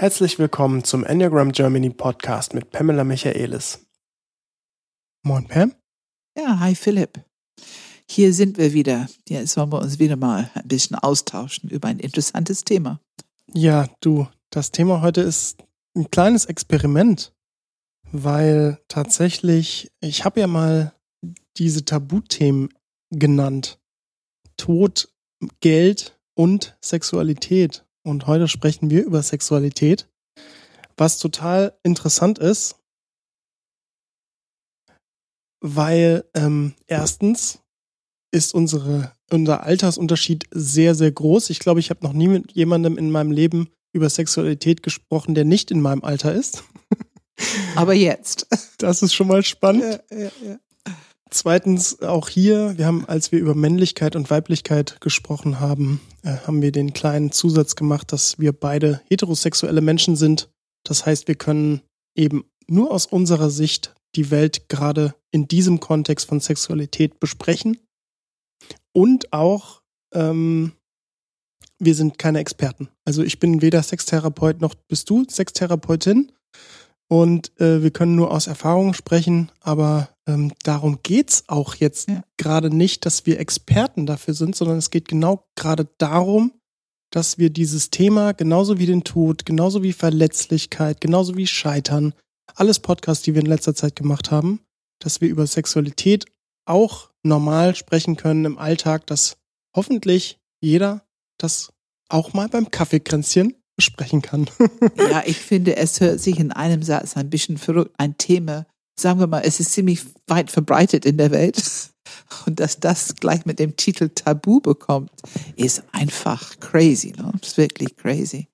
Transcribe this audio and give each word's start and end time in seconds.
Herzlich 0.00 0.38
willkommen 0.38 0.82
zum 0.82 1.04
Enneagram 1.04 1.52
Germany 1.52 1.90
Podcast 1.90 2.54
mit 2.54 2.70
Pamela 2.70 3.04
Michaelis. 3.04 3.86
Moin, 5.22 5.46
Pam. 5.46 5.74
Ja, 6.34 6.58
hi 6.58 6.74
Philipp. 6.74 7.22
Hier 8.08 8.32
sind 8.32 8.56
wir 8.56 8.72
wieder. 8.72 9.10
Jetzt 9.28 9.58
wollen 9.58 9.70
wir 9.70 9.82
uns 9.82 9.98
wieder 9.98 10.16
mal 10.16 10.50
ein 10.54 10.66
bisschen 10.66 10.96
austauschen 10.96 11.68
über 11.68 11.88
ein 11.88 11.98
interessantes 11.98 12.64
Thema. 12.64 12.98
Ja, 13.52 13.90
du, 14.00 14.26
das 14.48 14.70
Thema 14.70 15.02
heute 15.02 15.20
ist 15.20 15.62
ein 15.94 16.10
kleines 16.10 16.46
Experiment, 16.46 17.34
weil 18.10 18.78
tatsächlich, 18.88 19.92
ich 20.00 20.24
habe 20.24 20.40
ja 20.40 20.46
mal 20.46 20.94
diese 21.58 21.84
Tabuthemen 21.84 22.70
genannt. 23.10 23.78
Tod, 24.56 25.12
Geld 25.60 26.18
und 26.32 26.74
Sexualität. 26.80 27.84
Und 28.02 28.26
heute 28.26 28.48
sprechen 28.48 28.90
wir 28.90 29.04
über 29.04 29.22
Sexualität, 29.22 30.08
was 30.96 31.18
total 31.18 31.78
interessant 31.82 32.38
ist, 32.38 32.76
weil 35.60 36.24
ähm, 36.34 36.74
erstens 36.86 37.60
ist 38.32 38.54
unsere, 38.54 39.12
unser 39.30 39.64
Altersunterschied 39.64 40.44
sehr, 40.50 40.94
sehr 40.94 41.12
groß. 41.12 41.50
Ich 41.50 41.58
glaube, 41.58 41.80
ich 41.80 41.90
habe 41.90 42.04
noch 42.04 42.12
nie 42.12 42.28
mit 42.28 42.52
jemandem 42.52 42.96
in 42.96 43.10
meinem 43.10 43.32
Leben 43.32 43.68
über 43.92 44.08
Sexualität 44.08 44.82
gesprochen, 44.82 45.34
der 45.34 45.44
nicht 45.44 45.70
in 45.70 45.80
meinem 45.80 46.04
Alter 46.04 46.32
ist. 46.32 46.64
Aber 47.74 47.94
jetzt. 47.94 48.46
Das 48.78 49.02
ist 49.02 49.12
schon 49.12 49.28
mal 49.28 49.42
spannend. 49.42 50.00
Ja, 50.10 50.16
ja, 50.16 50.30
ja. 50.42 50.58
Zweitens 51.32 52.02
auch 52.02 52.28
hier, 52.28 52.76
wir 52.76 52.86
haben, 52.86 53.04
als 53.06 53.30
wir 53.30 53.38
über 53.38 53.54
Männlichkeit 53.54 54.16
und 54.16 54.30
Weiblichkeit 54.30 55.00
gesprochen 55.00 55.60
haben, 55.60 56.00
äh, 56.22 56.36
haben 56.38 56.60
wir 56.60 56.72
den 56.72 56.92
kleinen 56.92 57.30
Zusatz 57.30 57.76
gemacht, 57.76 58.12
dass 58.12 58.40
wir 58.40 58.52
beide 58.52 59.00
heterosexuelle 59.08 59.80
Menschen 59.80 60.16
sind. 60.16 60.50
Das 60.84 61.06
heißt, 61.06 61.28
wir 61.28 61.36
können 61.36 61.82
eben 62.16 62.44
nur 62.66 62.90
aus 62.90 63.06
unserer 63.06 63.50
Sicht 63.50 63.94
die 64.16 64.32
Welt 64.32 64.68
gerade 64.68 65.14
in 65.30 65.46
diesem 65.46 65.78
Kontext 65.78 66.26
von 66.26 66.40
Sexualität 66.40 67.20
besprechen. 67.20 67.78
Und 68.92 69.32
auch, 69.32 69.82
ähm, 70.12 70.72
wir 71.78 71.94
sind 71.94 72.18
keine 72.18 72.40
Experten. 72.40 72.88
Also 73.04 73.22
ich 73.22 73.38
bin 73.38 73.62
weder 73.62 73.82
Sextherapeut 73.82 74.60
noch 74.60 74.74
bist 74.74 75.08
du 75.08 75.24
Sextherapeutin. 75.28 76.32
Und 77.08 77.58
äh, 77.60 77.82
wir 77.82 77.90
können 77.90 78.14
nur 78.14 78.32
aus 78.32 78.46
Erfahrung 78.46 78.94
sprechen, 78.94 79.50
aber 79.60 80.08
ähm, 80.30 80.52
darum 80.62 81.00
geht's 81.02 81.44
auch 81.48 81.74
jetzt 81.74 82.08
Ja. 82.08 82.22
gerade 82.36 82.74
nicht, 82.74 83.04
dass 83.06 83.26
wir 83.26 83.38
Experten 83.40 84.06
dafür 84.06 84.34
sind, 84.34 84.56
sondern 84.56 84.78
es 84.78 84.90
geht 84.90 85.08
genau 85.08 85.44
gerade 85.56 85.88
darum, 85.98 86.52
dass 87.12 87.38
wir 87.38 87.50
dieses 87.50 87.90
Thema 87.90 88.32
genauso 88.32 88.78
wie 88.78 88.86
den 88.86 89.04
Tod, 89.04 89.44
genauso 89.44 89.82
wie 89.82 89.92
Verletzlichkeit, 89.92 91.00
genauso 91.00 91.36
wie 91.36 91.46
Scheitern, 91.46 92.14
alles 92.54 92.78
Podcasts, 92.78 93.24
die 93.24 93.34
wir 93.34 93.40
in 93.40 93.46
letzter 93.46 93.74
Zeit 93.74 93.96
gemacht 93.96 94.30
haben, 94.30 94.60
dass 95.00 95.20
wir 95.20 95.28
über 95.28 95.46
Sexualität 95.46 96.26
auch 96.66 97.10
normal 97.22 97.74
sprechen 97.74 98.16
können 98.16 98.44
im 98.44 98.58
Alltag, 98.58 99.06
dass 99.06 99.36
hoffentlich 99.76 100.38
jeder 100.62 101.02
das 101.38 101.72
auch 102.08 102.32
mal 102.32 102.48
beim 102.48 102.70
Kaffeekränzchen 102.70 103.54
besprechen 103.76 104.22
kann. 104.22 104.48
Ja, 105.10 105.22
ich 105.26 105.38
finde, 105.38 105.76
es 105.76 106.00
hört 106.00 106.20
sich 106.20 106.38
in 106.38 106.52
einem 106.52 106.82
Satz 106.82 107.16
ein 107.16 107.30
bisschen 107.30 107.56
verrückt. 107.58 107.94
Ein 107.98 108.18
Thema, 108.18 108.66
sagen 109.00 109.20
wir 109.20 109.26
mal, 109.26 109.42
es 109.44 109.60
ist 109.60 109.72
ziemlich 109.72 110.02
weit 110.26 110.50
verbreitet 110.50 111.04
in 111.06 111.16
der 111.16 111.30
Welt. 111.30 111.62
Und 112.46 112.60
dass 112.60 112.80
das 112.80 113.14
gleich 113.16 113.46
mit 113.46 113.58
dem 113.58 113.76
Titel 113.76 114.08
Tabu 114.08 114.60
bekommt, 114.60 115.10
ist 115.56 115.82
einfach 115.92 116.58
crazy. 116.60 117.12
Ne? 117.16 117.32
Ist 117.40 117.56
wirklich 117.56 117.96
crazy. 117.96 118.48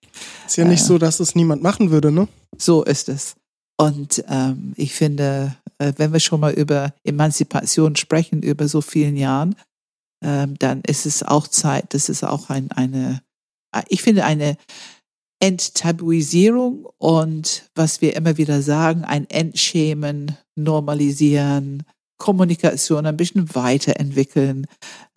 Ist 0.47 0.57
ja 0.57 0.65
nicht 0.65 0.81
Ja. 0.81 0.87
so, 0.87 0.99
dass 0.99 1.21
es 1.21 1.35
niemand 1.35 1.63
machen 1.63 1.91
würde, 1.91 2.11
ne? 2.11 2.29
So 2.59 2.83
ist 2.85 3.09
es. 3.09 3.35
Und 3.79 4.25
ähm, 4.29 4.73
ich 4.77 4.95
finde, 4.95 5.57
äh, 5.79 5.93
wenn 5.97 6.13
wir 6.13 6.21
schon 6.21 6.41
mal 6.41 6.53
über 6.53 6.95
Emanzipation 7.05 7.97
sprechen, 7.97 8.43
über 8.43 8.69
so 8.69 8.81
vielen 8.81 9.17
Jahren, 9.17 9.55
ähm, 10.25 10.55
dann 10.59 10.81
ist 10.83 11.05
es 11.07 11.23
auch 11.23 11.47
Zeit, 11.49 11.93
das 11.93 12.09
ist 12.09 12.25
auch 12.25 12.49
ein, 12.51 12.71
eine, 12.73 13.21
äh, 13.75 13.83
ich 13.89 14.03
finde, 14.03 14.25
eine 14.25 14.57
Enttabuisierung 15.41 16.87
und 16.99 17.69
was 17.75 18.01
wir 18.01 18.17
immer 18.17 18.37
wieder 18.39 18.63
sagen, 18.63 19.05
ein 19.05 19.29
Entschämen, 19.29 20.37
Normalisieren, 20.57 21.85
Kommunikation 22.19 23.07
ein 23.07 23.17
bisschen 23.17 23.55
weiterentwickeln 23.55 24.67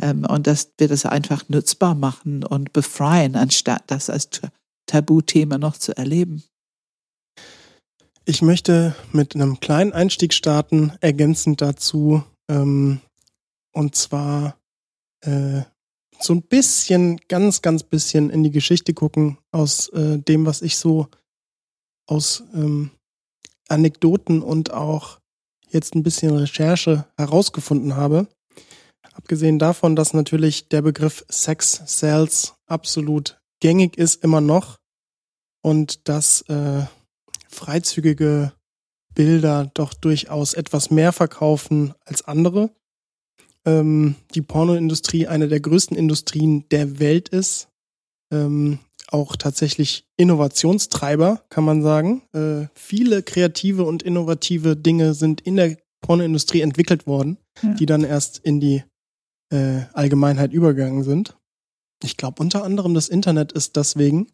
ähm, 0.01 0.25
und 0.25 0.47
dass 0.47 0.71
wir 0.77 0.87
das 0.87 1.05
einfach 1.05 1.47
nutzbar 1.47 1.95
machen 1.95 2.43
und 2.43 2.73
befreien, 2.73 3.35
anstatt 3.35 3.83
das 3.87 4.09
als 4.09 4.29
Ta- 4.29 4.51
Tabuthema 4.85 5.57
noch 5.57 5.77
zu 5.77 5.95
erleben. 5.95 6.43
Ich 8.25 8.41
möchte 8.41 8.95
mit 9.11 9.33
einem 9.33 9.59
kleinen 9.59 9.93
Einstieg 9.93 10.33
starten, 10.33 10.91
ergänzend 10.99 11.61
dazu, 11.61 12.23
ähm, 12.49 12.99
und 13.71 13.95
zwar 13.95 14.57
äh, 15.21 15.61
so 16.19 16.33
ein 16.33 16.41
bisschen, 16.41 17.21
ganz, 17.29 17.61
ganz 17.61 17.83
bisschen 17.83 18.29
in 18.29 18.43
die 18.43 18.51
Geschichte 18.51 18.93
gucken 18.93 19.37
aus 19.51 19.87
äh, 19.89 20.17
dem, 20.17 20.45
was 20.45 20.61
ich 20.61 20.77
so 20.77 21.07
aus 22.07 22.43
ähm, 22.53 22.91
Anekdoten 23.69 24.41
und 24.41 24.73
auch 24.73 25.19
jetzt 25.69 25.95
ein 25.95 26.03
bisschen 26.03 26.35
Recherche 26.35 27.05
herausgefunden 27.17 27.95
habe. 27.95 28.27
Abgesehen 29.13 29.59
davon, 29.59 29.95
dass 29.95 30.13
natürlich 30.13 30.69
der 30.69 30.81
Begriff 30.81 31.25
Sex 31.29 31.81
Sales 31.85 32.53
absolut 32.67 33.39
gängig 33.59 33.97
ist, 33.97 34.23
immer 34.23 34.41
noch, 34.41 34.77
und 35.61 36.07
dass 36.07 36.41
äh, 36.43 36.85
freizügige 37.49 38.53
Bilder 39.13 39.69
doch 39.73 39.93
durchaus 39.93 40.53
etwas 40.53 40.91
mehr 40.91 41.11
verkaufen 41.11 41.93
als 42.05 42.21
andere. 42.23 42.69
Ähm, 43.65 44.15
die 44.33 44.41
Pornoindustrie 44.41 45.27
eine 45.27 45.47
der 45.47 45.59
größten 45.59 45.97
Industrien 45.97 46.67
der 46.69 46.99
Welt 46.99 47.29
ist. 47.29 47.67
Ähm, 48.31 48.79
auch 49.11 49.35
tatsächlich 49.35 50.05
Innovationstreiber, 50.17 51.43
kann 51.49 51.63
man 51.63 51.81
sagen. 51.81 52.21
Äh, 52.33 52.67
viele 52.75 53.23
kreative 53.23 53.83
und 53.83 54.03
innovative 54.03 54.75
Dinge 54.75 55.13
sind 55.13 55.41
in 55.41 55.55
der 55.55 55.77
Pornoindustrie 56.01 56.61
entwickelt 56.61 57.07
worden, 57.07 57.37
Ja. 57.61 57.73
die 57.73 57.85
dann 57.85 58.03
erst 58.03 58.39
in 58.39 58.59
die 58.59 58.83
äh, 59.51 59.81
Allgemeinheit 59.93 60.53
übergegangen 60.53 61.03
sind. 61.03 61.35
Ich 62.03 62.17
glaube, 62.17 62.41
unter 62.41 62.63
anderem 62.63 62.93
das 62.93 63.09
Internet 63.09 63.51
ist 63.51 63.75
deswegen, 63.75 64.27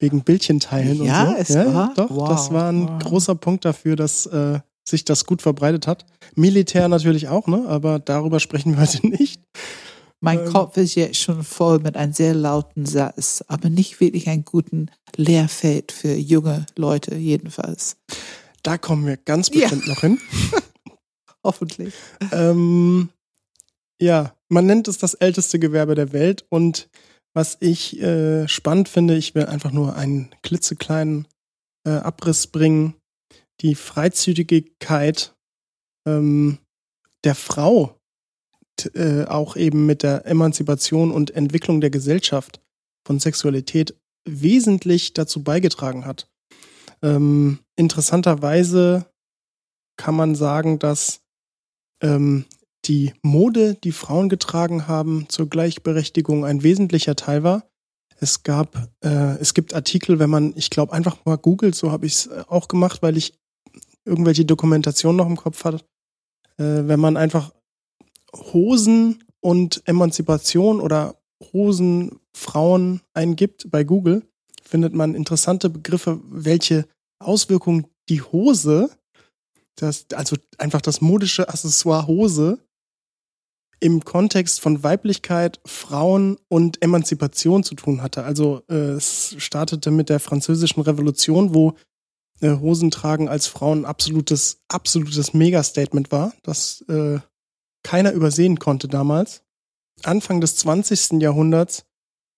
wegen 0.00 0.22
Bildchenteilen 0.24 1.04
Ja, 1.04 1.24
und 1.30 1.46
so. 1.46 1.58
es 1.58 1.74
war? 1.74 1.94
Doch, 1.94 2.10
Wow, 2.10 2.28
das 2.28 2.50
war 2.52 2.70
ein 2.72 2.88
wow. 2.88 2.98
großer 3.02 3.34
Punkt 3.34 3.64
dafür, 3.64 3.96
dass 3.96 4.26
äh, 4.26 4.60
sich 4.88 5.04
das 5.04 5.26
gut 5.26 5.42
verbreitet 5.42 5.86
hat. 5.86 6.06
Militär 6.34 6.88
natürlich 6.88 7.28
auch, 7.28 7.46
ne? 7.48 7.64
Aber 7.68 7.98
darüber 7.98 8.40
sprechen 8.40 8.72
wir 8.76 8.80
heute 8.80 9.06
nicht. 9.06 9.40
Mein 10.20 10.40
Ähm. 10.40 10.52
Kopf 10.52 10.76
ist 10.76 10.94
jetzt 10.94 11.18
schon 11.18 11.44
voll 11.44 11.78
mit 11.80 11.96
einem 11.96 12.12
sehr 12.12 12.34
lauten 12.34 12.86
Satz, 12.86 13.44
aber 13.48 13.68
nicht 13.68 14.00
wirklich 14.00 14.28
einen 14.28 14.44
guten 14.44 14.90
Lehrfeld 15.16 15.92
für 15.92 16.14
junge 16.14 16.66
Leute, 16.76 17.14
jedenfalls. 17.16 17.96
Da 18.62 18.78
kommen 18.78 19.06
wir 19.06 19.16
ganz 19.16 19.50
Ja. 19.52 19.60
bestimmt 19.60 19.86
noch 19.88 20.00
hin. 20.00 20.18
Hoffentlich. 21.44 21.94
ähm, 22.32 23.10
ja, 24.00 24.34
man 24.48 24.66
nennt 24.66 24.88
es 24.88 24.98
das 24.98 25.14
älteste 25.14 25.58
Gewerbe 25.58 25.94
der 25.94 26.12
Welt 26.12 26.44
und 26.48 26.88
was 27.34 27.56
ich 27.60 28.00
äh, 28.00 28.48
spannend 28.48 28.88
finde, 28.88 29.16
ich 29.16 29.34
will 29.34 29.44
einfach 29.46 29.70
nur 29.70 29.94
einen 29.96 30.30
klitzekleinen 30.42 31.28
äh, 31.86 31.90
Abriss 31.90 32.46
bringen, 32.46 32.94
die 33.60 33.74
Freizügigkeit 33.74 35.34
ähm, 36.06 36.58
der 37.24 37.34
Frau 37.34 37.95
äh, 38.94 39.24
auch 39.24 39.56
eben 39.56 39.86
mit 39.86 40.02
der 40.02 40.26
Emanzipation 40.26 41.10
und 41.10 41.30
Entwicklung 41.30 41.80
der 41.80 41.90
Gesellschaft 41.90 42.60
von 43.06 43.18
Sexualität 43.18 43.94
wesentlich 44.26 45.14
dazu 45.14 45.42
beigetragen 45.42 46.04
hat. 46.04 46.28
Ähm, 47.02 47.60
interessanterweise 47.76 49.06
kann 49.96 50.14
man 50.14 50.34
sagen, 50.34 50.78
dass 50.78 51.20
ähm, 52.02 52.44
die 52.84 53.12
Mode, 53.22 53.74
die 53.74 53.92
Frauen 53.92 54.28
getragen 54.28 54.86
haben 54.86 55.26
zur 55.28 55.48
Gleichberechtigung, 55.48 56.44
ein 56.44 56.62
wesentlicher 56.62 57.16
Teil 57.16 57.42
war. 57.42 57.68
Es 58.18 58.42
gab, 58.42 58.88
äh, 59.02 59.36
es 59.38 59.54
gibt 59.54 59.74
Artikel, 59.74 60.18
wenn 60.18 60.30
man, 60.30 60.52
ich 60.56 60.70
glaube, 60.70 60.92
einfach 60.92 61.24
mal 61.24 61.36
googelt, 61.36 61.74
so 61.74 61.90
habe 61.90 62.06
ich 62.06 62.14
es 62.14 62.28
auch 62.48 62.68
gemacht, 62.68 63.02
weil 63.02 63.16
ich 63.16 63.34
irgendwelche 64.04 64.44
Dokumentationen 64.44 65.16
noch 65.16 65.26
im 65.26 65.36
Kopf 65.36 65.64
hatte. 65.64 65.84
Äh, 66.58 66.86
wenn 66.88 67.00
man 67.00 67.16
einfach 67.16 67.52
Hosen 68.52 69.24
und 69.40 69.82
Emanzipation 69.86 70.80
oder 70.80 71.16
Hosen 71.52 72.18
Frauen 72.34 73.00
eingibt 73.14 73.70
bei 73.70 73.84
Google, 73.84 74.22
findet 74.62 74.94
man 74.94 75.14
interessante 75.14 75.70
Begriffe, 75.70 76.20
welche 76.28 76.86
Auswirkungen 77.18 77.86
die 78.08 78.22
Hose, 78.22 78.90
das, 79.76 80.06
also 80.14 80.36
einfach 80.58 80.80
das 80.80 81.00
modische 81.00 81.48
Accessoire 81.48 82.06
Hose, 82.06 82.58
im 83.78 84.04
Kontext 84.04 84.60
von 84.60 84.82
Weiblichkeit, 84.82 85.60
Frauen 85.66 86.38
und 86.48 86.82
Emanzipation 86.82 87.62
zu 87.62 87.74
tun 87.74 88.02
hatte. 88.02 88.24
Also 88.24 88.62
äh, 88.70 88.92
es 88.92 89.34
startete 89.38 89.90
mit 89.90 90.08
der 90.08 90.18
französischen 90.18 90.80
Revolution, 90.80 91.54
wo 91.54 91.74
äh, 92.40 92.50
Hosentragen 92.50 93.28
als 93.28 93.46
Frauen 93.46 93.84
absolutes, 93.84 94.62
absolutes 94.68 95.34
Mega-Statement 95.34 96.10
war, 96.10 96.32
das 96.42 96.84
äh, 96.88 97.18
keiner 97.86 98.10
übersehen 98.10 98.58
konnte 98.58 98.88
damals. 98.88 99.44
Anfang 100.02 100.40
des 100.40 100.56
20. 100.56 101.22
Jahrhunderts 101.22 101.86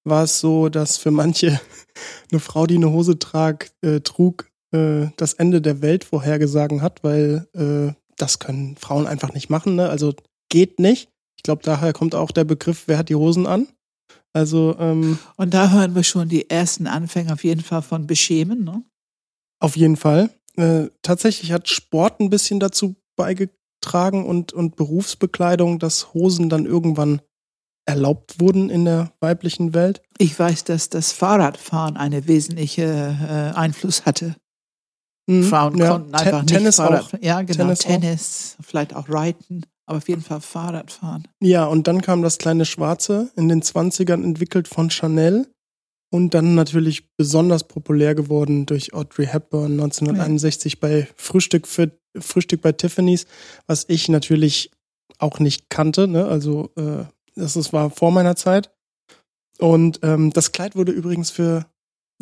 war 0.05 0.25
es 0.25 0.41
so, 0.41 0.69
dass 0.69 0.99
für 0.99 1.11
manche 1.11 1.59
eine 2.31 2.39
Frau, 2.39 2.67
die 2.67 2.77
eine 2.77 2.93
Hose 2.93 3.19
trag, 3.19 3.71
äh, 3.81 4.01
trug, 4.01 4.51
äh, 4.73 5.07
das 5.17 5.33
Ende 5.33 5.63
der 5.63 5.81
Welt 5.81 6.05
vorhergesagen 6.05 6.83
hat, 6.83 7.03
weil 7.03 7.49
äh, 7.55 7.95
das 8.17 8.41
können 8.41 8.77
Frauen 8.77 9.07
einfach 9.07 9.33
nicht 9.33 9.49
machen. 9.49 9.77
Ne? 9.77 9.89
Also 9.89 10.13
geht 10.51 10.79
nicht. 10.81 11.09
Ich 11.37 11.45
glaube, 11.45 11.63
daher 11.63 11.95
kommt 11.95 12.15
auch 12.15 12.31
der 12.31 12.45
Begriff, 12.45 12.83
wer 12.85 12.99
hat 12.99 13.09
die 13.09 13.15
Hosen 13.15 13.47
an? 13.47 13.69
Also 14.35 14.77
ähm, 14.79 15.19
und 15.37 15.55
da 15.55 15.71
hören 15.71 15.95
wir 15.95 16.05
schon 16.05 16.29
die 16.29 16.51
ersten 16.51 16.87
Anfänge 16.87 17.33
auf 17.33 17.43
jeden 17.43 17.63
Fall 17.63 17.81
von 17.81 18.07
Beschämen, 18.07 18.65
ne? 18.65 18.85
Auf 19.61 19.77
jeden 19.77 19.97
Fall. 19.97 20.29
Äh, 20.57 20.89
tatsächlich 21.01 21.53
hat 21.53 21.69
Sport 21.69 22.21
ein 22.21 22.29
bisschen 22.29 22.61
dazu 22.61 22.97
beigetragen 23.17 23.57
und, 24.25 24.53
und 24.53 24.77
Berufsbekleidung, 24.77 25.79
dass 25.79 26.13
Hosen 26.15 26.49
dann 26.49 26.67
irgendwann 26.67 27.21
erlaubt 27.87 28.39
wurden 28.39 28.69
in 28.69 28.85
der 28.85 29.13
weiblichen 29.21 29.73
Welt. 29.75 30.03
Ich 30.19 30.39
weiß, 30.39 30.65
dass 30.65 30.91
das 30.91 31.13
Fahrradfahren 31.13 31.97
einen 31.97 32.29
wesentlichen 32.29 32.85
äh, 32.85 33.53
Einfluss 33.55 34.05
hatte. 34.05 34.37
Mhm, 35.27 35.45
Frauen 35.45 35.79
ja, 35.79 35.91
konnten 35.91 36.15
einfach 36.15 36.43
nicht 36.43 36.75
Fahrrad. 36.75 37.15
Auch. 37.15 37.19
Ja, 37.21 37.43
genau. 37.43 37.57
Tennis, 37.57 37.79
Tennis 37.81 38.57
vielleicht 38.61 38.95
auch 38.95 39.09
Reiten, 39.09 39.63
aber 39.87 39.99
auf 39.99 40.09
jeden 40.09 40.23
Fall 40.23 40.41
Fahrradfahren. 40.41 41.29
Ja, 41.41 41.65
und 41.65 41.87
dann 41.87 42.03
kam 42.03 42.23
das 42.23 42.39
kleine 42.39 42.67
Schwarze 42.67 43.31
in 43.37 43.49
den 43.49 43.63
20ern 43.63 44.23
entwickelt 44.23 44.69
von 44.69 44.91
Chanel 44.91 45.47
und 46.11 46.35
dann 46.35 46.55
natürlich 46.55 47.11
besonders 47.17 47.65
populär 47.65 48.15
geworden 48.15 48.67
durch 48.67 48.95
Audrey 48.95 49.27
Hepburn 49.27 49.73
1961 49.73 50.75
ja. 50.75 50.79
bei 50.81 51.09
Frühstück 51.17 51.67
für 51.67 51.91
Frühstück 52.19 52.63
bei 52.63 52.73
Tiffany's, 52.73 53.27
was 53.67 53.85
ich 53.89 54.09
natürlich 54.09 54.71
auch 55.19 55.39
nicht 55.39 55.69
kannte. 55.69 56.09
Ne? 56.09 56.25
Also 56.27 56.71
äh, 56.77 57.05
das, 57.35 57.53
das 57.55 57.73
war 57.73 57.91
vor 57.91 58.11
meiner 58.11 58.35
Zeit. 58.37 58.71
Und 59.59 60.01
ähm, 60.03 60.33
das 60.33 60.53
Kleid 60.53 60.77
wurde 60.77 60.93
übrigens 60.93 61.31
für 61.31 61.67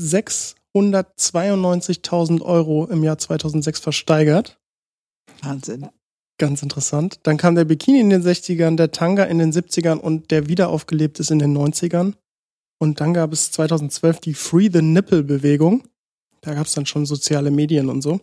692.000 0.00 2.42
Euro 2.42 2.86
im 2.86 3.04
Jahr 3.04 3.18
2006 3.18 3.80
versteigert. 3.80 4.58
Wahnsinn. 5.42 5.88
Ganz 6.38 6.62
interessant. 6.62 7.20
Dann 7.22 7.38
kam 7.38 7.54
der 7.54 7.64
Bikini 7.64 8.00
in 8.00 8.10
den 8.10 8.22
60ern, 8.22 8.76
der 8.76 8.90
Tanga 8.90 9.24
in 9.24 9.38
den 9.38 9.52
70ern 9.52 9.96
und 9.96 10.30
der 10.30 10.48
wiederaufgelebt 10.48 11.18
ist 11.20 11.30
in 11.30 11.38
den 11.38 11.56
90ern. 11.56 12.12
Und 12.78 13.00
dann 13.00 13.14
gab 13.14 13.32
es 13.32 13.50
2012 13.52 14.20
die 14.20 14.34
Free 14.34 14.68
the 14.72 14.82
Nipple 14.82 15.22
Bewegung. 15.22 15.84
Da 16.42 16.54
gab 16.54 16.66
es 16.66 16.74
dann 16.74 16.86
schon 16.86 17.06
soziale 17.06 17.50
Medien 17.50 17.88
und 17.88 18.02
so. 18.02 18.20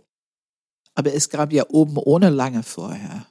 Aber 0.95 1.13
es 1.13 1.29
gab 1.29 1.51
ja 1.51 1.65
oben 1.69 1.97
ohne 1.97 2.29
lange 2.29 2.63
vorher. 2.63 3.25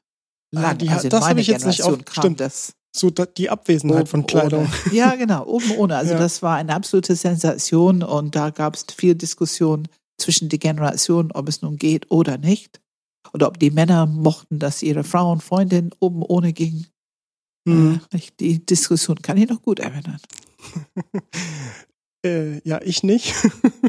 Lang. 0.51 0.65
Ah, 0.65 0.75
die, 0.75 0.89
also 0.89 1.09
das 1.09 1.29
habe 1.29 1.41
ich 1.41 1.47
jetzt 1.47 1.65
nicht 1.65 1.83
auf. 1.83 1.99
Stimmt. 2.11 2.41
Das 2.41 2.75
so 2.95 3.11
die 3.11 3.49
Abwesenheit 3.49 4.09
von 4.09 4.27
Kleidung. 4.27 4.67
Ohne. 4.67 4.73
Ja, 4.93 5.15
genau, 5.15 5.47
oben 5.47 5.71
ohne. 5.79 5.97
Also 5.97 6.13
ja. 6.13 6.19
das 6.19 6.43
war 6.43 6.57
eine 6.57 6.75
absolute 6.75 7.17
Sensation 7.17 8.03
und 8.03 8.37
da 8.37 8.51
gab 8.51 8.75
es 8.75 8.85
viel 8.95 9.15
Diskussion 9.15 9.89
zwischen 10.19 10.51
die 10.51 10.59
Generationen, 10.59 11.33
ob 11.33 11.49
es 11.49 11.63
nun 11.63 11.79
geht 11.79 12.11
oder 12.11 12.37
nicht. 12.37 12.81
Oder 13.33 13.49
ob 13.49 13.59
die 13.59 13.71
Männer 13.71 14.05
mochten, 14.05 14.59
dass 14.59 14.83
ihre 14.83 15.05
Frauen, 15.05 15.41
Freundinnen 15.41 15.91
oben 16.01 16.23
ohne 16.23 16.53
gingen. 16.53 16.87
Hm. 17.67 18.01
Die 18.41 18.67
Diskussion 18.67 19.23
kann 19.23 19.39
ich 19.39 19.49
noch 19.49 19.63
gut 19.63 19.79
erinnern. 19.79 20.21
äh, 22.27 22.61
ja, 22.69 22.81
ich 22.83 23.03
nicht. 23.03 23.35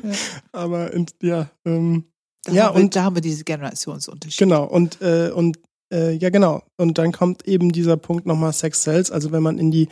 ja. 0.03 0.11
Aber 0.51 0.91
ja, 1.21 1.49
ähm, 1.65 2.05
da 2.43 2.51
ja 2.51 2.73
wir, 2.73 2.81
und 2.81 2.95
da 2.95 3.03
haben 3.03 3.15
wir 3.15 3.21
diese 3.21 3.43
Generationsunterschied. 3.43 4.37
Genau 4.37 4.65
und 4.65 5.01
äh, 5.01 5.31
und 5.31 5.59
äh, 5.93 6.13
ja, 6.13 6.29
genau. 6.29 6.63
Und 6.77 6.97
dann 6.97 7.11
kommt 7.11 7.47
eben 7.47 7.71
dieser 7.71 7.97
Punkt 7.97 8.25
nochmal 8.25 8.53
Sex 8.53 8.81
Cells. 8.81 9.11
Also 9.11 9.31
wenn 9.31 9.43
man 9.43 9.59
in 9.59 9.71
die 9.71 9.89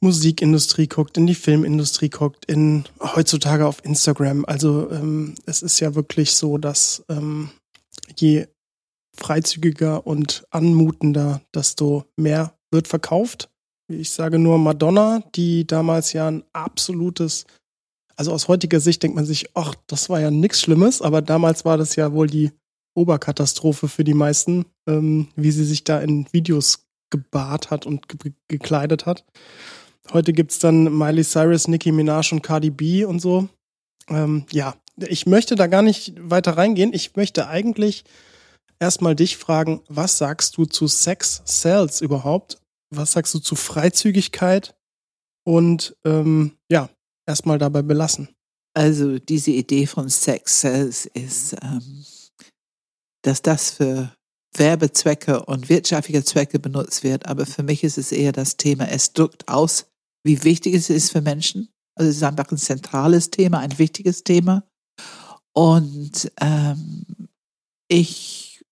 Musikindustrie 0.00 0.86
guckt, 0.86 1.16
in 1.16 1.26
die 1.26 1.34
Filmindustrie 1.34 2.10
guckt, 2.10 2.44
in 2.44 2.84
heutzutage 3.00 3.66
auf 3.66 3.84
Instagram. 3.84 4.44
Also 4.44 4.90
ähm, 4.90 5.34
es 5.46 5.62
ist 5.62 5.80
ja 5.80 5.94
wirklich 5.94 6.34
so, 6.34 6.58
dass 6.58 7.04
ähm, 7.08 7.50
je 8.16 8.46
freizügiger 9.16 10.06
und 10.06 10.44
anmutender, 10.50 11.42
desto 11.54 12.04
mehr 12.16 12.54
wird 12.70 12.86
verkauft. 12.86 13.50
Ich 13.90 14.10
sage 14.10 14.38
nur 14.38 14.58
Madonna, 14.58 15.22
die 15.34 15.66
damals 15.66 16.12
ja 16.12 16.28
ein 16.28 16.44
absolutes, 16.52 17.46
also 18.16 18.32
aus 18.32 18.46
heutiger 18.46 18.80
Sicht 18.80 19.02
denkt 19.02 19.16
man 19.16 19.24
sich, 19.24 19.50
ach, 19.54 19.74
das 19.86 20.10
war 20.10 20.20
ja 20.20 20.30
nichts 20.30 20.60
Schlimmes, 20.60 21.00
aber 21.00 21.22
damals 21.22 21.64
war 21.64 21.78
das 21.78 21.96
ja 21.96 22.12
wohl 22.12 22.26
die 22.26 22.52
Oberkatastrophe 22.94 23.88
für 23.88 24.04
die 24.04 24.14
meisten, 24.14 24.66
ähm, 24.86 25.28
wie 25.36 25.52
sie 25.52 25.64
sich 25.64 25.84
da 25.84 26.00
in 26.00 26.26
Videos 26.32 26.84
gebahrt 27.10 27.70
hat 27.70 27.86
und 27.86 28.08
ge 28.08 28.32
gekleidet 28.48 29.06
hat. 29.06 29.24
Heute 30.12 30.34
gibt 30.34 30.52
es 30.52 30.58
dann 30.58 30.96
Miley 30.96 31.24
Cyrus, 31.24 31.68
Nicki 31.68 31.92
Minaj 31.92 32.32
und 32.32 32.42
Cardi 32.42 32.70
B 32.70 33.04
und 33.04 33.20
so. 33.20 33.48
Ähm, 34.08 34.44
ja, 34.50 34.74
ich 34.96 35.26
möchte 35.26 35.54
da 35.54 35.66
gar 35.66 35.82
nicht 35.82 36.14
weiter 36.18 36.56
reingehen. 36.56 36.92
Ich 36.92 37.16
möchte 37.16 37.48
eigentlich 37.48 38.04
erstmal 38.80 39.14
dich 39.14 39.36
fragen, 39.36 39.80
was 39.88 40.18
sagst 40.18 40.56
du 40.56 40.66
zu 40.66 40.88
Sex 40.88 41.42
Sales 41.44 42.00
überhaupt? 42.00 42.58
Was 42.90 43.12
sagst 43.12 43.34
du 43.34 43.38
zu 43.38 43.54
Freizügigkeit? 43.54 44.76
Und 45.44 45.96
ähm, 46.04 46.58
ja, 46.70 46.90
erstmal 47.26 47.58
dabei 47.58 47.82
belassen. 47.82 48.28
Also 48.74 49.18
diese 49.18 49.50
Idee 49.50 49.86
von 49.86 50.08
Sex 50.08 50.60
Sales 50.60 51.06
ist 51.06 51.56
ähm, 51.62 52.04
dass 53.22 53.42
das 53.42 53.70
für 53.70 54.14
Werbezwecke 54.56 55.44
und 55.44 55.68
wirtschaftliche 55.68 56.24
Zwecke 56.24 56.58
benutzt 56.58 57.02
wird. 57.04 57.26
Aber 57.26 57.46
für 57.46 57.62
mich 57.62 57.84
ist 57.84 57.98
es 57.98 58.12
eher 58.12 58.32
das 58.32 58.56
Thema, 58.56 58.88
es 58.88 59.12
drückt 59.12 59.48
aus, 59.48 59.86
wie 60.24 60.42
wichtig 60.44 60.74
es 60.74 60.90
ist 60.90 61.12
für 61.12 61.20
Menschen. 61.20 61.68
Also 61.94 62.10
es 62.10 62.16
ist 62.16 62.22
einfach 62.22 62.50
ein 62.50 62.58
zentrales 62.58 63.30
Thema, 63.30 63.58
ein 63.58 63.78
wichtiges 63.78 64.24
Thema. 64.24 64.64
Und 65.52 66.32
ähm, 66.40 67.04
ich, 67.88 68.64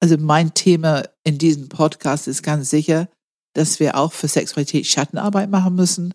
also 0.00 0.16
mein 0.18 0.54
Thema 0.54 1.02
in 1.24 1.38
diesem 1.38 1.68
Podcast 1.68 2.28
ist 2.28 2.42
ganz 2.42 2.70
sicher, 2.70 3.08
dass 3.54 3.80
wir 3.80 3.96
auch 3.96 4.12
für 4.12 4.28
Sexualität 4.28 4.86
Schattenarbeit 4.86 5.50
machen 5.50 5.74
müssen. 5.74 6.14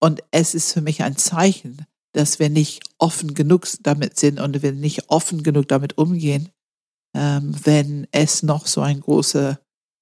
Und 0.00 0.22
es 0.30 0.54
ist 0.54 0.72
für 0.72 0.80
mich 0.80 1.02
ein 1.02 1.16
Zeichen, 1.16 1.86
dass 2.12 2.38
wir 2.38 2.48
nicht 2.48 2.82
offen 2.98 3.34
genug 3.34 3.66
damit 3.82 4.18
sind 4.18 4.40
und 4.40 4.62
wir 4.62 4.72
nicht 4.72 5.10
offen 5.10 5.42
genug 5.42 5.68
damit 5.68 5.98
umgehen, 5.98 6.48
ähm, 7.14 7.54
wenn 7.64 8.06
es 8.12 8.42
noch 8.42 8.66
so 8.66 8.80
ein 8.80 9.00
großes 9.00 9.56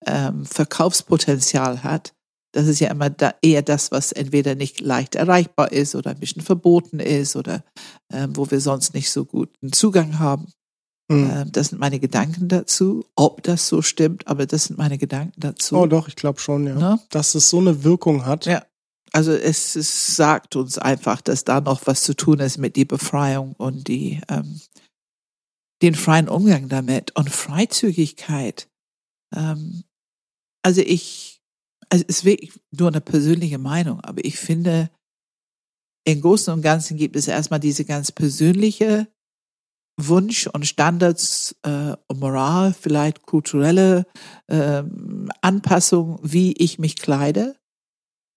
ähm, 0.07 0.47
Verkaufspotenzial 0.47 1.83
hat. 1.83 2.15
Das 2.53 2.69
ist 2.69 2.79
ja 2.79 2.89
immer 2.89 3.11
da 3.11 3.35
eher 3.43 3.63
das, 3.63 3.91
was 3.91 4.13
entweder 4.13 4.55
nicht 4.55 4.81
leicht 4.81 5.17
erreichbar 5.17 5.73
ist 5.73 5.97
oder 5.97 6.11
ein 6.11 6.21
bisschen 6.21 6.43
verboten 6.43 7.01
ist 7.01 7.35
oder 7.35 7.65
ähm, 8.13 8.37
wo 8.37 8.49
wir 8.49 8.61
sonst 8.61 8.95
nicht 8.95 9.11
so 9.11 9.25
guten 9.25 9.73
Zugang 9.73 10.21
haben. 10.21 10.47
Mhm. 11.09 11.31
Ähm, 11.31 11.53
das 11.53 11.69
sind 11.69 11.79
meine 11.79 12.01
Gedanken 12.01 12.49
dazu. 12.49 13.05
Ob 13.15 13.43
das 13.43 13.69
so 13.69 13.83
stimmt, 13.83 14.27
aber 14.27 14.47
das 14.47 14.65
sind 14.65 14.79
meine 14.79 14.99
Gedanken 14.99 15.39
dazu. 15.41 15.77
Oh 15.77 15.87
doch, 15.87 16.09
ich 16.09 16.17
glaube 16.17 16.41
schon, 16.41 16.67
ja. 16.67 16.75
Ne? 16.75 17.01
Dass 17.11 17.35
es 17.35 17.51
so 17.51 17.59
eine 17.59 17.85
Wirkung 17.85 18.25
hat. 18.25 18.47
Ja. 18.47 18.65
Also 19.13 19.33
es, 19.33 19.77
es, 19.77 20.17
sagt 20.17 20.57
uns 20.57 20.77
einfach, 20.77 21.21
dass 21.21 21.45
da 21.45 21.61
noch 21.61 21.87
was 21.87 22.03
zu 22.03 22.17
tun 22.17 22.41
ist 22.41 22.59
mit 22.59 22.75
die 22.75 22.85
Befreiung 22.85 23.53
und 23.53 23.87
die 23.87 24.21
ähm, 24.29 24.61
den 25.83 25.95
freien 25.95 26.29
Umgang 26.29 26.69
damit 26.69 27.15
und 27.15 27.31
Freizügigkeit. 27.31 28.69
Ähm, 29.35 29.85
also 30.63 30.81
ich, 30.81 31.43
also 31.91 32.05
es 32.09 32.19
ist 32.19 32.25
wirklich 32.25 32.53
nur 32.73 32.89
eine 32.89 33.01
persönliche 33.01 33.59
Meinung, 33.59 34.01
aber 34.01 34.25
ich 34.25 34.39
finde, 34.39 34.91
im 36.07 36.21
Großen 36.21 36.53
und 36.53 36.63
Ganzen 36.63 36.97
gibt 36.97 37.17
es 37.17 37.29
erstmal 37.29 37.61
diese 37.61 37.85
ganz 37.85 38.11
persönliche 38.11 39.07
Wunsch 39.97 40.47
und 40.49 40.67
Standards 40.67 41.55
äh, 41.63 41.95
und 42.09 42.21
Moral, 42.21 42.75
vielleicht 42.79 43.23
kulturelle 43.23 44.07
ähm, 44.49 45.31
Anpassung, 45.41 46.19
wie 46.23 46.53
ich 46.53 46.79
mich 46.79 46.97
kleide. 46.97 47.57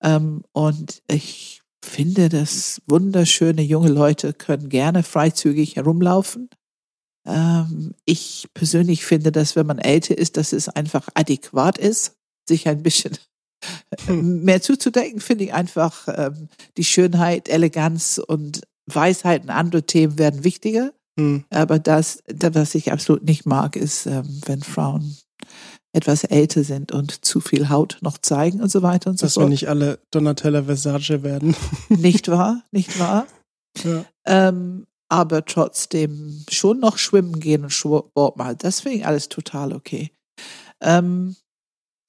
Ähm, 0.03 0.43
und 0.51 1.01
ich 1.07 1.61
finde, 1.83 2.29
dass 2.29 2.81
wunderschöne 2.87 3.61
junge 3.61 3.89
Leute 3.89 4.33
können 4.33 4.69
gerne 4.69 5.03
freizügig 5.03 5.75
herumlaufen. 5.75 6.49
Ähm, 7.25 7.93
ich 8.05 8.47
persönlich 8.53 9.05
finde, 9.05 9.31
dass 9.31 9.55
wenn 9.55 9.65
man 9.65 9.79
älter 9.79 10.17
ist, 10.17 10.37
dass 10.37 10.53
es 10.53 10.69
einfach 10.69 11.09
adäquat 11.13 11.77
ist, 11.77 12.15
sich 12.47 12.67
ein 12.67 12.83
bisschen 12.83 13.17
hm. 14.05 14.43
mehr 14.43 14.61
zuzudenken, 14.61 15.19
finde 15.19 15.45
ich 15.45 15.53
einfach 15.53 16.07
ähm, 16.07 16.49
die 16.77 16.83
Schönheit, 16.83 17.49
Eleganz 17.49 18.19
und 18.25 18.61
Weisheit 18.85 19.43
und 19.43 19.49
andere 19.49 19.83
Themen 19.83 20.17
werden 20.17 20.43
wichtiger. 20.43 20.93
Hm. 21.17 21.43
Aber 21.49 21.79
das, 21.79 22.23
was 22.27 22.75
ich 22.75 22.91
absolut 22.91 23.23
nicht 23.23 23.45
mag, 23.45 23.75
ist, 23.75 24.05
ähm, 24.05 24.41
wenn 24.45 24.61
Frauen 24.61 25.17
etwas 25.93 26.23
älter 26.23 26.63
sind 26.63 26.91
und 26.91 27.25
zu 27.25 27.39
viel 27.39 27.69
Haut 27.69 27.97
noch 28.01 28.17
zeigen 28.19 28.61
und 28.61 28.69
so 28.69 28.83
weiter 28.83 29.09
und 29.09 29.17
so 29.17 29.25
Dass 29.25 29.33
fort. 29.33 29.45
wir 29.45 29.49
nicht 29.49 29.67
alle 29.67 29.99
Donatella 30.11 30.63
Versace 30.63 31.23
werden. 31.23 31.55
Nicht 31.89 32.27
wahr? 32.27 32.61
Nicht 32.71 32.99
wahr? 32.99 33.25
Ja. 33.83 34.05
Ähm, 34.25 34.85
aber 35.09 35.45
trotzdem 35.45 36.43
schon 36.49 36.79
noch 36.79 36.97
schwimmen 36.97 37.39
gehen 37.39 37.63
und 37.63 37.71
Sport 37.71 38.37
machen. 38.37 38.57
Das 38.59 38.81
finde 38.81 38.97
ich 38.97 39.05
alles 39.05 39.29
total 39.29 39.73
okay. 39.73 40.11
Ähm, 40.81 41.35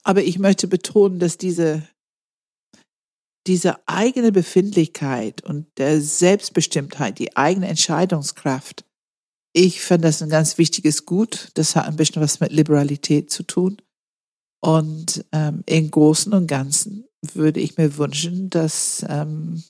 aber 0.03 0.23
ich 0.23 0.37
möchte 0.37 0.67
betonen, 0.67 1.19
dass 1.19 1.37
diese, 1.37 1.87
diese 3.47 3.87
eigene 3.87 4.31
Befindlichkeit 4.31 5.41
und 5.43 5.67
der 5.77 6.01
Selbstbestimmtheit, 6.01 7.19
die 7.19 7.35
eigene 7.37 7.67
Entscheidungskraft, 7.67 8.85
ich 9.59 9.81
finde 9.81 10.07
das 10.07 10.21
ein 10.21 10.29
ganz 10.29 10.57
wichtiges 10.57 11.05
Gut. 11.05 11.49
Das 11.55 11.75
hat 11.75 11.85
ein 11.85 11.97
bisschen 11.97 12.21
was 12.21 12.39
mit 12.39 12.53
Liberalität 12.53 13.29
zu 13.29 13.43
tun. 13.43 13.81
Und 14.61 15.25
ähm, 15.33 15.63
im 15.65 15.91
Großen 15.91 16.33
und 16.33 16.47
Ganzen 16.47 17.05
würde 17.33 17.59
ich 17.59 17.75
mir 17.77 17.97
wünschen, 17.97 18.49
dass 18.49 19.05
ähm, 19.09 19.61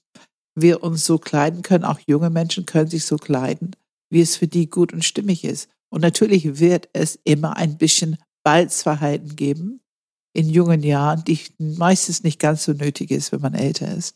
wir 0.54 0.84
uns 0.84 1.06
so 1.06 1.18
kleiden 1.18 1.64
können, 1.64 1.86
auch 1.86 2.00
junge 2.06 2.30
Menschen 2.30 2.68
können 2.68 2.90
sich 2.90 3.04
so 3.04 3.18
kleiden, 3.18 3.76
wie 4.12 4.22
es 4.22 4.36
für 4.36 4.48
die 4.48 4.70
gut 4.70 4.94
und 4.94 5.04
stimmig 5.04 5.44
ist. 5.44 5.70
Und 5.92 6.02
natürlich 6.02 6.60
wird 6.60 6.90
es 6.94 7.18
immer 7.24 7.58
ein 7.58 7.80
bisschen 7.80 8.18
Balzverhalten 8.44 9.36
geben 9.36 9.82
in 10.34 10.50
jungen 10.50 10.84
Jahren, 10.84 11.24
die 11.26 11.40
meistens 11.58 12.22
nicht 12.22 12.40
ganz 12.40 12.64
so 12.64 12.74
nötig 12.74 13.10
ist, 13.10 13.32
wenn 13.32 13.42
man 13.42 13.56
älter 13.56 13.92
ist. 13.92 14.16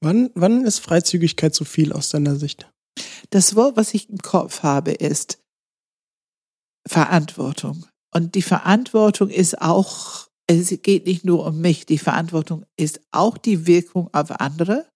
Wann, 0.00 0.30
wann 0.34 0.64
ist 0.64 0.78
Freizügigkeit 0.78 1.56
zu 1.56 1.64
viel 1.64 1.92
aus 1.92 2.08
deiner 2.10 2.36
Sicht? 2.36 2.70
Das 3.30 3.54
Wort, 3.56 3.76
was 3.76 3.94
ich 3.94 4.08
im 4.10 4.18
Kopf 4.18 4.62
habe, 4.62 4.92
ist 4.92 5.38
Verantwortung. 6.86 7.86
Und 8.14 8.34
die 8.34 8.42
Verantwortung 8.42 9.30
ist 9.30 9.60
auch, 9.60 10.28
es 10.46 10.70
geht 10.82 11.06
nicht 11.06 11.24
nur 11.24 11.46
um 11.46 11.60
mich, 11.60 11.86
die 11.86 11.98
Verantwortung 11.98 12.64
ist 12.76 13.00
auch 13.10 13.36
die 13.36 13.66
Wirkung 13.66 14.08
auf 14.12 14.30
andere 14.40 14.86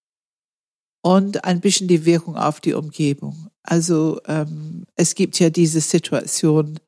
und 1.04 1.44
ein 1.44 1.60
bisschen 1.60 1.88
die 1.88 2.04
Wirkung 2.04 2.36
auf 2.36 2.60
die 2.60 2.74
Umgebung. 2.74 3.48
Also 3.62 4.20
ähm, 4.26 4.86
es 4.96 5.14
gibt 5.14 5.38
ja 5.38 5.50
diese 5.50 5.80
Situation, 5.80 6.78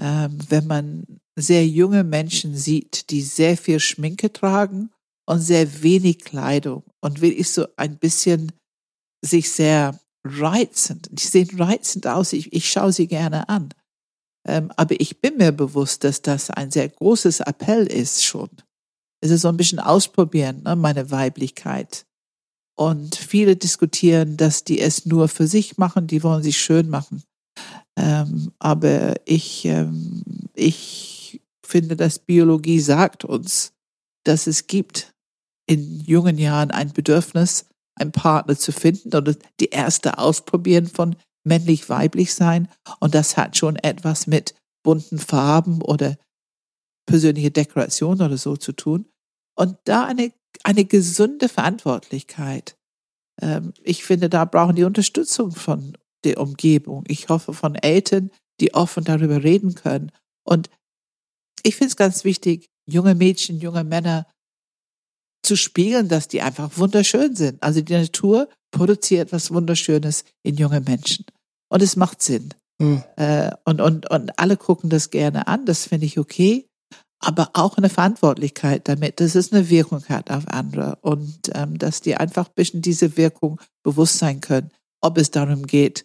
ähm, 0.00 0.38
wenn 0.48 0.66
man 0.66 1.20
sehr 1.36 1.66
junge 1.66 2.04
Menschen 2.04 2.56
sieht, 2.56 3.10
die 3.10 3.22
sehr 3.22 3.56
viel 3.56 3.80
Schminke 3.80 4.32
tragen 4.32 4.90
und 5.26 5.40
sehr 5.40 5.82
wenig 5.82 6.20
Kleidung 6.20 6.84
und 7.00 7.20
wirklich 7.20 7.50
so 7.50 7.66
ein 7.76 7.98
bisschen 7.98 8.52
sich 9.24 9.50
sehr 9.50 9.98
reizend. 10.24 11.08
Die 11.12 11.26
sehen 11.26 11.50
reizend 11.58 12.06
aus. 12.06 12.32
Ich, 12.32 12.52
ich 12.52 12.70
schaue 12.70 12.92
sie 12.92 13.06
gerne 13.06 13.48
an. 13.48 13.70
Ähm, 14.46 14.72
aber 14.76 15.00
ich 15.00 15.20
bin 15.20 15.36
mir 15.36 15.52
bewusst, 15.52 16.04
dass 16.04 16.22
das 16.22 16.50
ein 16.50 16.70
sehr 16.70 16.88
großes 16.88 17.40
Appell 17.40 17.86
ist 17.86 18.24
schon. 18.24 18.50
Es 19.20 19.30
ist 19.30 19.42
so 19.42 19.48
ein 19.48 19.56
bisschen 19.56 19.80
ausprobieren, 19.80 20.62
ne, 20.64 20.76
meine 20.76 21.10
Weiblichkeit. 21.10 22.06
Und 22.76 23.14
viele 23.14 23.56
diskutieren, 23.56 24.36
dass 24.36 24.64
die 24.64 24.80
es 24.80 25.06
nur 25.06 25.28
für 25.28 25.46
sich 25.46 25.78
machen, 25.78 26.06
die 26.06 26.22
wollen 26.22 26.42
sich 26.42 26.58
schön 26.58 26.88
machen. 26.88 27.22
Ähm, 27.96 28.52
aber 28.58 29.14
ich, 29.24 29.64
ähm, 29.64 30.22
ich 30.54 31.40
finde, 31.64 31.96
dass 31.96 32.18
Biologie 32.18 32.80
sagt 32.80 33.24
uns, 33.24 33.72
dass 34.24 34.46
es 34.46 34.66
gibt 34.66 35.14
in 35.66 36.00
jungen 36.00 36.36
Jahren 36.36 36.70
ein 36.70 36.92
Bedürfnis, 36.92 37.66
einen 37.96 38.12
Partner 38.12 38.56
zu 38.56 38.72
finden 38.72 39.14
oder 39.14 39.34
die 39.60 39.70
erste 39.70 40.18
Ausprobieren 40.18 40.86
von 40.86 41.16
männlich-weiblich 41.44 42.34
sein. 42.34 42.68
Und 43.00 43.14
das 43.14 43.36
hat 43.36 43.56
schon 43.56 43.76
etwas 43.76 44.26
mit 44.26 44.54
bunten 44.82 45.18
Farben 45.18 45.82
oder 45.82 46.16
persönliche 47.06 47.50
Dekoration 47.50 48.20
oder 48.20 48.36
so 48.36 48.56
zu 48.56 48.72
tun. 48.72 49.06
Und 49.56 49.76
da 49.84 50.04
eine, 50.04 50.32
eine 50.62 50.84
gesunde 50.84 51.48
Verantwortlichkeit. 51.48 52.76
Ähm, 53.40 53.72
ich 53.82 54.04
finde, 54.04 54.28
da 54.28 54.44
brauchen 54.44 54.76
die 54.76 54.84
Unterstützung 54.84 55.52
von 55.52 55.96
der 56.24 56.40
Umgebung. 56.40 57.04
Ich 57.06 57.28
hoffe 57.28 57.52
von 57.52 57.74
Eltern, 57.74 58.30
die 58.60 58.74
offen 58.74 59.04
darüber 59.04 59.42
reden 59.42 59.74
können. 59.74 60.10
Und 60.44 60.70
ich 61.62 61.76
finde 61.76 61.88
es 61.88 61.96
ganz 61.96 62.24
wichtig, 62.24 62.66
junge 62.86 63.14
Mädchen, 63.14 63.60
junge 63.60 63.84
Männer 63.84 64.26
zu 65.44 65.56
spiegeln, 65.56 66.08
dass 66.08 66.28
die 66.28 66.42
einfach 66.42 66.76
wunderschön 66.76 67.36
sind. 67.36 67.62
Also 67.62 67.80
die 67.80 67.92
Natur 67.92 68.48
produziert 68.70 69.32
was 69.32 69.52
Wunderschönes 69.52 70.24
in 70.42 70.56
junge 70.56 70.80
Menschen. 70.80 71.24
Und 71.68 71.82
es 71.82 71.96
macht 71.96 72.22
Sinn. 72.22 72.50
Hm. 72.80 73.02
Äh, 73.16 73.50
und, 73.64 73.80
und, 73.80 74.10
und 74.10 74.38
alle 74.38 74.56
gucken 74.56 74.90
das 74.90 75.10
gerne 75.10 75.46
an, 75.46 75.64
das 75.64 75.86
finde 75.86 76.06
ich 76.06 76.18
okay. 76.18 76.66
Aber 77.20 77.50
auch 77.54 77.78
eine 77.78 77.88
Verantwortlichkeit 77.88 78.86
damit, 78.88 79.20
dass 79.20 79.34
es 79.34 79.52
eine 79.52 79.70
Wirkung 79.70 80.04
hat 80.06 80.30
auf 80.30 80.46
andere 80.48 80.98
und 81.00 81.50
ähm, 81.54 81.78
dass 81.78 82.00
die 82.00 82.16
einfach 82.16 82.48
ein 82.48 82.54
bisschen 82.54 82.82
diese 82.82 83.16
Wirkung 83.16 83.60
bewusst 83.82 84.18
sein 84.18 84.40
können, 84.40 84.70
ob 85.00 85.16
es 85.16 85.30
darum 85.30 85.66
geht, 85.66 86.04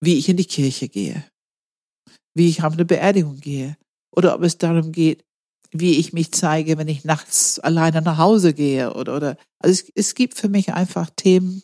wie 0.00 0.18
ich 0.18 0.28
in 0.28 0.36
die 0.36 0.44
Kirche 0.44 0.88
gehe, 0.88 1.24
wie 2.34 2.48
ich 2.48 2.62
auf 2.62 2.74
eine 2.74 2.84
Beerdigung 2.84 3.40
gehe 3.40 3.76
oder 4.14 4.34
ob 4.34 4.42
es 4.42 4.58
darum 4.58 4.92
geht, 4.92 5.24
wie 5.72 5.98
ich 5.98 6.12
mich 6.12 6.32
zeige, 6.32 6.78
wenn 6.78 6.88
ich 6.88 7.04
nachts 7.04 7.58
alleine 7.58 8.02
nach 8.02 8.18
Hause 8.18 8.54
gehe 8.54 8.94
oder 8.94 9.16
oder. 9.16 9.36
Also 9.58 9.72
es, 9.72 9.92
es 9.94 10.14
gibt 10.14 10.38
für 10.38 10.48
mich 10.48 10.72
einfach 10.72 11.10
Themen, 11.14 11.62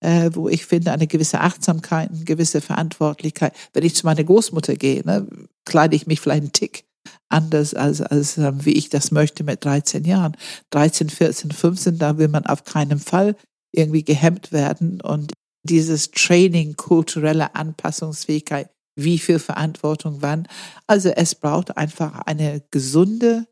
äh, 0.00 0.30
wo 0.32 0.48
ich 0.48 0.66
finde 0.66 0.92
eine 0.92 1.06
gewisse 1.06 1.40
Achtsamkeit, 1.40 2.10
eine 2.10 2.24
gewisse 2.24 2.60
Verantwortlichkeit. 2.60 3.54
Wenn 3.72 3.84
ich 3.84 3.94
zu 3.94 4.06
meiner 4.06 4.24
Großmutter 4.24 4.76
gehe, 4.76 5.02
ne, 5.04 5.26
kleide 5.64 5.96
ich 5.96 6.06
mich 6.06 6.20
vielleicht 6.20 6.42
einen 6.42 6.52
Tick 6.52 6.84
anders 7.28 7.74
als 7.74 8.00
als 8.00 8.38
ähm, 8.38 8.64
wie 8.64 8.72
ich 8.72 8.88
das 8.88 9.10
möchte 9.10 9.44
mit 9.44 9.64
13 9.64 10.04
Jahren, 10.04 10.36
13, 10.70 11.10
14, 11.10 11.50
15, 11.50 11.98
da 11.98 12.18
will 12.18 12.28
man 12.28 12.46
auf 12.46 12.64
keinen 12.64 12.98
Fall 12.98 13.36
irgendwie 13.72 14.04
gehemmt 14.04 14.52
werden. 14.52 15.00
Und 15.00 15.32
dieses 15.64 16.10
Training 16.10 16.76
kulturelle 16.76 17.54
Anpassungsfähigkeit 17.54 18.70
wie 18.96 19.18
viel 19.18 19.38
Verantwortung 19.38 20.18
wann. 20.20 20.46
Also 20.86 21.10
es 21.10 21.34
braucht 21.34 21.76
einfach 21.76 22.20
eine 22.20 22.62
gesunde, 22.70 23.46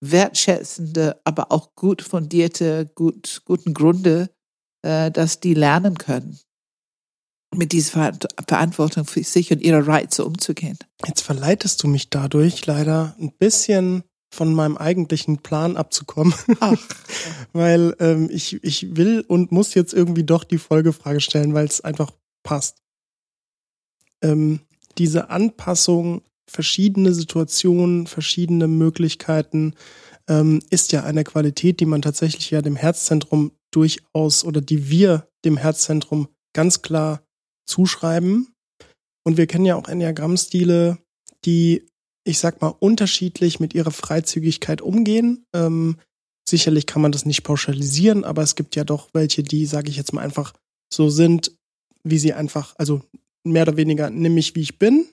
wertschätzende, 0.00 1.20
aber 1.24 1.52
auch 1.52 1.74
gut 1.74 2.02
fundierte, 2.02 2.90
gut, 2.94 3.42
guten 3.44 3.74
Grunde, 3.74 4.30
äh, 4.82 5.10
dass 5.10 5.40
die 5.40 5.54
lernen 5.54 5.98
können, 5.98 6.38
mit 7.54 7.72
dieser 7.72 8.12
Verantwortung 8.46 9.04
für 9.04 9.22
sich 9.22 9.52
und 9.52 9.60
ihre 9.60 9.86
Reize 9.86 10.24
umzugehen. 10.24 10.78
Jetzt 11.06 11.22
verleitest 11.22 11.82
du 11.82 11.88
mich 11.88 12.10
dadurch 12.10 12.64
leider 12.66 13.14
ein 13.18 13.32
bisschen 13.32 14.04
von 14.32 14.54
meinem 14.54 14.76
eigentlichen 14.76 15.38
Plan 15.38 15.76
abzukommen. 15.76 16.32
Ach. 16.60 16.78
weil 17.52 17.96
ähm, 17.98 18.30
ich, 18.30 18.62
ich 18.62 18.96
will 18.96 19.24
und 19.26 19.50
muss 19.50 19.74
jetzt 19.74 19.92
irgendwie 19.92 20.24
doch 20.24 20.44
die 20.44 20.58
Folgefrage 20.58 21.20
stellen, 21.20 21.52
weil 21.52 21.66
es 21.66 21.80
einfach 21.80 22.12
passt. 22.44 22.78
Ähm, 24.22 24.60
diese 24.98 25.30
Anpassung, 25.30 26.22
verschiedene 26.50 27.14
Situationen, 27.14 28.06
verschiedene 28.06 28.66
Möglichkeiten, 28.68 29.74
ähm, 30.28 30.60
ist 30.70 30.92
ja 30.92 31.04
eine 31.04 31.24
Qualität, 31.24 31.80
die 31.80 31.86
man 31.86 32.02
tatsächlich 32.02 32.50
ja 32.50 32.62
dem 32.62 32.76
Herzzentrum 32.76 33.52
durchaus 33.72 34.44
oder 34.44 34.60
die 34.60 34.90
wir 34.90 35.28
dem 35.44 35.56
Herzzentrum 35.56 36.28
ganz 36.52 36.82
klar 36.82 37.22
zuschreiben. 37.66 38.52
Und 39.24 39.36
wir 39.36 39.46
kennen 39.46 39.64
ja 39.64 39.76
auch 39.76 39.88
Enneagrammstile, 39.88 40.98
die, 41.44 41.86
ich 42.24 42.38
sag 42.38 42.60
mal, 42.60 42.74
unterschiedlich 42.78 43.60
mit 43.60 43.74
ihrer 43.74 43.92
Freizügigkeit 43.92 44.82
umgehen. 44.82 45.44
Ähm, 45.54 45.96
sicherlich 46.48 46.86
kann 46.86 47.02
man 47.02 47.12
das 47.12 47.26
nicht 47.26 47.44
pauschalisieren, 47.44 48.24
aber 48.24 48.42
es 48.42 48.56
gibt 48.56 48.76
ja 48.76 48.84
doch 48.84 49.10
welche, 49.12 49.42
die, 49.42 49.66
sage 49.66 49.90
ich 49.90 49.96
jetzt 49.96 50.12
mal, 50.12 50.22
einfach 50.22 50.52
so 50.92 51.10
sind, 51.10 51.52
wie 52.02 52.18
sie 52.18 52.32
einfach, 52.32 52.74
also 52.76 53.02
mehr 53.44 53.62
oder 53.62 53.76
weniger, 53.76 54.10
nimm 54.10 54.34
mich 54.34 54.54
wie 54.54 54.62
ich 54.62 54.78
bin. 54.78 55.06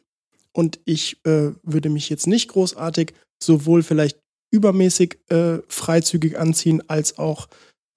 Und 0.53 0.79
ich 0.86 1.24
äh, 1.25 1.51
würde 1.63 1.89
mich 1.89 2.10
jetzt 2.10 2.27
nicht 2.27 2.50
großartig 2.50 3.13
sowohl 3.41 3.84
vielleicht 3.84 4.19
übermäßig 4.51 5.19
äh, 5.29 5.60
freizügig 5.67 6.39
anziehen, 6.39 6.81
als 6.89 7.17
auch 7.17 7.48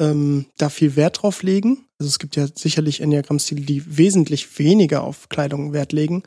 ähm, 0.01 0.47
da 0.59 0.69
viel 0.69 0.97
Wert 0.97 1.23
drauf 1.23 1.43
legen. 1.43 1.87
Also 1.99 2.09
es 2.09 2.19
gibt 2.19 2.37
ja 2.37 2.49
sicherlich 2.53 3.01
Enneagramm-Stile, 3.01 3.63
die 3.63 3.97
wesentlich 3.97 4.59
weniger 4.59 5.03
auf 5.05 5.29
Kleidung 5.29 5.73
Wert 5.73 5.93
legen, 5.93 6.23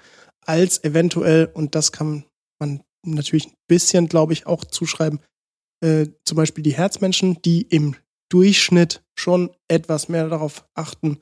als 0.45 0.83
eventuell, 0.83 1.49
und 1.53 1.75
das 1.75 1.91
kann 1.91 2.25
man 2.59 2.81
natürlich 3.05 3.47
ein 3.47 3.55
bisschen, 3.67 4.07
glaube 4.07 4.33
ich, 4.33 4.47
auch 4.47 4.65
zuschreiben, 4.65 5.19
äh, 5.81 6.07
zum 6.25 6.37
Beispiel 6.37 6.63
die 6.63 6.75
Herzmenschen, 6.75 7.41
die 7.41 7.63
im 7.63 7.95
Durchschnitt 8.29 9.03
schon 9.15 9.51
etwas 9.67 10.09
mehr 10.09 10.29
darauf 10.29 10.65
achten, 10.73 11.19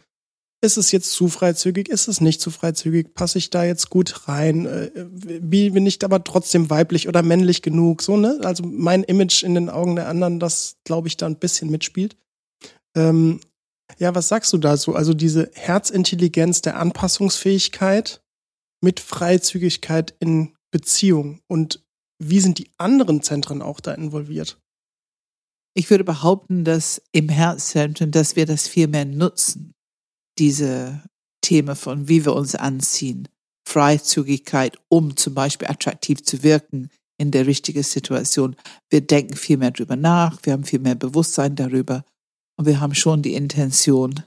ist 0.62 0.78
es 0.78 0.92
jetzt 0.92 1.12
zu 1.12 1.28
freizügig, 1.28 1.90
ist 1.90 2.08
es 2.08 2.22
nicht 2.22 2.40
zu 2.40 2.52
freizügig, 2.52 3.16
passe 3.16 3.40
ich 3.40 3.50
da 3.50 3.64
jetzt 3.64 3.90
gut 3.90 4.28
rein, 4.28 4.68
äh, 4.68 4.92
bin 5.42 5.88
ich 5.88 6.04
aber 6.04 6.24
trotzdem 6.24 6.70
weiblich 6.70 7.08
oder 7.08 7.24
männlich 7.24 7.64
genug, 7.64 8.04
so, 8.04 8.16
ne? 8.16 8.40
Also 8.44 8.64
mein 8.64 9.04
Image 9.04 9.44
in 9.44 9.56
den 9.56 9.70
Augen 9.70 9.96
der 9.96 10.08
anderen, 10.08 10.40
das 10.40 10.78
glaube 10.84 11.08
ich 11.08 11.18
da 11.18 11.26
ein 11.26 11.40
bisschen 11.40 11.72
mitspielt. 11.72 12.16
Ähm, 12.96 13.40
ja, 13.98 14.14
was 14.14 14.28
sagst 14.28 14.54
du 14.54 14.58
dazu? 14.58 14.96
Also 14.96 15.14
diese 15.16 15.50
Herzintelligenz 15.54 16.62
der 16.62 16.78
Anpassungsfähigkeit 16.78 18.22
mit 18.82 19.00
Freizügigkeit 19.00 20.16
in 20.20 20.54
Beziehung 20.70 21.42
und 21.48 21.84
wie 22.20 22.40
sind 22.40 22.60
die 22.60 22.70
anderen 22.78 23.24
Zentren 23.24 23.64
auch 23.64 23.80
da 23.80 23.94
involviert? 23.94 24.60
Ich 25.74 25.90
würde 25.90 26.04
behaupten, 26.04 26.64
dass 26.66 27.02
im 27.12 27.30
Herzzentrum, 27.30 28.12
dass 28.12 28.36
wir 28.36 28.46
das 28.46 28.68
viel 28.68 28.88
mehr 28.88 29.06
nutzen, 29.06 29.74
diese 30.42 31.04
Themen 31.42 31.76
von 31.76 32.08
wie 32.08 32.26
wir 32.26 32.34
uns 32.34 32.56
anziehen, 32.56 33.28
Freizügigkeit, 33.68 34.80
um 34.90 35.16
zum 35.16 35.36
Beispiel 35.36 35.68
attraktiv 35.68 36.24
zu 36.24 36.42
wirken 36.42 36.90
in 37.20 37.30
der 37.30 37.46
richtigen 37.46 37.84
Situation. 37.84 38.56
Wir 38.90 39.02
denken 39.02 39.36
viel 39.36 39.58
mehr 39.58 39.70
drüber 39.70 39.96
nach, 39.96 40.40
wir 40.42 40.54
haben 40.54 40.64
viel 40.64 40.80
mehr 40.80 40.96
Bewusstsein 40.96 41.56
darüber 41.56 42.04
und 42.58 42.66
wir 42.66 42.80
haben 42.80 42.96
schon 42.96 43.22
die 43.22 43.36
Intention, 43.36 44.24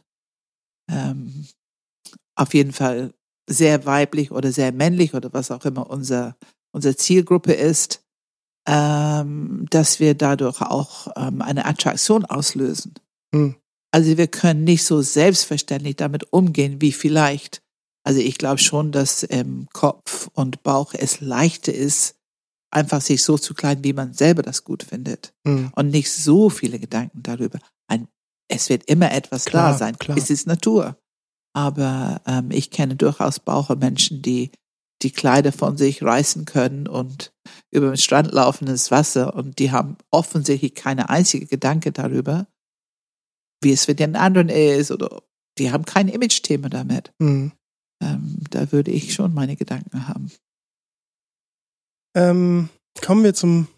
ähm, 0.89 1.49
auf 2.37 2.55
jeden 2.55 2.73
Fall 2.73 3.13
sehr 3.51 3.85
weiblich 3.85 4.31
oder 4.31 4.53
sehr 4.53 4.71
männlich 4.71 5.15
oder 5.15 5.33
was 5.33 5.51
auch 5.51 5.65
immer 5.65 5.91
unser, 5.91 6.37
unsere 6.73 6.95
Zielgruppe 6.95 7.55
ist, 7.55 8.05
ähm, 8.69 9.67
dass 9.69 9.99
wir 9.99 10.15
dadurch 10.15 10.61
auch 10.63 11.09
ähm, 11.17 11.43
eine 11.43 11.65
Attraktion 11.65 12.25
auslösen. 12.25 12.95
Hm. 13.35 13.57
Also 13.95 14.17
wir 14.17 14.27
können 14.27 14.65
nicht 14.65 14.85
so 14.85 15.03
selbstverständlich 15.03 15.95
damit 15.95 16.33
umgehen 16.33 16.81
wie 16.81 16.91
vielleicht. 16.91 17.63
Also 18.05 18.19
ich 18.19 18.39
glaube 18.39 18.59
schon, 18.59 18.91
dass 18.91 19.23
im 19.23 19.69
Kopf 19.73 20.29
und 20.33 20.65
Bauch 20.65 20.95
es 20.95 21.21
leichter 21.21 21.73
ist, 21.73 22.17
einfach 22.73 23.01
sich 23.01 23.23
so 23.23 23.39
zu 23.39 23.55
kleiden, 23.55 23.85
wie 23.85 23.93
man 23.93 24.13
selber 24.13 24.43
das 24.43 24.65
gut 24.65 24.83
findet. 24.83 25.33
Hm. 25.47 25.71
Und 25.77 25.91
nicht 25.91 26.11
so 26.11 26.51
viele 26.51 26.81
Gedanken 26.81 27.23
darüber. 27.23 27.61
Ein, 27.87 28.09
es 28.49 28.69
wird 28.69 28.83
immer 28.91 29.13
etwas 29.13 29.45
klar, 29.45 29.71
da 29.71 29.79
sein. 29.79 29.97
Klar. 29.97 30.19
Es 30.19 30.29
ist 30.29 30.49
Natur. 30.49 30.99
Aber 31.57 32.21
ähm, 32.27 32.51
ich 32.51 32.73
kenne 32.73 32.97
durchaus 32.97 33.39
Bauchermenschen, 33.39 34.23
die 34.23 34.51
die 35.03 35.13
Kleider 35.13 35.53
von 35.53 35.77
sich 35.77 36.03
reißen 36.03 36.47
können 36.47 36.89
und 36.89 37.33
über 37.71 37.87
den 37.87 37.97
Strand 37.97 38.33
laufen 38.33 38.67
ins 38.67 38.91
Wasser 38.91 39.37
und 39.37 39.61
die 39.61 39.71
haben 39.71 39.99
offensichtlich 40.11 40.75
keine 40.75 41.11
einzige 41.11 41.47
Gedanke 41.47 41.93
darüber, 41.93 42.49
wie 43.65 43.73
es 43.73 43.87
für 43.87 43.95
den 43.95 44.17
anderen 44.17 44.49
ist 44.49 44.91
oder 44.91 45.23
die 45.59 45.73
haben 45.73 45.85
kein 45.85 46.09
Image-Thema 46.09 46.69
damit. 46.69 47.13
Mhm. 47.19 47.53
Ähm, 48.03 48.39
da 48.51 48.71
würde 48.73 48.91
ich 48.91 49.15
schon 49.15 49.35
meine 49.35 49.57
Gedanken 49.57 50.09
haben. 50.09 50.31
Ähm, 52.15 52.69
kommen 53.01 53.25
wir 53.25 53.35
zum 53.35 53.69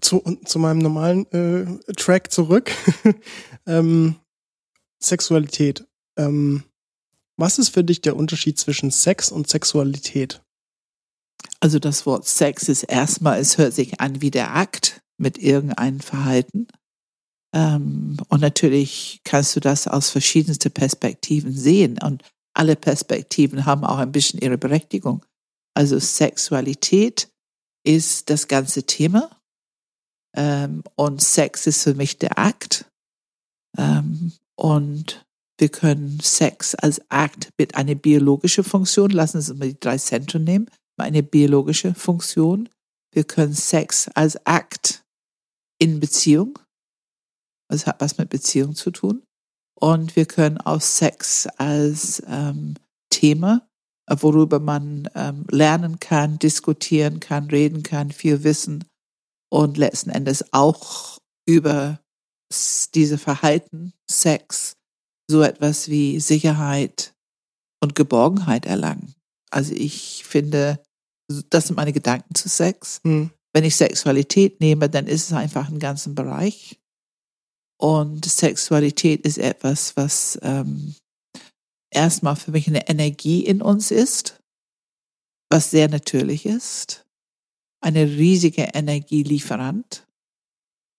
zu, 0.00 0.20
zu 0.44 0.58
meinem 0.58 0.78
normalen 0.78 1.30
äh, 1.32 1.92
Track 1.94 2.30
zurück. 2.30 2.70
ähm, 3.66 4.16
Sexualität. 5.02 5.86
Ähm, 6.16 6.62
was 7.36 7.58
ist 7.58 7.70
für 7.70 7.84
dich 7.84 8.00
der 8.00 8.16
Unterschied 8.16 8.58
zwischen 8.58 8.90
Sex 8.90 9.32
und 9.32 9.48
Sexualität? 9.48 10.42
Also 11.60 11.78
das 11.78 12.06
Wort 12.06 12.26
Sex 12.26 12.68
ist 12.68 12.84
erstmal, 12.84 13.40
es 13.40 13.58
hört 13.58 13.72
sich 13.72 14.00
an 14.00 14.20
wie 14.22 14.30
der 14.30 14.54
Akt 14.54 15.02
mit 15.16 15.38
irgendeinem 15.38 16.00
Verhalten. 16.00 16.68
Ähm, 17.54 18.16
und 18.28 18.40
natürlich 18.40 19.20
kannst 19.24 19.56
du 19.56 19.60
das 19.60 19.88
aus 19.88 20.10
verschiedensten 20.10 20.70
Perspektiven 20.70 21.52
sehen. 21.52 21.98
Und 22.02 22.22
alle 22.54 22.76
Perspektiven 22.76 23.66
haben 23.66 23.84
auch 23.84 23.98
ein 23.98 24.12
bisschen 24.12 24.40
ihre 24.40 24.58
Berechtigung. 24.58 25.24
Also 25.74 25.98
Sexualität 25.98 27.28
ist 27.84 28.30
das 28.30 28.48
ganze 28.48 28.84
Thema. 28.84 29.30
Ähm, 30.36 30.82
und 30.96 31.22
Sex 31.22 31.66
ist 31.66 31.82
für 31.82 31.94
mich 31.94 32.18
der 32.18 32.38
Akt. 32.38 32.86
Ähm, 33.76 34.32
und 34.56 35.24
wir 35.58 35.68
können 35.68 36.20
Sex 36.20 36.74
als 36.74 37.00
Akt 37.10 37.50
mit 37.58 37.74
einer 37.74 37.94
biologischen 37.94 38.64
Funktion, 38.64 39.10
lassen 39.10 39.40
Sie 39.40 39.54
mal 39.54 39.68
die 39.68 39.78
drei 39.78 39.98
Zentren 39.98 40.44
nehmen, 40.44 40.70
eine 40.96 41.22
biologische 41.22 41.94
Funktion. 41.94 42.68
Wir 43.12 43.24
können 43.24 43.54
Sex 43.54 44.08
als 44.14 44.46
Akt 44.46 45.04
in 45.78 45.98
Beziehung, 45.98 46.58
also 47.70 47.86
hat 47.86 48.00
was 48.00 48.18
mit 48.18 48.30
Beziehung 48.30 48.74
zu 48.74 48.90
tun. 48.90 49.22
Und 49.74 50.16
wir 50.16 50.26
können 50.26 50.58
auch 50.58 50.80
Sex 50.80 51.46
als 51.56 52.22
ähm, 52.26 52.74
Thema, 53.10 53.66
worüber 54.08 54.60
man 54.60 55.08
ähm, 55.14 55.46
lernen 55.50 56.00
kann, 56.00 56.38
diskutieren 56.38 57.20
kann, 57.20 57.48
reden 57.48 57.82
kann, 57.82 58.10
viel 58.10 58.44
wissen 58.44 58.84
und 59.50 59.78
letzten 59.78 60.10
Endes 60.10 60.52
auch 60.52 61.18
über 61.46 62.00
diese 62.94 63.18
Verhalten, 63.18 63.92
Sex, 64.10 64.74
so 65.30 65.42
etwas 65.42 65.88
wie 65.88 66.18
Sicherheit 66.20 67.14
und 67.80 67.94
Geborgenheit 67.94 68.66
erlangen. 68.66 69.14
Also 69.50 69.72
ich 69.74 70.24
finde, 70.24 70.82
das 71.50 71.68
sind 71.68 71.76
meine 71.76 71.92
Gedanken 71.92 72.34
zu 72.34 72.48
Sex. 72.48 73.00
Hm. 73.04 73.30
Wenn 73.52 73.64
ich 73.64 73.76
Sexualität 73.76 74.60
nehme, 74.60 74.88
dann 74.88 75.06
ist 75.06 75.30
es 75.30 75.32
einfach 75.32 75.68
ein 75.68 75.78
ganzen 75.78 76.14
Bereich. 76.14 76.79
Und 77.80 78.26
Sexualität 78.26 79.22
ist 79.22 79.38
etwas, 79.38 79.96
was 79.96 80.38
ähm, 80.42 80.94
erstmal 81.90 82.36
für 82.36 82.50
mich 82.50 82.68
eine 82.68 82.86
Energie 82.88 83.44
in 83.44 83.62
uns 83.62 83.90
ist, 83.90 84.38
was 85.50 85.70
sehr 85.70 85.88
natürlich 85.88 86.44
ist. 86.44 87.06
Eine 87.82 88.04
riesige 88.04 88.68
Energielieferant. 88.74 90.06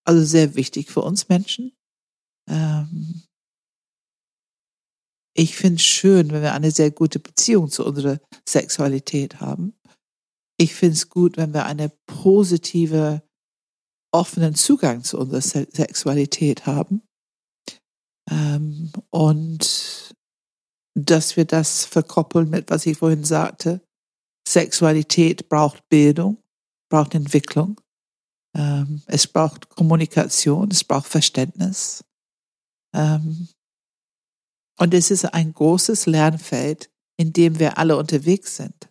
Also 0.05 0.23
sehr 0.23 0.55
wichtig 0.55 0.89
für 0.89 1.01
uns 1.01 1.29
Menschen. 1.29 1.71
Ähm, 2.49 3.21
ich 5.37 5.55
finde 5.55 5.75
es 5.75 5.83
schön, 5.83 6.31
wenn 6.31 6.41
wir 6.41 6.53
eine 6.53 6.71
sehr 6.71 6.89
gute 6.89 7.19
Beziehung 7.19 7.69
zu 7.69 7.85
unserer 7.85 8.19
Sexualität 8.49 9.39
haben. 9.39 9.75
Ich 10.57 10.73
finde 10.73 10.95
es 10.95 11.09
gut, 11.09 11.37
wenn 11.37 11.53
wir 11.53 11.65
eine 11.65 11.89
positive, 12.07 13.21
offenen 14.11 14.55
Zugang 14.55 15.03
zu 15.03 15.19
unserer 15.19 15.41
Se 15.41 15.67
Sexualität 15.71 16.65
haben. 16.65 17.01
Ähm, 18.29 18.91
und 19.09 20.13
dass 20.95 21.37
wir 21.37 21.45
das 21.45 21.85
verkoppeln 21.85 22.49
mit, 22.49 22.69
was 22.69 22.85
ich 22.85 22.97
vorhin 22.97 23.23
sagte. 23.23 23.81
Sexualität 24.47 25.47
braucht 25.49 25.87
Bildung, 25.89 26.41
braucht 26.89 27.15
Entwicklung. 27.15 27.79
Ähm, 28.55 29.01
es 29.05 29.27
braucht 29.27 29.69
Kommunikation, 29.69 30.69
es 30.71 30.83
braucht 30.83 31.07
Verständnis. 31.07 32.03
Ähm, 32.93 33.47
und 34.77 34.93
es 34.93 35.11
ist 35.11 35.25
ein 35.25 35.53
großes 35.53 36.05
Lernfeld, 36.07 36.89
in 37.17 37.31
dem 37.33 37.59
wir 37.59 37.77
alle 37.77 37.97
unterwegs 37.97 38.57
sind. 38.57 38.90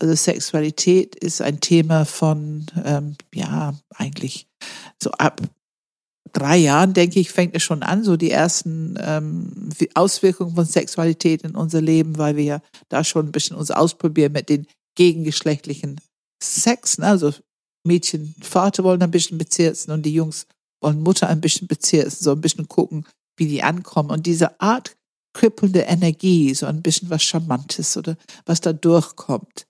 Also 0.00 0.14
Sexualität 0.14 1.14
ist 1.14 1.42
ein 1.42 1.60
Thema 1.60 2.06
von, 2.06 2.66
ähm, 2.84 3.16
ja, 3.34 3.74
eigentlich 3.94 4.48
so 5.02 5.10
ab 5.12 5.42
drei 6.32 6.56
Jahren, 6.56 6.94
denke 6.94 7.20
ich, 7.20 7.30
fängt 7.30 7.54
es 7.54 7.62
schon 7.62 7.82
an, 7.82 8.02
so 8.02 8.16
die 8.16 8.30
ersten 8.30 8.96
ähm, 9.00 9.70
Auswirkungen 9.94 10.54
von 10.54 10.64
Sexualität 10.64 11.42
in 11.42 11.54
unser 11.54 11.82
Leben, 11.82 12.16
weil 12.16 12.36
wir 12.36 12.44
ja 12.44 12.62
da 12.88 13.04
schon 13.04 13.26
ein 13.26 13.32
bisschen 13.32 13.56
uns 13.56 13.70
ausprobieren 13.70 14.32
mit 14.32 14.48
den 14.48 14.66
gegengeschlechtlichen 14.96 16.00
Sex. 16.42 16.98
Ne? 16.98 17.06
Also 17.06 17.34
Mädchen, 17.86 18.34
Vater 18.40 18.84
wollen 18.84 19.02
ein 19.02 19.10
bisschen 19.10 19.38
bezirzen 19.38 19.92
und 19.92 20.06
die 20.06 20.14
Jungs 20.14 20.46
wollen 20.82 21.02
Mutter 21.02 21.28
ein 21.28 21.42
bisschen 21.42 21.68
bezirzen, 21.68 22.24
so 22.24 22.32
ein 22.32 22.40
bisschen 22.40 22.68
gucken, 22.68 23.06
wie 23.36 23.48
die 23.48 23.62
ankommen. 23.62 24.10
Und 24.10 24.24
diese 24.26 24.58
Art 24.60 24.96
kribbelnde 25.34 25.80
Energie, 25.80 26.54
so 26.54 26.66
ein 26.66 26.82
bisschen 26.82 27.10
was 27.10 27.22
Charmantes 27.22 27.96
oder 27.96 28.16
was 28.46 28.60
da 28.60 28.72
durchkommt, 28.72 29.66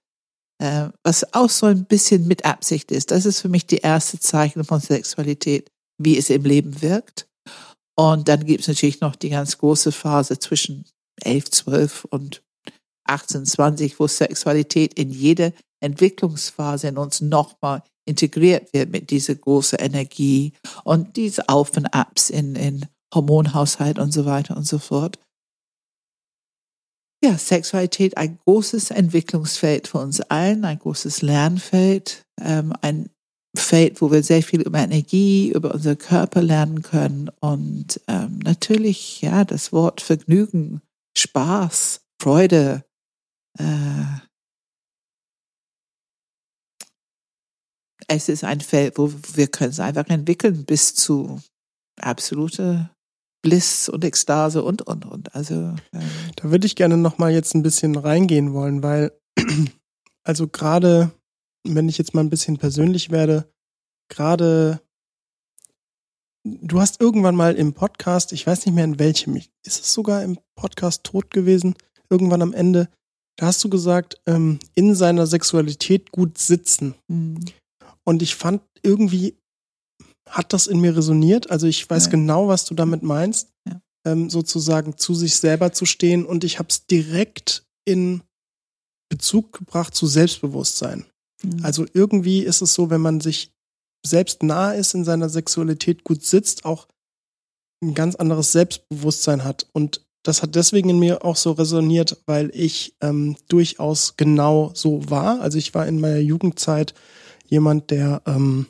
äh, 0.60 0.90
was 1.02 1.34
auch 1.34 1.48
so 1.48 1.66
ein 1.66 1.86
bisschen 1.86 2.28
mit 2.28 2.44
Absicht 2.44 2.92
ist. 2.92 3.10
Das 3.10 3.24
ist 3.24 3.40
für 3.40 3.48
mich 3.48 3.66
die 3.66 3.78
erste 3.78 4.20
Zeichen 4.20 4.62
von 4.62 4.80
Sexualität, 4.80 5.70
wie 5.98 6.18
es 6.18 6.28
im 6.30 6.44
Leben 6.44 6.82
wirkt. 6.82 7.26
Und 7.98 8.28
dann 8.28 8.44
gibt 8.44 8.60
es 8.60 8.68
natürlich 8.68 9.00
noch 9.00 9.16
die 9.16 9.30
ganz 9.30 9.56
große 9.58 9.90
Phase 9.90 10.38
zwischen 10.38 10.84
11, 11.22 11.50
12 11.50 12.04
und 12.10 12.42
18, 13.04 13.46
20, 13.46 13.98
wo 13.98 14.06
Sexualität 14.06 14.94
in 14.94 15.10
jede 15.10 15.52
Entwicklungsphase 15.82 16.88
in 16.88 16.98
uns 16.98 17.22
nochmal 17.22 17.82
integriert 18.06 18.72
wird 18.72 18.90
mit 18.90 19.10
dieser 19.10 19.34
großen 19.34 19.78
Energie 19.78 20.52
und 20.84 21.16
diese 21.16 21.48
Auf 21.48 21.76
und 21.76 21.86
Abs 21.94 22.28
in, 22.30 22.54
in 22.54 22.86
Hormonhaushalt 23.14 23.98
und 23.98 24.12
so 24.12 24.26
weiter 24.26 24.56
und 24.56 24.66
so 24.66 24.78
fort. 24.78 25.18
Ja, 27.22 27.36
Sexualität 27.36 28.16
ein 28.16 28.38
großes 28.46 28.90
Entwicklungsfeld 28.90 29.88
für 29.88 29.98
uns 29.98 30.22
allen, 30.22 30.64
ein 30.64 30.78
großes 30.78 31.20
Lernfeld, 31.20 32.24
ähm, 32.40 32.72
ein 32.80 33.10
Feld, 33.54 34.00
wo 34.00 34.10
wir 34.10 34.22
sehr 34.22 34.42
viel 34.42 34.62
über 34.62 34.78
Energie, 34.78 35.50
über 35.52 35.74
unseren 35.74 35.98
Körper 35.98 36.40
lernen 36.40 36.82
können 36.82 37.28
und 37.40 38.00
ähm, 38.06 38.38
natürlich, 38.38 39.20
ja, 39.20 39.44
das 39.44 39.72
Wort 39.72 40.00
Vergnügen, 40.00 40.80
Spaß, 41.18 42.00
Freude, 42.22 42.84
äh, 43.58 44.04
es 48.08 48.28
ist 48.28 48.44
ein 48.44 48.60
Feld, 48.60 48.98
wo 48.98 49.12
wir 49.34 49.48
können 49.48 49.70
es 49.70 49.80
einfach 49.80 50.08
entwickeln 50.08 50.64
bis 50.64 50.94
zu 50.94 51.40
absolute 52.00 52.90
Bliss 53.42 53.88
und 53.88 54.04
Ekstase 54.04 54.62
und, 54.62 54.82
und, 54.82 55.06
und. 55.06 55.34
Also, 55.34 55.54
ähm. 55.92 56.10
Da 56.36 56.50
würde 56.50 56.66
ich 56.66 56.76
gerne 56.76 56.96
nochmal 56.96 57.32
jetzt 57.32 57.54
ein 57.54 57.62
bisschen 57.62 57.96
reingehen 57.96 58.52
wollen, 58.52 58.82
weil, 58.82 59.12
also 60.24 60.48
gerade 60.48 61.10
wenn 61.64 61.88
ich 61.88 61.98
jetzt 61.98 62.14
mal 62.14 62.22
ein 62.22 62.30
bisschen 62.30 62.58
persönlich 62.58 63.10
werde, 63.10 63.50
gerade 64.08 64.80
du 66.44 66.80
hast 66.80 67.00
irgendwann 67.00 67.36
mal 67.36 67.54
im 67.54 67.74
Podcast, 67.74 68.32
ich 68.32 68.46
weiß 68.46 68.66
nicht 68.66 68.74
mehr 68.74 68.84
in 68.84 68.98
welchem, 68.98 69.36
ist 69.36 69.50
es 69.66 69.92
sogar 69.92 70.22
im 70.22 70.38
Podcast 70.54 71.04
tot 71.04 71.30
gewesen, 71.30 71.74
irgendwann 72.08 72.42
am 72.42 72.54
Ende, 72.54 72.88
da 73.36 73.46
hast 73.46 73.62
du 73.64 73.70
gesagt, 73.70 74.20
ähm, 74.26 74.58
in 74.74 74.94
seiner 74.94 75.26
Sexualität 75.26 76.12
gut 76.12 76.38
sitzen. 76.38 76.94
Mhm. 77.08 77.40
Und 78.04 78.22
ich 78.22 78.34
fand 78.34 78.62
irgendwie 78.82 79.36
hat 80.30 80.52
das 80.52 80.66
in 80.66 80.80
mir 80.80 80.96
resoniert. 80.96 81.50
Also 81.50 81.66
ich 81.66 81.88
weiß 81.88 82.06
ja. 82.06 82.10
genau, 82.10 82.48
was 82.48 82.64
du 82.64 82.74
damit 82.74 83.02
meinst, 83.02 83.52
ja. 83.68 83.80
ähm, 84.06 84.30
sozusagen 84.30 84.96
zu 84.96 85.14
sich 85.14 85.36
selber 85.36 85.72
zu 85.72 85.86
stehen. 85.86 86.24
Und 86.24 86.44
ich 86.44 86.58
habe 86.58 86.68
es 86.68 86.86
direkt 86.86 87.64
in 87.84 88.22
Bezug 89.08 89.52
gebracht 89.52 89.94
zu 89.94 90.06
Selbstbewusstsein. 90.06 91.04
Mhm. 91.42 91.64
Also 91.64 91.86
irgendwie 91.92 92.40
ist 92.40 92.62
es 92.62 92.74
so, 92.74 92.90
wenn 92.90 93.00
man 93.00 93.20
sich 93.20 93.52
selbst 94.06 94.42
nah 94.42 94.72
ist, 94.72 94.94
in 94.94 95.04
seiner 95.04 95.28
Sexualität 95.28 96.04
gut 96.04 96.24
sitzt, 96.24 96.64
auch 96.64 96.88
ein 97.82 97.94
ganz 97.94 98.14
anderes 98.14 98.52
Selbstbewusstsein 98.52 99.44
hat. 99.44 99.66
Und 99.72 100.06
das 100.22 100.42
hat 100.42 100.54
deswegen 100.54 100.90
in 100.90 100.98
mir 100.98 101.24
auch 101.24 101.36
so 101.36 101.52
resoniert, 101.52 102.22
weil 102.26 102.50
ich 102.54 102.94
ähm, 103.00 103.36
durchaus 103.48 104.16
genau 104.16 104.70
so 104.74 105.08
war. 105.10 105.40
Also 105.40 105.58
ich 105.58 105.74
war 105.74 105.86
in 105.86 106.00
meiner 106.00 106.18
Jugendzeit 106.18 106.94
jemand, 107.46 107.90
der, 107.90 108.22
ähm, 108.26 108.66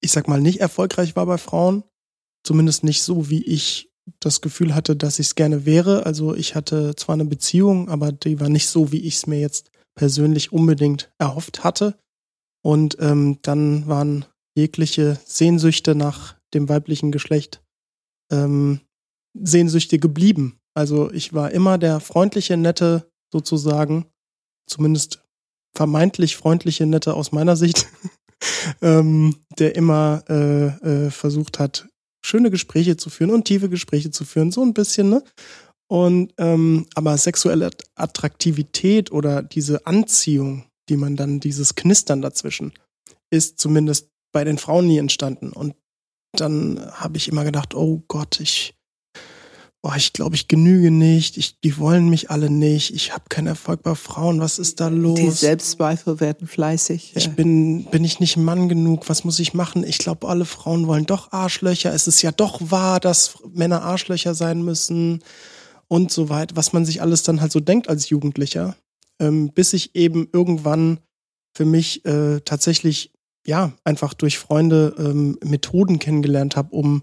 ich 0.00 0.12
sag 0.12 0.28
mal, 0.28 0.40
nicht 0.40 0.60
erfolgreich 0.60 1.16
war 1.16 1.26
bei 1.26 1.38
Frauen. 1.38 1.84
Zumindest 2.44 2.84
nicht 2.84 3.02
so, 3.02 3.28
wie 3.28 3.42
ich 3.42 3.90
das 4.18 4.40
Gefühl 4.40 4.74
hatte, 4.74 4.96
dass 4.96 5.18
ich 5.18 5.28
es 5.28 5.34
gerne 5.34 5.66
wäre. 5.66 6.06
Also 6.06 6.34
ich 6.34 6.54
hatte 6.54 6.96
zwar 6.96 7.14
eine 7.14 7.26
Beziehung, 7.26 7.88
aber 7.88 8.12
die 8.12 8.40
war 8.40 8.48
nicht 8.48 8.68
so, 8.68 8.92
wie 8.92 9.00
ich 9.00 9.16
es 9.16 9.26
mir 9.26 9.40
jetzt 9.40 9.70
persönlich 9.94 10.52
unbedingt 10.52 11.12
erhofft 11.18 11.64
hatte. 11.64 11.98
Und 12.62 12.96
ähm, 13.00 13.38
dann 13.42 13.86
waren 13.86 14.24
jegliche 14.56 15.18
Sehnsüchte 15.24 15.94
nach 15.94 16.36
dem 16.52 16.68
weiblichen 16.68 17.12
Geschlecht 17.12 17.62
ähm, 18.30 18.80
Sehnsüchte 19.34 19.98
geblieben. 19.98 20.58
Also 20.74 21.10
ich 21.12 21.32
war 21.32 21.50
immer 21.52 21.78
der 21.78 22.00
freundliche, 22.00 22.56
nette 22.56 23.10
sozusagen, 23.32 24.06
zumindest 24.66 25.22
vermeintlich 25.74 26.36
freundliche, 26.36 26.86
nette 26.86 27.14
aus 27.14 27.32
meiner 27.32 27.56
Sicht, 27.56 27.86
ähm, 28.82 29.36
der 29.58 29.76
immer 29.76 30.24
äh, 30.28 30.66
äh, 30.66 31.10
versucht 31.10 31.58
hat, 31.58 31.88
schöne 32.24 32.50
Gespräche 32.50 32.96
zu 32.96 33.10
führen 33.10 33.30
und 33.30 33.44
tiefe 33.44 33.68
Gespräche 33.68 34.10
zu 34.10 34.24
führen, 34.24 34.52
so 34.52 34.62
ein 34.62 34.74
bisschen, 34.74 35.10
ne? 35.10 35.22
Und 35.88 36.32
ähm, 36.38 36.86
aber 36.94 37.18
sexuelle 37.18 37.70
Attraktivität 37.96 39.10
oder 39.10 39.42
diese 39.42 39.86
Anziehung, 39.86 40.66
die 40.88 40.96
man 40.96 41.16
dann, 41.16 41.40
dieses 41.40 41.74
Knistern 41.74 42.22
dazwischen, 42.22 42.72
ist 43.30 43.58
zumindest 43.58 44.08
bei 44.32 44.44
den 44.44 44.58
Frauen 44.58 44.86
nie 44.86 44.98
entstanden. 44.98 45.52
Und 45.52 45.74
dann 46.32 46.80
habe 46.92 47.16
ich 47.16 47.26
immer 47.26 47.42
gedacht, 47.42 47.74
oh 47.74 48.04
Gott, 48.06 48.38
ich, 48.38 48.74
oh, 49.82 49.92
ich 49.96 50.12
glaube, 50.12 50.34
ich 50.34 50.46
genüge 50.46 50.90
nicht, 50.90 51.36
ich, 51.38 51.58
die 51.60 51.78
wollen 51.78 52.08
mich 52.08 52.30
alle 52.30 52.50
nicht, 52.50 52.94
ich 52.94 53.12
habe 53.12 53.24
keinen 53.28 53.46
Erfolg 53.46 53.82
bei 53.82 53.94
Frauen, 53.94 54.40
was 54.40 54.58
ist 54.58 54.80
da 54.80 54.88
los? 54.88 55.18
Die 55.18 55.30
Selbstzweifel 55.30 56.20
werden 56.20 56.46
fleißig. 56.46 57.12
Ich 57.14 57.30
bin, 57.30 57.84
bin 57.86 58.04
ich 58.04 58.20
nicht 58.20 58.36
Mann 58.36 58.68
genug, 58.68 59.08
was 59.08 59.24
muss 59.24 59.38
ich 59.38 59.54
machen? 59.54 59.82
Ich 59.84 59.98
glaube, 59.98 60.28
alle 60.28 60.44
Frauen 60.44 60.86
wollen 60.86 61.06
doch 61.06 61.32
Arschlöcher, 61.32 61.94
es 61.94 62.06
ist 62.06 62.20
ja 62.20 62.32
doch 62.32 62.60
wahr, 62.70 63.00
dass 63.00 63.38
Männer 63.52 63.82
Arschlöcher 63.82 64.34
sein 64.34 64.62
müssen 64.62 65.24
und 65.88 66.12
so 66.12 66.28
weiter, 66.28 66.56
was 66.56 66.72
man 66.72 66.84
sich 66.84 67.00
alles 67.00 67.22
dann 67.22 67.40
halt 67.40 67.52
so 67.52 67.60
denkt 67.60 67.88
als 67.88 68.10
Jugendlicher, 68.10 68.76
ähm, 69.18 69.50
bis 69.52 69.72
ich 69.72 69.96
eben 69.96 70.28
irgendwann 70.32 71.00
für 71.56 71.64
mich 71.64 72.04
äh, 72.04 72.40
tatsächlich 72.40 73.12
ja, 73.46 73.72
einfach 73.84 74.12
durch 74.12 74.38
Freunde 74.38 74.94
ähm, 74.98 75.38
Methoden 75.42 75.98
kennengelernt 75.98 76.56
habe, 76.56 76.76
um 76.76 77.02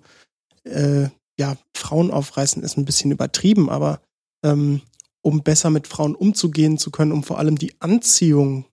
äh, 0.64 1.10
ja, 1.40 1.58
Frauen 1.76 2.12
aufreißen 2.12 2.64
ist 2.64 2.78
ein 2.78 2.86
bisschen 2.86 3.12
übertrieben, 3.12 3.70
aber 3.70 4.02
ähm, 4.44 4.82
um 5.22 5.44
besser 5.44 5.70
mit 5.70 5.88
Frauen 5.88 6.16
umzugehen 6.16 6.78
zu 6.78 6.92
können, 6.92 7.12
um 7.12 7.24
vor 7.24 7.38
allem 7.40 7.58
die 7.58 7.80
Anziehung 7.80 8.66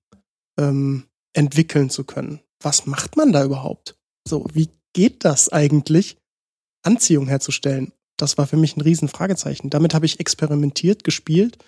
ähm, 0.58 1.04
entwickeln 1.32 1.90
zu 1.90 2.04
können. 2.04 2.40
Was 2.62 2.86
macht 2.86 3.16
man 3.16 3.32
da 3.32 3.44
überhaupt? 3.44 3.96
So, 4.26 4.46
wie 4.52 4.70
geht 4.92 5.24
das 5.24 5.50
eigentlich, 5.50 6.16
Anziehung 6.82 7.26
herzustellen? 7.26 7.92
Das 8.16 8.38
war 8.38 8.46
für 8.46 8.56
mich 8.56 8.76
ein 8.76 8.80
Riesenfragezeichen. 8.80 9.70
Damit 9.70 9.94
habe 9.94 10.06
ich 10.06 10.20
experimentiert, 10.20 11.02
gespielt 11.02 11.58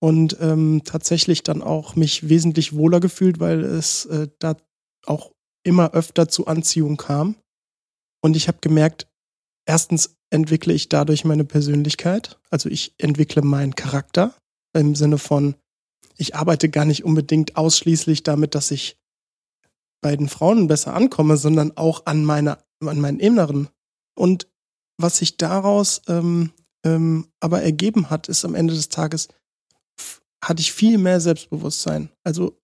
und 0.00 0.36
ähm, 0.40 0.82
tatsächlich 0.84 1.42
dann 1.42 1.62
auch 1.62 1.94
mich 1.96 2.28
wesentlich 2.28 2.74
wohler 2.74 3.00
gefühlt, 3.00 3.38
weil 3.38 3.64
es 3.64 4.06
äh, 4.06 4.28
da 4.38 4.56
auch 5.06 5.32
immer 5.62 5.92
öfter 5.92 6.28
zu 6.28 6.46
Anziehung 6.46 6.96
kam. 6.96 7.36
Und 8.22 8.36
ich 8.36 8.48
habe 8.48 8.58
gemerkt, 8.60 9.06
erstens 9.66 10.15
entwickle 10.30 10.72
ich 10.72 10.88
dadurch 10.88 11.24
meine 11.24 11.44
Persönlichkeit, 11.44 12.38
also 12.50 12.68
ich 12.68 12.94
entwickle 12.98 13.42
meinen 13.42 13.74
Charakter 13.74 14.34
im 14.72 14.94
Sinne 14.94 15.18
von, 15.18 15.54
ich 16.16 16.34
arbeite 16.34 16.68
gar 16.68 16.84
nicht 16.84 17.04
unbedingt 17.04 17.56
ausschließlich 17.56 18.22
damit, 18.22 18.54
dass 18.54 18.70
ich 18.70 18.98
bei 20.00 20.16
den 20.16 20.28
Frauen 20.28 20.66
besser 20.66 20.94
ankomme, 20.94 21.36
sondern 21.36 21.76
auch 21.76 22.06
an 22.06 22.24
meiner, 22.24 22.58
an 22.80 23.00
meinen 23.00 23.20
Inneren. 23.20 23.68
Und 24.14 24.48
was 24.98 25.18
sich 25.18 25.36
daraus 25.36 26.02
ähm, 26.08 26.52
ähm, 26.84 27.28
aber 27.40 27.62
ergeben 27.62 28.10
hat, 28.10 28.28
ist 28.28 28.44
am 28.44 28.54
Ende 28.54 28.74
des 28.74 28.88
Tages, 28.88 29.28
hatte 30.42 30.60
ich 30.60 30.72
viel 30.72 30.98
mehr 30.98 31.20
Selbstbewusstsein. 31.20 32.10
Also 32.24 32.58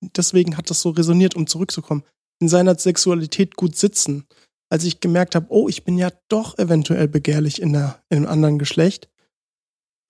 deswegen 0.00 0.56
hat 0.56 0.70
das 0.70 0.80
so 0.80 0.90
resoniert, 0.90 1.34
um 1.34 1.46
zurückzukommen 1.46 2.04
in 2.40 2.48
seiner 2.48 2.78
Sexualität 2.78 3.56
gut 3.56 3.76
sitzen. 3.76 4.26
Als 4.74 4.82
ich 4.82 4.98
gemerkt 4.98 5.36
habe, 5.36 5.46
oh, 5.50 5.68
ich 5.68 5.84
bin 5.84 5.98
ja 5.98 6.10
doch 6.26 6.58
eventuell 6.58 7.06
begehrlich 7.06 7.62
in, 7.62 7.72
der, 7.72 8.02
in 8.08 8.18
einem 8.18 8.26
anderen 8.26 8.58
Geschlecht, 8.58 9.08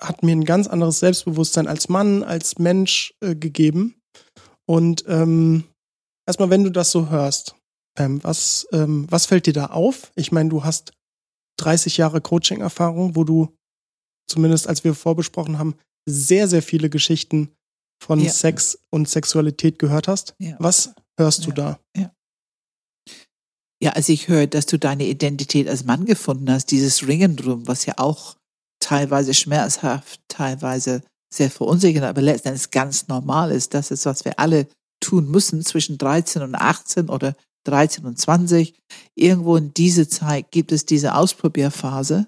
hat 0.00 0.22
mir 0.22 0.32
ein 0.32 0.46
ganz 0.46 0.68
anderes 0.68 1.00
Selbstbewusstsein 1.00 1.68
als 1.68 1.90
Mann, 1.90 2.22
als 2.22 2.58
Mensch 2.58 3.12
äh, 3.20 3.34
gegeben. 3.34 4.00
Und 4.64 5.04
ähm, 5.06 5.64
erstmal, 6.26 6.48
wenn 6.48 6.64
du 6.64 6.70
das 6.70 6.92
so 6.92 7.10
hörst, 7.10 7.56
Pam, 7.94 8.24
was, 8.24 8.66
ähm, 8.72 9.06
was 9.10 9.26
fällt 9.26 9.44
dir 9.44 9.52
da 9.52 9.66
auf? 9.66 10.12
Ich 10.14 10.32
meine, 10.32 10.48
du 10.48 10.64
hast 10.64 10.94
30 11.58 11.98
Jahre 11.98 12.22
Coaching-Erfahrung, 12.22 13.16
wo 13.16 13.24
du 13.24 13.54
zumindest 14.26 14.66
als 14.66 14.82
wir 14.82 14.94
vorbesprochen 14.94 15.58
haben, 15.58 15.74
sehr, 16.08 16.48
sehr 16.48 16.62
viele 16.62 16.88
Geschichten 16.88 17.54
von 18.02 18.18
ja. 18.18 18.32
Sex 18.32 18.78
und 18.90 19.10
Sexualität 19.10 19.78
gehört 19.78 20.08
hast. 20.08 20.34
Ja. 20.38 20.56
Was 20.58 20.94
hörst 21.18 21.40
ja. 21.40 21.44
du 21.44 21.52
da? 21.52 21.80
Ja. 23.84 23.90
Also 23.90 24.14
ich 24.14 24.28
höre, 24.28 24.46
dass 24.46 24.64
du 24.64 24.78
deine 24.78 25.06
Identität 25.06 25.68
als 25.68 25.84
Mann 25.84 26.06
gefunden 26.06 26.50
hast, 26.50 26.70
dieses 26.70 27.06
Ringen 27.06 27.36
drum, 27.36 27.68
was 27.68 27.84
ja 27.84 27.98
auch 27.98 28.34
teilweise 28.80 29.34
schmerzhaft, 29.34 30.20
teilweise 30.28 31.02
sehr 31.30 31.50
verunsichernd, 31.50 32.06
aber 32.06 32.22
letztendlich 32.22 32.70
ganz 32.70 33.08
normal 33.08 33.50
ist. 33.50 33.74
Das 33.74 33.90
ist, 33.90 34.06
was 34.06 34.24
wir 34.24 34.38
alle 34.38 34.68
tun 35.00 35.30
müssen 35.30 35.62
zwischen 35.62 35.98
13 35.98 36.40
und 36.40 36.54
18 36.54 37.10
oder 37.10 37.36
13 37.66 38.06
und 38.06 38.18
20. 38.18 38.74
Irgendwo 39.16 39.56
in 39.56 39.74
diese 39.74 40.08
Zeit 40.08 40.50
gibt 40.50 40.72
es 40.72 40.86
diese 40.86 41.14
Ausprobierphase. 41.14 42.26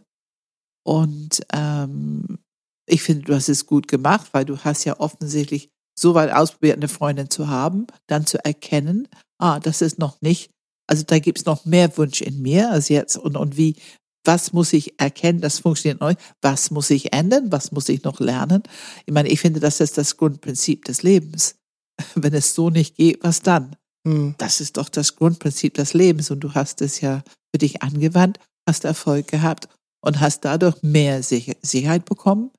Und 0.84 1.40
ähm, 1.54 2.38
ich 2.86 3.02
finde, 3.02 3.24
du 3.24 3.34
hast 3.34 3.48
es 3.48 3.64
gut 3.64 3.88
gemacht, 3.88 4.28
weil 4.32 4.44
du 4.44 4.58
hast 4.58 4.84
ja 4.84 5.00
offensichtlich 5.00 5.70
so 5.98 6.12
weit 6.14 6.32
ausprobiert, 6.32 6.76
eine 6.76 6.88
Freundin 6.88 7.30
zu 7.30 7.48
haben, 7.48 7.86
dann 8.08 8.26
zu 8.26 8.44
erkennen, 8.44 9.08
ah, 9.38 9.58
das 9.58 9.80
ist 9.80 9.98
noch 9.98 10.20
nicht, 10.20 10.50
also 10.86 11.02
da 11.04 11.18
gibt 11.18 11.38
es 11.38 11.44
noch 11.46 11.64
mehr 11.64 11.96
Wunsch 11.96 12.20
in 12.20 12.42
mir 12.42 12.70
als 12.70 12.88
jetzt 12.88 13.16
und, 13.16 13.36
und 13.36 13.56
wie, 13.56 13.76
was 14.24 14.52
muss 14.52 14.72
ich 14.72 14.98
erkennen, 14.98 15.40
das 15.40 15.60
funktioniert 15.60 16.00
neu, 16.00 16.14
was 16.42 16.70
muss 16.70 16.90
ich 16.90 17.12
ändern, 17.12 17.52
was 17.52 17.72
muss 17.72 17.88
ich 17.88 18.02
noch 18.02 18.20
lernen. 18.20 18.62
Ich 19.04 19.14
meine, 19.14 19.28
ich 19.28 19.40
finde, 19.40 19.60
das 19.60 19.80
ist 19.80 19.98
das 19.98 20.16
Grundprinzip 20.16 20.84
des 20.84 21.02
Lebens. 21.02 21.56
Wenn 22.14 22.34
es 22.34 22.54
so 22.54 22.70
nicht 22.70 22.96
geht, 22.96 23.22
was 23.22 23.42
dann? 23.42 23.76
Hm. 24.06 24.34
Das 24.38 24.60
ist 24.60 24.76
doch 24.76 24.88
das 24.88 25.16
Grundprinzip 25.16 25.74
des 25.74 25.94
Lebens 25.94 26.30
und 26.30 26.40
du 26.40 26.54
hast 26.54 26.82
es 26.82 27.00
ja 27.00 27.22
für 27.54 27.58
dich 27.58 27.82
angewandt, 27.82 28.38
hast 28.68 28.84
Erfolg 28.84 29.28
gehabt 29.28 29.68
und 30.00 30.20
hast 30.20 30.44
dadurch 30.44 30.82
mehr 30.82 31.22
Sicherheit 31.22 32.04
bekommen, 32.04 32.50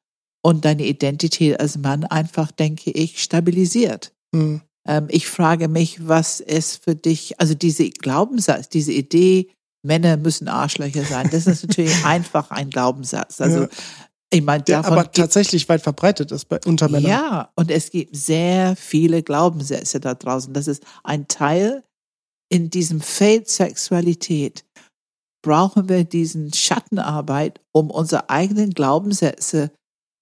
und 0.48 0.64
deine 0.64 0.86
Identität 0.86 1.60
als 1.60 1.78
Mann 1.78 2.06
einfach, 2.06 2.52
denke 2.52 2.92
ich, 2.92 3.22
stabilisiert. 3.22 4.14
Mhm. 4.32 4.62
Ähm, 4.88 5.08
ich 5.10 5.28
frage 5.28 5.68
mich, 5.68 6.08
was 6.08 6.40
es 6.40 6.76
für 6.76 6.96
dich, 6.96 7.40
also 7.40 7.54
diese 7.54 7.90
Glaubenssatz, 7.90 8.70
diese 8.70 8.94
Idee, 8.94 9.50
Männer 9.86 10.18
müssen 10.18 10.48
Arschlöcher 10.48 11.04
sein, 11.04 11.30
das 11.32 11.48
ist 11.48 11.68
natürlich 11.68 11.94
einfach 12.06 12.52
ein 12.52 12.70
Glaubenssatz. 12.70 13.42
Also 13.42 13.64
ja. 13.64 13.70
Ich 14.30 14.42
meine, 14.42 14.64
der 14.64 14.86
aber 14.86 15.10
tatsächlich 15.12 15.70
weit 15.70 15.82
verbreitet 15.82 16.32
ist 16.34 16.46
bei 16.46 16.60
unter 16.66 16.90
Männern. 16.90 17.10
Ja, 17.10 17.52
und 17.56 17.72
es 17.72 17.92
gibt 17.92 18.14
sehr 18.16 18.76
viele 18.76 19.24
Glaubenssätze 19.24 20.02
da 20.02 20.16
draußen. 20.16 20.54
Das 20.54 20.68
ist 20.68 20.84
ein 21.04 21.30
Teil 21.30 21.84
in 22.50 22.70
diesem 22.70 23.00
Feld 23.00 23.50
Sexualität. 23.50 24.66
Brauchen 25.46 25.88
wir 25.88 26.04
diesen 26.04 26.52
Schattenarbeit, 26.52 27.62
um 27.72 27.90
unsere 27.90 28.30
eigenen 28.30 28.72
Glaubenssätze 28.72 29.72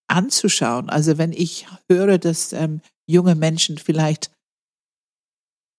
anzuschauen. 0.08 0.90
Also 0.90 1.18
wenn 1.18 1.34
ich 1.34 1.66
höre, 1.90 2.20
dass 2.20 2.54
ähm, 2.54 2.82
junge 3.10 3.34
Menschen 3.34 3.80
vielleicht 3.80 4.30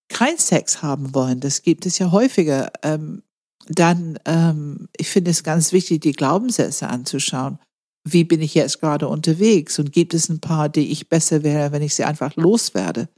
keinen 0.09 0.38
Sex 0.38 0.83
haben 0.83 1.14
wollen, 1.14 1.40
das 1.40 1.62
gibt 1.62 1.87
es 1.87 1.99
ja 1.99 2.11
häufiger, 2.11 2.71
ähm, 2.83 3.23
dann, 3.69 4.19
ähm, 4.25 4.88
ich 4.97 5.09
finde 5.09 5.31
es 5.31 5.42
ganz 5.42 5.73
wichtig, 5.73 6.01
die 6.01 6.12
Glaubenssätze 6.12 6.88
anzuschauen. 6.88 7.59
Wie 8.05 8.25
bin 8.25 8.40
ich 8.40 8.55
jetzt 8.55 8.81
gerade 8.81 9.09
unterwegs? 9.09 9.79
Und 9.79 9.92
gibt 9.92 10.14
es 10.14 10.29
ein 10.29 10.40
paar, 10.40 10.69
die 10.69 10.92
ich 10.92 11.09
besser 11.09 11.42
wäre, 11.42 11.73
wenn 11.73 11.83
ich 11.83 11.95
sie 11.95 12.05
einfach 12.05 12.37
loswerde? 12.37 13.09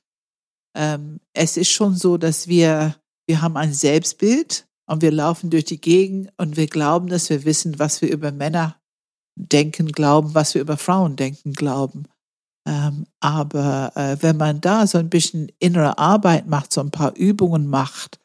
Ähm, 0.75 1.21
es 1.35 1.57
ist 1.57 1.71
schon 1.71 1.95
so, 1.95 2.17
dass 2.17 2.49
wir, 2.49 2.97
wir 3.27 3.43
haben 3.43 3.57
ein 3.57 3.75
Selbstbild 3.75 4.67
und 4.87 5.03
wir 5.03 5.13
laufen 5.13 5.51
durch 5.51 5.67
die 5.67 5.81
Gegend 5.81 6.33
und 6.39 6.57
wir 6.57 6.67
glauben, 6.67 7.09
dass 7.09 7.29
wir 7.29 7.45
wissen, 7.45 7.79
was 7.79 8.01
wir 8.01 8.11
über 8.11 8.33
Männer 8.33 8.81
denken, 9.37 9.93
glauben, 9.93 10.35
was 10.35 10.55
wir 10.55 10.63
über 10.63 10.79
Frauen 10.79 11.17
denken, 11.17 11.53
glauben. 11.53 12.05
Ähm, 12.69 13.07
aber 13.21 13.93
äh, 13.95 14.19
wenn 14.21 14.37
man 14.37 14.61
da 14.61 14.87
so 14.87 14.99
ein 14.99 15.09
bisschen 15.09 15.51
innere 15.59 15.97
Arbeit 15.97 16.47
macht, 16.47 16.71
so 16.71 16.83
ein 16.83 16.91
paar 16.91 17.17
Übungen 17.17 17.67
macht, 17.67 18.21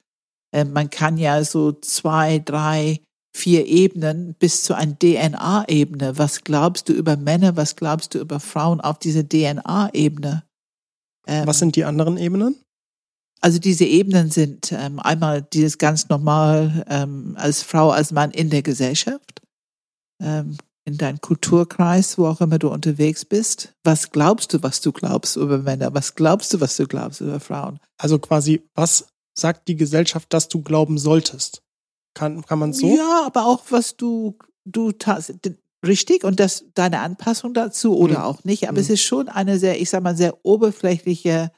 äh, 0.52 0.66
man 0.66 0.90
kann 0.90 1.18
ja 1.18 1.46
so 1.46 1.72
zwei, 1.72 2.40
drei, 2.40 3.00
vier 3.34 3.66
Ebenen 3.66 4.36
bis 4.36 4.64
zu 4.64 4.74
einer 4.76 5.00
DNA-Ebene. 5.00 6.18
Was 6.18 6.44
glaubst 6.44 6.90
du 6.90 6.94
über 6.94 7.16
Männer? 7.16 7.56
Was 7.56 7.78
glaubst 7.78 8.16
du 8.16 8.20
über 8.20 8.42
Frauen 8.42 8.82
auf 8.82 9.00
dieser 9.00 9.24
DNA-Ebene? 9.24 10.44
Ähm, 11.26 11.48
was 11.48 11.60
sind 11.60 11.78
die 11.78 11.86
anderen 11.86 12.18
Ebenen? 12.18 12.58
Also 13.40 13.60
diese 13.60 13.86
Ebenen 13.86 14.30
sind 14.30 14.74
ähm, 14.74 15.00
einmal 15.00 15.42
dieses 15.42 15.78
ganz 15.78 16.10
normal 16.10 16.86
ähm, 16.90 17.36
als 17.38 17.64
Frau, 17.64 17.92
als 17.92 18.12
Mann 18.12 18.32
in 18.32 18.50
der 18.50 18.62
Gesellschaft, 18.62 19.42
ähm, 20.22 20.58
in 20.86 20.98
deinem 20.98 21.22
Kulturkreis, 21.22 22.18
wo 22.18 22.28
auch 22.28 22.42
immer 22.42 22.60
du 22.60 22.70
unterwegs 22.70 23.24
bist. 23.26 23.74
Was 23.84 24.12
glaubst 24.12 24.54
du, 24.54 24.64
was 24.64 24.82
du 24.82 24.92
glaubst 24.92 25.38
über 25.38 25.58
Männer? 25.60 25.94
Was 25.94 26.16
glaubst 26.16 26.54
du, 26.54 26.60
was 26.60 26.76
du 26.76 26.88
glaubst 26.88 27.22
über 27.22 27.40
Frauen? 27.40 27.80
Also 27.98 28.20
quasi, 28.20 28.62
was 28.76 29.08
sagt 29.34 29.68
die 29.68 29.78
Gesellschaft, 29.78 30.34
dass 30.34 30.50
du 30.50 30.62
glauben 30.62 30.98
solltest? 30.98 31.62
Kann, 32.14 32.46
kann 32.46 32.60
man 32.60 32.74
so? 32.74 32.96
Ja, 32.96 33.24
aber 33.26 33.46
auch 33.46 33.64
was 33.70 33.96
du, 33.96 34.38
du 34.66 34.92
richtig 35.86 36.24
und 36.24 36.40
das 36.40 36.66
deine 36.74 37.00
Anpassung 37.00 37.54
dazu 37.54 37.98
oder 37.98 38.20
mhm. 38.20 38.26
auch 38.26 38.44
nicht. 38.44 38.68
Aber 38.68 38.74
mhm. 38.78 38.84
es 38.84 38.90
ist 38.90 39.02
schon 39.02 39.30
eine 39.30 39.60
sehr, 39.60 39.80
ich 39.80 39.90
sag 39.90 40.04
mal, 40.04 40.16
sehr 40.16 40.46
oberflächliche 40.46 41.52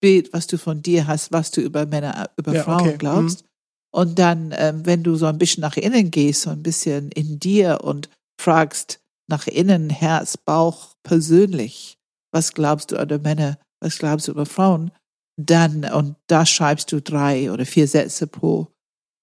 Bild, 0.00 0.32
was 0.32 0.46
du 0.46 0.56
von 0.58 0.82
dir 0.82 1.06
hast, 1.06 1.32
was 1.32 1.50
du 1.50 1.60
über 1.60 1.86
Männer, 1.86 2.30
über 2.36 2.54
ja, 2.54 2.62
Frauen 2.62 2.88
okay. 2.88 2.98
glaubst. 2.98 3.42
Mhm. 3.42 3.48
Und 3.90 4.18
dann, 4.18 4.54
ähm, 4.56 4.84
wenn 4.84 5.02
du 5.02 5.16
so 5.16 5.26
ein 5.26 5.38
bisschen 5.38 5.62
nach 5.62 5.76
innen 5.76 6.10
gehst, 6.10 6.42
so 6.42 6.50
ein 6.50 6.62
bisschen 6.62 7.10
in 7.10 7.40
dir 7.40 7.80
und 7.82 8.10
fragst 8.38 9.00
nach 9.28 9.46
innen, 9.46 9.90
Herz, 9.90 10.36
Bauch, 10.36 10.94
persönlich, 11.02 11.98
was 12.32 12.54
glaubst 12.54 12.90
du 12.90 13.00
über 13.00 13.18
Männer, 13.18 13.58
was 13.80 13.98
glaubst 13.98 14.28
du 14.28 14.32
über 14.32 14.46
Frauen, 14.46 14.90
dann, 15.36 15.84
und 15.84 16.16
da 16.26 16.46
schreibst 16.46 16.90
du 16.92 17.00
drei 17.00 17.52
oder 17.52 17.66
vier 17.66 17.86
Sätze 17.86 18.26
pro 18.26 18.68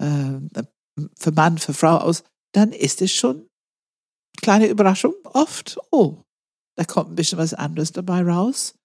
äh, 0.01 0.39
für 1.17 1.31
Mann, 1.31 1.57
für 1.57 1.73
Frau 1.73 1.97
aus, 1.97 2.23
dann 2.53 2.71
ist 2.71 3.01
es 3.01 3.11
schon 3.11 3.47
kleine 4.41 4.67
Überraschung 4.67 5.13
oft, 5.25 5.77
oh, 5.91 6.23
da 6.77 6.85
kommt 6.85 7.11
ein 7.11 7.15
bisschen 7.15 7.37
was 7.37 7.53
anderes 7.53 7.91
dabei 7.91 8.21
raus. 8.21 8.75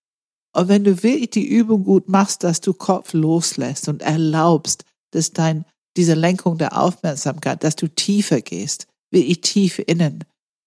Und 0.57 0.69
wenn 0.69 0.85
du 0.85 1.03
wirklich 1.03 1.31
die 1.31 1.47
Übung 1.47 1.85
gut 1.85 2.09
machst, 2.09 2.43
dass 2.43 2.61
du 2.61 2.75
Kopf 2.75 3.13
loslässt 3.13 3.89
und 3.89 4.03
erlaubst, 4.03 4.85
dass 5.13 5.33
dein, 5.33 5.65
diese 5.97 6.15
Lenkung 6.15 6.59
der 6.59 6.81
Aufmerksamkeit, 6.81 7.63
dass 7.63 7.77
du 7.77 7.89
tiefer 7.89 8.41
gehst, 8.41 8.89
wirklich 9.11 9.41
tief 9.41 9.79
innen. 9.79 10.25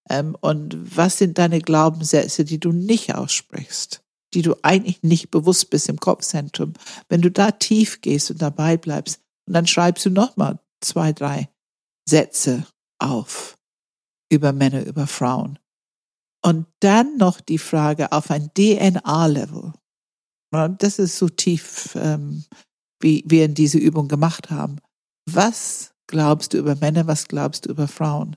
Ähm, 0.09 0.35
und 0.41 0.97
was 0.97 1.17
sind 1.17 1.37
deine 1.37 1.61
Glaubenssätze, 1.61 2.45
die 2.45 2.59
du 2.59 2.71
nicht 2.71 3.15
aussprichst, 3.15 4.03
die 4.33 4.41
du 4.41 4.55
eigentlich 4.63 5.03
nicht 5.03 5.31
bewusst 5.31 5.69
bist 5.69 5.89
im 5.89 5.99
Kopfzentrum? 5.99 6.73
Wenn 7.09 7.21
du 7.21 7.31
da 7.31 7.51
tief 7.51 8.01
gehst 8.01 8.31
und 8.31 8.41
dabei 8.41 8.77
bleibst, 8.77 9.19
und 9.47 9.53
dann 9.53 9.67
schreibst 9.67 10.05
du 10.05 10.09
nochmal 10.09 10.59
zwei, 10.81 11.13
drei 11.13 11.49
Sätze 12.07 12.65
auf 12.99 13.57
über 14.31 14.53
Männer, 14.53 14.85
über 14.85 15.07
Frauen. 15.07 15.59
Und 16.45 16.65
dann 16.81 17.17
noch 17.17 17.39
die 17.39 17.57
Frage 17.57 18.11
auf 18.11 18.29
ein 18.29 18.51
DNA-Level. 18.53 19.73
Das 20.77 20.99
ist 20.99 21.17
so 21.17 21.29
tief, 21.29 21.95
ähm, 21.95 22.43
wie 22.99 23.23
wir 23.25 23.45
in 23.45 23.53
diese 23.53 23.77
Übung 23.77 24.07
gemacht 24.07 24.51
haben. 24.51 24.77
Was 25.29 25.92
glaubst 26.07 26.53
du 26.53 26.57
über 26.57 26.75
Männer, 26.75 27.07
was 27.07 27.27
glaubst 27.27 27.65
du 27.65 27.69
über 27.69 27.87
Frauen? 27.87 28.35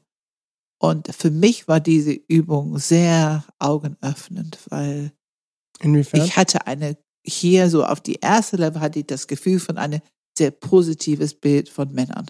Und 0.79 1.15
für 1.15 1.31
mich 1.31 1.69
war 1.69 1.81
diese 1.81 2.13
Übung 2.13 2.79
sehr 2.79 3.45
augenöffnend, 3.59 4.59
weil 4.69 5.13
Inwiefern? 5.81 6.23
ich 6.23 6.37
hatte 6.37 6.67
eine, 6.67 6.99
hier 7.25 7.71
so 7.71 7.85
auf 7.85 8.01
die 8.01 8.17
erste 8.17 8.57
Level 8.57 8.81
hatte 8.81 8.99
ich 9.01 9.07
das 9.07 9.27
Gefühl 9.27 9.59
von 9.59 9.79
einem 9.79 10.01
sehr 10.37 10.51
positives 10.51 11.35
Bild 11.35 11.69
von 11.69 11.93
Männern. 11.93 12.27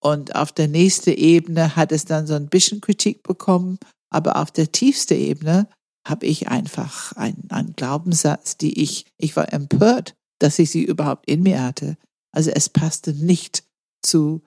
Und 0.00 0.36
auf 0.36 0.52
der 0.52 0.68
nächsten 0.68 1.10
Ebene 1.10 1.74
hat 1.74 1.90
es 1.90 2.04
dann 2.04 2.28
so 2.28 2.34
ein 2.34 2.48
bisschen 2.48 2.80
Kritik 2.80 3.24
bekommen 3.24 3.78
aber 4.10 4.36
auf 4.36 4.50
der 4.50 4.72
tiefsten 4.72 5.18
Ebene 5.18 5.68
habe 6.06 6.26
ich 6.26 6.48
einfach 6.48 7.12
einen, 7.12 7.48
einen 7.50 7.74
Glaubenssatz, 7.74 8.56
die 8.56 8.82
ich, 8.82 9.06
ich 9.18 9.36
war 9.36 9.52
empört, 9.52 10.14
dass 10.38 10.58
ich 10.58 10.70
sie 10.70 10.82
überhaupt 10.82 11.28
in 11.28 11.42
mir 11.42 11.62
hatte. 11.62 11.96
Also 12.32 12.50
es 12.50 12.68
passte 12.68 13.12
nicht 13.12 13.64
zu, 14.02 14.42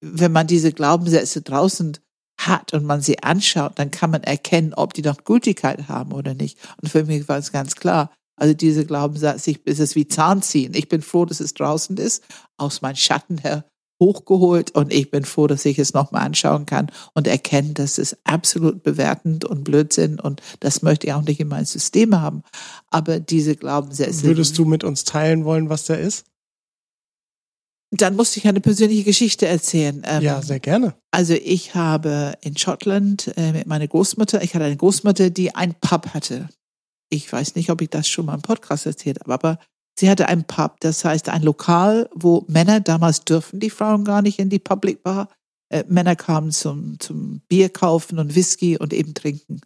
wenn 0.00 0.32
man 0.32 0.46
diese 0.46 0.72
Glaubenssätze 0.72 1.42
draußen 1.42 1.98
hat 2.38 2.72
und 2.72 2.84
man 2.84 3.00
sie 3.00 3.22
anschaut, 3.22 3.72
dann 3.76 3.90
kann 3.90 4.10
man 4.10 4.22
erkennen, 4.22 4.74
ob 4.74 4.94
die 4.94 5.02
noch 5.02 5.24
Gültigkeit 5.24 5.88
haben 5.88 6.12
oder 6.12 6.34
nicht. 6.34 6.58
Und 6.80 6.88
für 6.88 7.04
mich 7.04 7.28
war 7.28 7.38
es 7.38 7.52
ganz 7.52 7.74
klar, 7.74 8.12
also 8.36 8.54
diese 8.54 8.86
Glaubenssatz, 8.86 9.46
ich, 9.48 9.66
ist 9.66 9.80
es 9.80 9.96
wie 9.96 10.06
Zahnziehen. 10.06 10.74
Ich 10.74 10.88
bin 10.88 11.02
froh, 11.02 11.24
dass 11.24 11.40
es 11.40 11.54
draußen 11.54 11.96
ist, 11.96 12.22
aus 12.56 12.82
meinem 12.82 12.96
Schatten 12.96 13.38
her 13.38 13.64
hochgeholt 14.00 14.70
und 14.70 14.92
ich 14.92 15.10
bin 15.10 15.24
froh, 15.24 15.48
dass 15.48 15.64
ich 15.64 15.78
es 15.78 15.92
nochmal 15.92 16.24
anschauen 16.24 16.66
kann 16.66 16.90
und 17.14 17.26
erkennen, 17.26 17.74
dass 17.74 17.98
es 17.98 18.16
absolut 18.24 18.84
bewertend 18.84 19.44
und 19.44 19.64
Blödsinn 19.64 20.20
und 20.20 20.40
das 20.60 20.82
möchte 20.82 21.08
ich 21.08 21.12
auch 21.12 21.22
nicht 21.22 21.40
in 21.40 21.48
mein 21.48 21.64
System 21.64 22.20
haben. 22.20 22.44
Aber 22.90 23.18
diese 23.18 23.56
Glaubenssätze. 23.56 24.22
Würdest 24.22 24.56
du 24.56 24.64
mit 24.64 24.84
uns 24.84 25.02
teilen 25.02 25.44
wollen, 25.44 25.68
was 25.68 25.86
der 25.86 25.98
ist? 25.98 26.26
Dann 27.90 28.16
musste 28.16 28.38
ich 28.38 28.46
eine 28.46 28.60
persönliche 28.60 29.04
Geschichte 29.04 29.46
erzählen. 29.46 30.02
Ähm, 30.04 30.22
ja, 30.22 30.42
sehr 30.42 30.60
gerne. 30.60 30.94
Also 31.10 31.34
ich 31.34 31.74
habe 31.74 32.34
in 32.42 32.56
Schottland 32.56 33.32
äh, 33.36 33.52
mit 33.52 33.66
meiner 33.66 33.88
Großmutter, 33.88 34.42
ich 34.42 34.54
hatte 34.54 34.66
eine 34.66 34.76
Großmutter, 34.76 35.30
die 35.30 35.54
ein 35.54 35.74
Pub 35.80 36.12
hatte. 36.12 36.48
Ich 37.10 37.32
weiß 37.32 37.54
nicht, 37.54 37.70
ob 37.70 37.80
ich 37.80 37.88
das 37.88 38.06
schon 38.06 38.26
mal 38.26 38.34
im 38.34 38.42
Podcast 38.42 38.84
erzählt 38.84 39.20
habe, 39.20 39.32
aber 39.32 39.58
Sie 39.98 40.08
hatte 40.08 40.28
ein 40.28 40.44
Pub, 40.44 40.78
das 40.78 41.04
heißt 41.04 41.28
ein 41.28 41.42
Lokal, 41.42 42.08
wo 42.14 42.44
Männer, 42.46 42.78
damals 42.78 43.24
dürfen 43.24 43.58
die 43.58 43.68
Frauen 43.68 44.04
gar 44.04 44.22
nicht 44.22 44.38
in 44.38 44.48
die 44.48 44.60
Public 44.60 45.02
Bar, 45.02 45.28
äh, 45.70 45.82
Männer 45.88 46.14
kamen 46.14 46.52
zum, 46.52 47.00
zum 47.00 47.40
Bier 47.48 47.68
kaufen 47.68 48.20
und 48.20 48.36
Whisky 48.36 48.78
und 48.78 48.92
eben 48.92 49.14
trinken. 49.14 49.60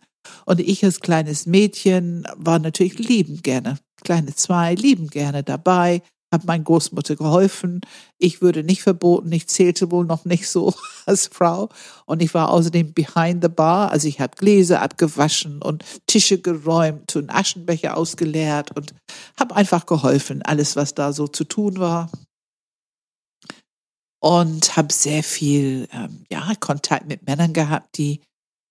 Und 0.47 0.61
ich 0.61 0.83
als 0.87 1.01
kleines 1.01 1.45
Mädchen 1.45 2.27
war 2.35 2.59
natürlich 2.59 2.99
liebend 2.99 3.43
gerne, 3.43 3.79
kleine 4.05 4.35
zwei, 4.35 4.75
liebend 4.75 5.11
gerne 5.11 5.43
dabei, 5.43 6.01
habe 6.33 6.47
meiner 6.47 6.65
Großmutter 6.65 7.15
geholfen. 7.15 7.83
Ich 8.19 8.41
würde 8.41 8.65
nicht 8.65 8.83
verboten, 8.83 9.31
ich 9.31 9.47
zählte 9.47 9.91
wohl 9.91 10.07
noch 10.07 10.25
nicht 10.25 10.49
so 10.49 10.75
als 11.07 11.29
Frau. 11.29 11.69
Und 12.07 12.23
ich 12.23 12.35
war 12.35 12.51
außerdem 12.51 12.95
behind 12.95 13.43
the 13.43 13.49
bar, 13.49 13.93
also 13.93 14.09
ich 14.09 14.21
habe 14.21 14.37
Gläser 14.37 14.81
abgewaschen 14.83 15.63
und 15.63 15.85
Tische 16.07 16.41
geräumt 16.41 17.15
und 17.15 17.31
Aschenbecher 17.31 17.97
ausgeleert 17.97 18.75
und 18.77 18.95
habe 19.39 19.55
einfach 19.55 19.87
geholfen, 19.87 20.43
alles, 20.43 20.75
was 20.75 20.95
da 20.95 21.13
so 21.13 21.29
zu 21.29 21.45
tun 21.45 21.79
war. 21.79 22.11
Und 24.21 24.77
habe 24.77 24.93
sehr 24.93 25.23
viel 25.23 25.89
ähm, 25.93 26.25
ja, 26.31 26.53
Kontakt 26.61 27.09
mit 27.09 27.27
Männern 27.27 27.53
gehabt, 27.53 27.99
die 27.99 28.21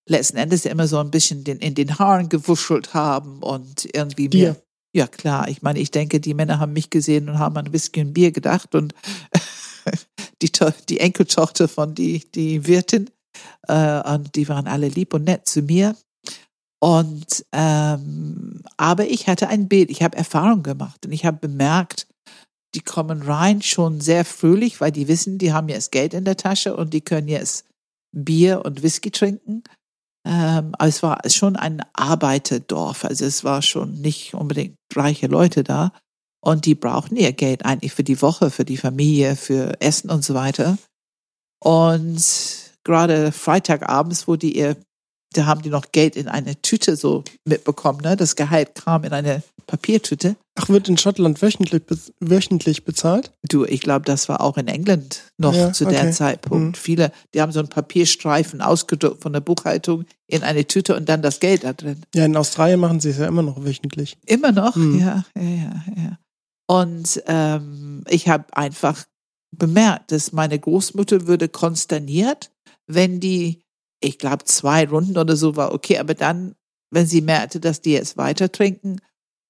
letzten 0.08 0.38
Endes 0.38 0.64
immer 0.64 0.88
so 0.88 0.98
ein 0.98 1.10
bisschen 1.10 1.44
den, 1.44 1.58
in 1.58 1.74
den 1.74 1.98
Haaren 1.98 2.28
gewuschelt 2.28 2.94
haben 2.94 3.42
und 3.42 3.86
irgendwie 3.94 4.28
Dir. 4.28 4.48
mir 4.48 4.62
ja, 4.94 5.06
klar. 5.06 5.48
Ich 5.48 5.62
meine, 5.62 5.78
ich 5.78 5.90
denke, 5.90 6.20
die 6.20 6.34
Männer 6.34 6.58
haben 6.58 6.72
mich 6.72 6.90
gesehen 6.90 7.28
und 7.28 7.38
haben 7.38 7.56
an 7.56 7.72
Whisky 7.72 8.00
und 8.02 8.12
Bier 8.12 8.30
gedacht 8.30 8.74
und 8.74 8.94
die, 10.42 10.50
die 10.88 11.00
Enkeltochter 11.00 11.68
von 11.68 11.94
die, 11.94 12.30
die 12.34 12.66
Wirtin, 12.66 13.10
äh, 13.68 14.14
und 14.14 14.34
die 14.34 14.48
waren 14.48 14.66
alle 14.66 14.88
lieb 14.88 15.14
und 15.14 15.24
nett 15.24 15.48
zu 15.48 15.62
mir. 15.62 15.96
Und, 16.80 17.44
ähm, 17.52 18.60
aber 18.76 19.06
ich 19.06 19.28
hatte 19.28 19.48
ein 19.48 19.68
Bild, 19.68 19.90
ich 19.90 20.02
habe 20.02 20.16
Erfahrung 20.16 20.62
gemacht 20.62 21.06
und 21.06 21.12
ich 21.12 21.24
habe 21.24 21.38
bemerkt, 21.38 22.08
die 22.74 22.80
kommen 22.80 23.22
rein 23.22 23.62
schon 23.62 24.00
sehr 24.00 24.24
fröhlich, 24.24 24.80
weil 24.80 24.90
die 24.90 25.06
wissen, 25.06 25.38
die 25.38 25.52
haben 25.52 25.68
jetzt 25.68 25.92
Geld 25.92 26.14
in 26.14 26.24
der 26.24 26.36
Tasche 26.36 26.74
und 26.76 26.92
die 26.92 27.02
können 27.02 27.28
jetzt 27.28 27.66
Bier 28.12 28.64
und 28.64 28.82
Whisky 28.82 29.10
trinken. 29.10 29.62
Ähm, 30.24 30.74
aber 30.78 30.88
es 30.88 31.02
war 31.02 31.20
schon 31.28 31.56
ein 31.56 31.82
Arbeiterdorf. 31.92 33.04
Also 33.04 33.24
es 33.24 33.44
war 33.44 33.62
schon 33.62 34.00
nicht 34.00 34.34
unbedingt 34.34 34.76
reiche 34.94 35.26
Leute 35.26 35.64
da. 35.64 35.92
Und 36.40 36.66
die 36.66 36.74
brauchten 36.74 37.16
ihr 37.16 37.32
Geld 37.32 37.64
eigentlich 37.64 37.92
für 37.92 38.04
die 38.04 38.20
Woche, 38.20 38.50
für 38.50 38.64
die 38.64 38.76
Familie, 38.76 39.36
für 39.36 39.80
Essen 39.80 40.10
und 40.10 40.24
so 40.24 40.34
weiter. 40.34 40.76
Und 41.60 42.22
gerade 42.82 43.30
Freitagabends, 43.30 44.26
wo 44.26 44.36
die 44.36 44.56
ihr 44.56 44.76
da 45.32 45.46
haben 45.46 45.62
die 45.62 45.70
noch 45.70 45.92
Geld 45.92 46.16
in 46.16 46.28
eine 46.28 46.60
Tüte 46.62 46.96
so 46.96 47.24
mitbekommen. 47.44 48.00
Ne? 48.02 48.16
Das 48.16 48.36
Gehalt 48.36 48.74
kam 48.74 49.04
in 49.04 49.12
eine 49.12 49.42
Papiertüte. 49.66 50.36
Ach, 50.54 50.68
wird 50.68 50.88
in 50.88 50.98
Schottland 50.98 51.40
wöchentlich, 51.40 51.82
wöchentlich 52.20 52.84
bezahlt? 52.84 53.32
Du, 53.48 53.64
ich 53.64 53.80
glaube, 53.80 54.04
das 54.04 54.28
war 54.28 54.40
auch 54.40 54.58
in 54.58 54.68
England 54.68 55.22
noch 55.38 55.54
ja, 55.54 55.72
zu 55.72 55.86
der 55.86 56.12
Zeitpunkt. 56.12 56.76
Mhm. 56.76 56.80
Viele, 56.80 57.12
die 57.32 57.40
haben 57.40 57.52
so 57.52 57.60
einen 57.60 57.68
Papierstreifen 57.68 58.60
ausgedruckt 58.60 59.22
von 59.22 59.32
der 59.32 59.40
Buchhaltung 59.40 60.04
in 60.26 60.42
eine 60.42 60.66
Tüte 60.66 60.94
und 60.94 61.08
dann 61.08 61.22
das 61.22 61.40
Geld 61.40 61.64
da 61.64 61.72
drin. 61.72 62.02
Ja, 62.14 62.26
in 62.26 62.36
Australien 62.36 62.80
machen 62.80 63.00
sie 63.00 63.10
es 63.10 63.18
ja 63.18 63.26
immer 63.26 63.42
noch 63.42 63.64
wöchentlich. 63.64 64.18
Immer 64.26 64.52
noch, 64.52 64.76
mhm. 64.76 64.98
ja, 64.98 65.24
ja, 65.36 65.42
ja, 65.42 65.82
ja. 65.96 66.18
Und 66.66 67.22
ähm, 67.26 68.04
ich 68.08 68.28
habe 68.28 68.44
einfach 68.52 69.04
bemerkt, 69.56 70.12
dass 70.12 70.32
meine 70.32 70.58
Großmutter 70.58 71.26
würde 71.26 71.48
konsterniert, 71.48 72.50
wenn 72.86 73.20
die 73.20 73.62
ich 74.02 74.18
glaube, 74.18 74.44
zwei 74.44 74.86
Runden 74.86 75.16
oder 75.18 75.36
so 75.36 75.56
war 75.56 75.72
okay, 75.72 75.98
aber 75.98 76.14
dann, 76.14 76.54
wenn 76.90 77.06
sie 77.06 77.20
merkte, 77.20 77.60
dass 77.60 77.80
die 77.80 77.92
jetzt 77.92 78.16
weiter 78.16 78.50
trinken 78.50 79.00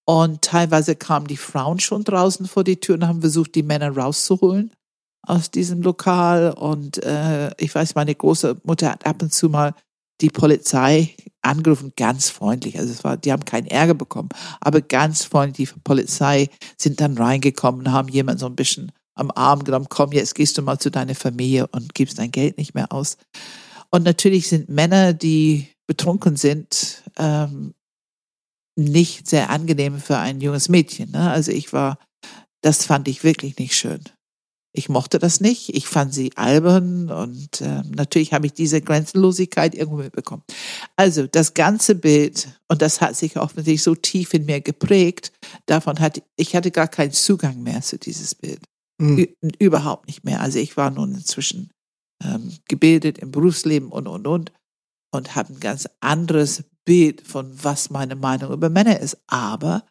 und 0.04 0.42
teilweise 0.42 0.96
kamen 0.96 1.26
die 1.26 1.36
Frauen 1.36 1.80
schon 1.80 2.04
draußen 2.04 2.46
vor 2.46 2.64
die 2.64 2.80
Tür 2.80 2.96
und 2.96 3.06
haben 3.06 3.20
versucht, 3.20 3.54
die 3.54 3.62
Männer 3.62 3.96
rauszuholen 3.96 4.72
aus 5.26 5.50
diesem 5.50 5.82
Lokal 5.82 6.52
und 6.52 7.02
äh, 7.04 7.50
ich 7.58 7.74
weiß, 7.74 7.94
meine 7.94 8.14
große 8.14 8.60
Mutter 8.64 8.90
hat 8.90 9.06
ab 9.06 9.22
und 9.22 9.32
zu 9.32 9.48
mal 9.48 9.74
die 10.20 10.30
Polizei 10.30 11.14
angerufen, 11.42 11.92
ganz 11.96 12.30
freundlich. 12.30 12.78
Also 12.78 12.92
es 12.92 13.04
war, 13.04 13.16
die 13.16 13.32
haben 13.32 13.44
keinen 13.44 13.66
Ärger 13.66 13.94
bekommen, 13.94 14.28
aber 14.60 14.80
ganz 14.80 15.24
freundlich. 15.24 15.72
Die 15.72 15.80
Polizei 15.80 16.48
sind 16.76 17.00
dann 17.00 17.16
reingekommen, 17.16 17.92
haben 17.92 18.08
jemand 18.08 18.40
so 18.40 18.46
ein 18.46 18.56
bisschen 18.56 18.92
am 19.14 19.30
Arm 19.32 19.62
genommen, 19.64 19.86
komm, 19.88 20.12
jetzt 20.12 20.34
gehst 20.34 20.56
du 20.56 20.62
mal 20.62 20.78
zu 20.78 20.90
deiner 20.90 21.14
Familie 21.14 21.66
und 21.68 21.94
gibst 21.94 22.18
dein 22.18 22.30
Geld 22.30 22.56
nicht 22.56 22.74
mehr 22.74 22.92
aus. 22.92 23.16
Und 23.92 24.04
natürlich 24.04 24.48
sind 24.48 24.68
Männer, 24.68 25.12
die 25.12 25.68
betrunken 25.86 26.36
sind, 26.36 27.02
ähm, 27.18 27.74
nicht 28.74 29.28
sehr 29.28 29.50
angenehm 29.50 30.00
für 30.00 30.16
ein 30.16 30.40
junges 30.40 30.68
Mädchen. 30.68 31.10
Ne? 31.10 31.30
Also 31.30 31.52
ich 31.52 31.72
war, 31.72 31.98
das 32.62 32.86
fand 32.86 33.06
ich 33.08 33.22
wirklich 33.22 33.58
nicht 33.58 33.76
schön. 33.76 34.00
Ich 34.74 34.88
mochte 34.88 35.18
das 35.18 35.40
nicht. 35.40 35.74
Ich 35.74 35.86
fand 35.86 36.14
sie 36.14 36.34
albern 36.34 37.10
und 37.10 37.60
äh, 37.60 37.82
natürlich 37.94 38.32
habe 38.32 38.46
ich 38.46 38.54
diese 38.54 38.80
Grenzenlosigkeit 38.80 39.74
irgendwo 39.74 39.98
mitbekommen. 39.98 40.42
Also 40.96 41.26
das 41.26 41.52
ganze 41.52 41.94
Bild 41.94 42.48
und 42.68 42.80
das 42.80 43.02
hat 43.02 43.14
sich 43.14 43.36
offensichtlich 43.36 43.82
so 43.82 43.94
tief 43.94 44.32
in 44.32 44.46
mir 44.46 44.62
geprägt. 44.62 45.32
Davon 45.66 46.00
hatte 46.00 46.22
ich 46.36 46.56
hatte 46.56 46.70
gar 46.70 46.88
keinen 46.88 47.12
Zugang 47.12 47.62
mehr 47.62 47.82
zu 47.82 47.98
dieses 47.98 48.34
Bild. 48.34 48.60
Mhm. 48.98 49.28
Überhaupt 49.58 50.06
nicht 50.06 50.24
mehr. 50.24 50.40
Also 50.40 50.58
ich 50.58 50.78
war 50.78 50.90
nun 50.90 51.16
inzwischen 51.16 51.70
ähm, 52.24 52.52
gebildet 52.68 53.18
im 53.18 53.30
Berufsleben 53.30 53.90
und, 53.90 54.08
und, 54.08 54.26
und. 54.26 54.52
Und 55.14 55.36
habe 55.36 55.52
ein 55.52 55.60
ganz 55.60 55.88
anderes 56.00 56.64
Bild 56.84 57.26
von, 57.26 57.52
was 57.62 57.90
meine 57.90 58.16
Meinung 58.16 58.52
über 58.52 58.70
Männer 58.70 58.98
ist. 58.98 59.18
Aber 59.26 59.84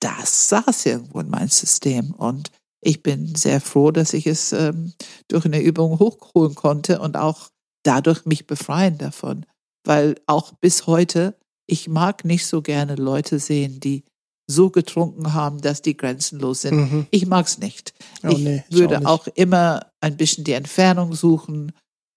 das 0.00 0.50
saß 0.50 0.86
irgendwo 0.86 1.20
in 1.20 1.30
meinem 1.30 1.48
System. 1.48 2.12
Und 2.12 2.50
ich 2.80 3.02
bin 3.02 3.34
sehr 3.34 3.60
froh, 3.60 3.90
dass 3.90 4.12
ich 4.12 4.26
es 4.26 4.52
ähm, 4.52 4.92
durch 5.28 5.44
eine 5.46 5.60
Übung 5.60 5.98
hochholen 5.98 6.54
konnte 6.54 7.00
und 7.00 7.16
auch 7.16 7.48
dadurch 7.82 8.26
mich 8.26 8.46
befreien 8.46 8.98
davon. 8.98 9.46
Weil 9.84 10.16
auch 10.26 10.52
bis 10.52 10.86
heute, 10.86 11.38
ich 11.66 11.88
mag 11.88 12.24
nicht 12.24 12.46
so 12.46 12.60
gerne 12.62 12.96
Leute 12.96 13.38
sehen, 13.38 13.80
die 13.80 14.04
so 14.46 14.70
getrunken 14.70 15.34
haben, 15.34 15.60
dass 15.60 15.82
die 15.82 15.96
grenzenlos 15.96 16.62
sind. 16.62 16.76
Mhm. 16.76 17.06
Ich 17.10 17.26
mag's 17.26 17.58
nicht. 17.58 17.94
Oh, 18.22 18.28
ich 18.28 18.38
nee, 18.38 18.64
würde 18.70 19.00
auch, 19.00 19.26
auch, 19.26 19.26
immer 19.34 19.86
ein 20.00 20.16
bisschen 20.16 20.44
die 20.44 20.52
Entfernung 20.52 21.14
suchen. 21.14 21.72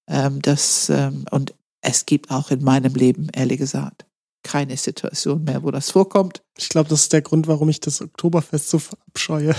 Ähm, 0.07 0.41
das, 0.41 0.89
ähm, 0.89 1.25
und 1.31 1.53
es 1.81 2.05
gibt 2.05 2.29
auch 2.31 2.51
in 2.51 2.63
meinem 2.63 2.93
Leben, 2.93 3.29
ehrlich 3.33 3.57
gesagt, 3.57 4.05
keine 4.43 4.77
Situation 4.77 5.43
mehr, 5.43 5.63
wo 5.63 5.71
das 5.71 5.91
vorkommt. 5.91 6.41
Ich 6.57 6.69
glaube, 6.69 6.89
das 6.89 7.01
ist 7.01 7.13
der 7.13 7.21
Grund, 7.21 7.47
warum 7.47 7.69
ich 7.69 7.79
das 7.79 8.01
Oktoberfest 8.01 8.69
so 8.69 8.79
verabscheue. 8.79 9.55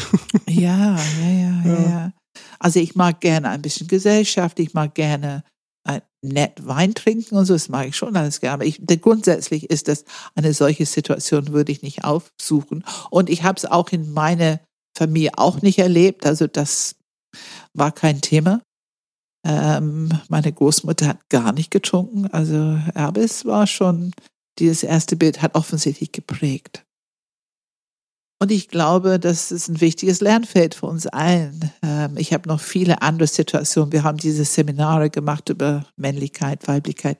ja, 0.48 0.96
ja, 0.96 1.30
ja, 1.30 1.62
ja, 1.64 1.80
ja. 1.88 2.12
Also 2.58 2.80
ich 2.80 2.94
mag 2.94 3.20
gerne 3.20 3.50
ein 3.50 3.62
bisschen 3.62 3.88
Gesellschaft, 3.88 4.58
ich 4.60 4.74
mag 4.74 4.94
gerne 4.94 5.44
nett 6.22 6.66
Wein 6.66 6.94
trinken 6.94 7.36
und 7.36 7.46
so, 7.46 7.54
das 7.54 7.68
mag 7.68 7.88
ich 7.88 7.96
schon 7.96 8.16
alles 8.16 8.40
gerne. 8.40 8.54
Aber 8.54 8.64
ich, 8.64 8.80
grundsätzlich 9.00 9.70
ist 9.70 9.88
das 9.88 10.04
eine 10.34 10.52
solche 10.52 10.86
Situation, 10.86 11.52
würde 11.52 11.72
ich 11.72 11.82
nicht 11.82 12.04
aufsuchen. 12.04 12.84
Und 13.10 13.30
ich 13.30 13.42
habe 13.42 13.56
es 13.56 13.64
auch 13.64 13.90
in 13.90 14.12
meiner 14.12 14.60
Familie 14.96 15.32
auch 15.36 15.62
nicht 15.62 15.78
erlebt. 15.78 16.26
Also 16.26 16.46
das 16.46 16.96
war 17.72 17.92
kein 17.92 18.20
Thema. 18.20 18.60
Ähm, 19.46 20.10
meine 20.28 20.52
Großmutter 20.52 21.06
hat 21.06 21.28
gar 21.30 21.52
nicht 21.52 21.70
getrunken. 21.70 22.26
Also, 22.26 22.78
aber 22.94 23.22
es 23.22 23.46
war 23.46 23.66
schon, 23.66 24.12
dieses 24.58 24.82
erste 24.82 25.16
Bild 25.16 25.40
hat 25.40 25.54
offensichtlich 25.54 26.12
geprägt. 26.12 26.84
Und 28.42 28.50
ich 28.50 28.68
glaube, 28.68 29.20
das 29.20 29.52
ist 29.52 29.68
ein 29.68 29.82
wichtiges 29.82 30.22
Lernfeld 30.22 30.74
für 30.74 30.86
uns 30.86 31.06
allen. 31.06 31.70
Ähm, 31.82 32.16
ich 32.16 32.32
habe 32.32 32.48
noch 32.48 32.60
viele 32.60 33.02
andere 33.02 33.26
Situationen. 33.26 33.92
Wir 33.92 34.02
haben 34.02 34.16
diese 34.16 34.46
Seminare 34.46 35.10
gemacht 35.10 35.50
über 35.50 35.86
Männlichkeit, 35.96 36.66
Weiblichkeit. 36.66 37.18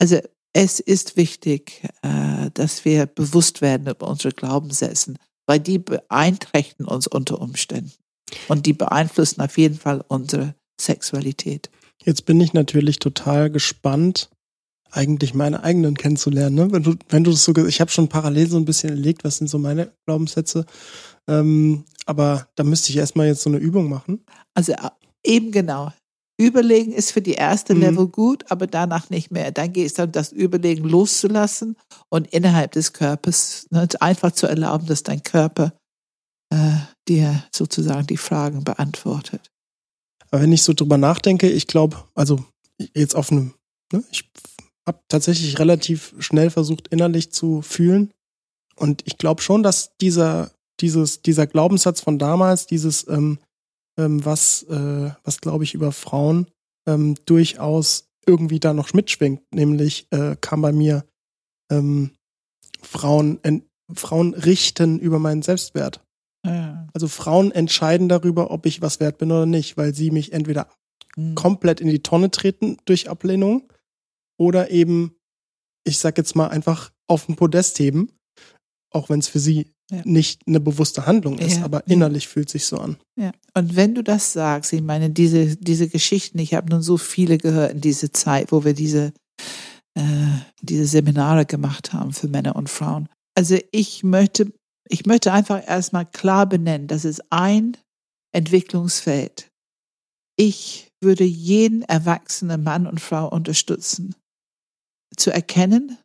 Also 0.00 0.20
es 0.52 0.78
ist 0.78 1.16
wichtig, 1.16 1.82
äh, 2.02 2.50
dass 2.54 2.84
wir 2.84 3.06
bewusst 3.06 3.60
werden 3.60 3.88
über 3.88 4.06
unsere 4.06 4.32
Glaubenssätze, 4.32 5.14
weil 5.46 5.58
die 5.58 5.78
beeinträchtigen 5.78 6.86
uns 6.86 7.08
unter 7.08 7.40
Umständen. 7.40 7.92
Und 8.46 8.64
die 8.64 8.72
beeinflussen 8.72 9.40
auf 9.40 9.58
jeden 9.58 9.76
Fall 9.76 10.04
unsere 10.06 10.54
Sexualität. 10.80 11.70
Jetzt 12.04 12.24
bin 12.24 12.40
ich 12.40 12.52
natürlich 12.52 12.98
total 13.00 13.50
gespannt, 13.50 14.30
eigentlich 14.92 15.34
meine 15.34 15.64
eigenen 15.64 15.96
kennenzulernen. 15.96 16.54
Ne? 16.54 16.72
Wenn 16.72 16.82
du, 16.82 16.94
wenn 17.08 17.24
du 17.24 17.30
das 17.30 17.44
so, 17.44 17.56
ich 17.66 17.80
habe 17.80 17.90
schon 17.90 18.08
parallel 18.08 18.48
so 18.48 18.58
ein 18.58 18.64
bisschen 18.64 18.90
erlegt, 18.90 19.24
was 19.24 19.38
sind 19.38 19.48
so 19.48 19.58
meine 19.58 19.92
Glaubenssätze. 20.06 20.66
Ähm, 21.28 21.84
aber 22.06 22.48
da 22.54 22.62
müsste 22.62 22.90
ich 22.90 22.98
erstmal 22.98 23.26
jetzt 23.26 23.42
so 23.42 23.50
eine 23.50 23.58
Übung 23.58 23.88
machen. 23.88 24.24
Also 24.54 24.72
äh, 24.72 24.90
eben 25.24 25.50
genau. 25.50 25.92
Überlegen 26.38 26.92
ist 26.92 27.12
für 27.12 27.22
die 27.22 27.34
erste 27.34 27.74
mhm. 27.74 27.80
Level 27.80 28.08
gut, 28.08 28.44
aber 28.50 28.66
danach 28.66 29.10
nicht 29.10 29.30
mehr. 29.30 29.50
Dann 29.50 29.72
geht 29.72 29.86
es 29.86 29.94
darum, 29.94 30.12
das 30.12 30.32
Überlegen 30.32 30.88
loszulassen 30.88 31.76
und 32.08 32.26
innerhalb 32.28 32.72
des 32.72 32.92
Körpers 32.92 33.66
ne, 33.70 33.88
einfach 34.00 34.32
zu 34.32 34.46
erlauben, 34.46 34.86
dass 34.86 35.02
dein 35.02 35.22
Körper 35.22 35.72
äh, 36.50 36.76
dir 37.08 37.44
sozusagen 37.54 38.06
die 38.06 38.16
Fragen 38.16 38.64
beantwortet. 38.64 39.50
Aber 40.30 40.42
wenn 40.42 40.52
ich 40.52 40.62
so 40.62 40.72
drüber 40.72 40.98
nachdenke, 40.98 41.48
ich 41.48 41.66
glaube, 41.66 41.96
also 42.14 42.44
jetzt 42.94 43.14
auf 43.14 43.30
einem, 43.30 43.54
ne, 43.92 44.02
ich 44.10 44.30
habe 44.86 45.00
tatsächlich 45.08 45.58
relativ 45.58 46.14
schnell 46.18 46.50
versucht, 46.50 46.88
innerlich 46.88 47.32
zu 47.32 47.62
fühlen. 47.62 48.12
Und 48.76 49.02
ich 49.06 49.18
glaube 49.18 49.42
schon, 49.42 49.62
dass 49.62 49.96
dieser, 50.00 50.50
dieses, 50.80 51.22
dieser 51.22 51.46
Glaubenssatz 51.46 52.00
von 52.00 52.18
damals, 52.18 52.66
dieses, 52.66 53.06
ähm, 53.08 53.38
ähm, 53.98 54.24
was, 54.24 54.64
äh, 54.64 55.10
was 55.22 55.40
glaube 55.40 55.64
ich 55.64 55.74
über 55.74 55.92
Frauen 55.92 56.46
ähm, 56.86 57.14
durchaus 57.26 58.08
irgendwie 58.26 58.60
da 58.60 58.72
noch 58.72 58.92
mitschwingt, 58.92 59.42
nämlich 59.52 60.06
äh, 60.10 60.36
kam 60.40 60.62
bei 60.62 60.72
mir 60.72 61.04
ähm, 61.70 62.12
Frauen, 62.80 63.38
en, 63.42 63.64
Frauen 63.92 64.34
richten 64.34 64.98
über 64.98 65.18
meinen 65.18 65.42
Selbstwert. 65.42 66.00
Ja. 66.44 66.86
Also 66.92 67.08
Frauen 67.08 67.52
entscheiden 67.52 68.08
darüber, 68.08 68.50
ob 68.50 68.66
ich 68.66 68.82
was 68.82 69.00
wert 69.00 69.18
bin 69.18 69.30
oder 69.30 69.46
nicht, 69.46 69.76
weil 69.76 69.94
sie 69.94 70.10
mich 70.10 70.32
entweder 70.32 70.68
mhm. 71.16 71.34
komplett 71.34 71.80
in 71.80 71.88
die 71.88 72.02
Tonne 72.02 72.30
treten 72.30 72.78
durch 72.84 73.08
Ablehnung 73.08 73.71
oder 74.38 74.70
eben, 74.70 75.14
ich 75.84 75.98
sag 75.98 76.18
jetzt 76.18 76.36
mal, 76.36 76.48
einfach 76.48 76.92
auf 77.08 77.26
den 77.26 77.36
Podest 77.36 77.78
heben, 77.78 78.10
auch 78.90 79.08
wenn 79.08 79.20
es 79.20 79.28
für 79.28 79.38
sie 79.38 79.72
ja. 79.90 80.02
nicht 80.04 80.42
eine 80.46 80.60
bewusste 80.60 81.06
Handlung 81.06 81.38
ist, 81.38 81.58
ja. 81.58 81.64
aber 81.64 81.86
innerlich 81.86 82.28
fühlt 82.28 82.48
sich 82.48 82.66
so 82.66 82.78
an. 82.78 82.96
Ja. 83.16 83.32
Und 83.54 83.76
wenn 83.76 83.94
du 83.94 84.02
das 84.02 84.32
sagst, 84.32 84.72
ich 84.72 84.82
meine, 84.82 85.10
diese, 85.10 85.56
diese 85.56 85.88
Geschichten, 85.88 86.38
ich 86.38 86.54
habe 86.54 86.70
nun 86.70 86.82
so 86.82 86.96
viele 86.96 87.38
gehört 87.38 87.72
in 87.72 87.80
dieser 87.80 88.12
Zeit, 88.12 88.52
wo 88.52 88.64
wir 88.64 88.74
diese, 88.74 89.12
äh, 89.94 90.02
diese 90.62 90.86
Seminare 90.86 91.46
gemacht 91.46 91.92
haben 91.92 92.12
für 92.12 92.28
Männer 92.28 92.56
und 92.56 92.70
Frauen. 92.70 93.08
Also 93.34 93.58
ich 93.70 94.02
möchte, 94.02 94.52
ich 94.88 95.06
möchte 95.06 95.32
einfach 95.32 95.66
erstmal 95.66 96.06
klar 96.06 96.46
benennen, 96.46 96.86
das 96.86 97.04
ist 97.04 97.22
ein 97.30 97.76
Entwicklungsfeld. 98.32 99.50
Ich 100.36 100.88
würde 101.02 101.24
jeden 101.24 101.82
erwachsenen 101.82 102.62
Mann 102.62 102.86
und 102.86 103.00
Frau 103.00 103.28
unterstützen, 103.28 104.14
zu 105.22 105.32
erkennen, 105.32 105.98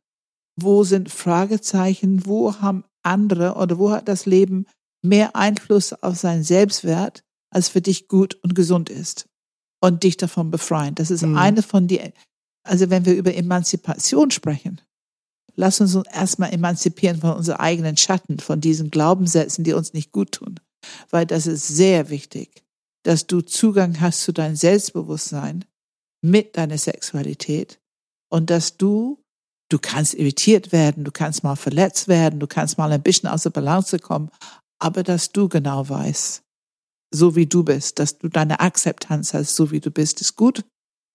wo 0.60 0.84
sind 0.84 1.10
Fragezeichen, 1.10 2.26
wo 2.26 2.56
haben 2.56 2.84
andere 3.04 3.56
oder 3.56 3.78
wo 3.78 3.92
hat 3.92 4.08
das 4.08 4.26
Leben 4.26 4.66
mehr 5.04 5.36
Einfluss 5.36 5.94
auf 5.94 6.18
seinen 6.18 6.44
Selbstwert, 6.44 7.24
als 7.50 7.70
für 7.70 7.82
dich 7.82 8.08
gut 8.08 8.36
und 8.36 8.56
gesund 8.56 8.90
ist 8.90 9.28
und 9.82 10.04
dich 10.04 10.18
davon 10.18 10.52
befreien. 10.52 10.96
Das 10.96 11.12
ist 11.12 11.22
mhm. 11.24 11.38
eine 11.38 11.62
von 11.62 11.88
die, 11.88 12.02
also 12.64 12.90
wenn 12.90 13.06
wir 13.06 13.16
über 13.16 13.34
Emanzipation 13.34 14.32
sprechen, 14.32 14.82
lass 15.56 15.80
uns 15.80 15.96
erstmal 15.96 16.54
emanzipieren 16.54 17.22
von 17.22 17.34
unseren 17.34 17.58
eigenen 17.58 17.98
Schatten, 17.98 18.40
von 18.40 18.60
diesen 18.60 18.92
Glaubenssätzen, 18.92 19.64
die 19.64 19.74
uns 19.74 19.94
nicht 19.94 20.12
gut 20.12 20.34
tun, 20.34 20.60
weil 21.10 21.26
das 21.26 21.48
ist 21.48 21.68
sehr 21.68 22.10
wichtig, 22.10 22.64
dass 23.04 23.28
du 23.28 23.42
Zugang 23.42 24.02
hast 24.02 24.24
zu 24.24 24.34
deinem 24.34 24.56
Selbstbewusstsein 24.56 25.66
mit 26.22 26.58
deiner 26.58 26.78
Sexualität 26.78 27.80
und 28.30 28.50
dass 28.50 28.78
du 28.78 29.20
du 29.70 29.80
kannst 29.80 30.14
irritiert 30.14 30.72
werden, 30.72 31.04
du 31.04 31.12
kannst 31.12 31.44
mal 31.44 31.56
verletzt 31.56 32.08
werden, 32.08 32.40
du 32.40 32.48
kannst 32.48 32.78
mal 32.78 32.92
ein 32.92 33.02
bisschen 33.02 33.30
aus 33.30 33.44
der 33.44 33.50
Balance 33.50 34.00
kommen, 34.00 34.30
aber 34.80 35.04
dass 35.04 35.32
du 35.32 35.50
genau 35.50 35.88
weißt, 35.88 36.44
so 37.14 37.36
wie 37.36 37.46
du 37.46 37.64
bist, 37.64 38.00
dass 38.00 38.18
du 38.18 38.30
deine 38.30 38.60
Akzeptanz 38.60 39.34
hast, 39.34 39.56
so 39.56 39.72
wie 39.72 39.80
du 39.80 39.92
bist, 39.92 40.22
ist 40.22 40.36
gut. 40.36 40.64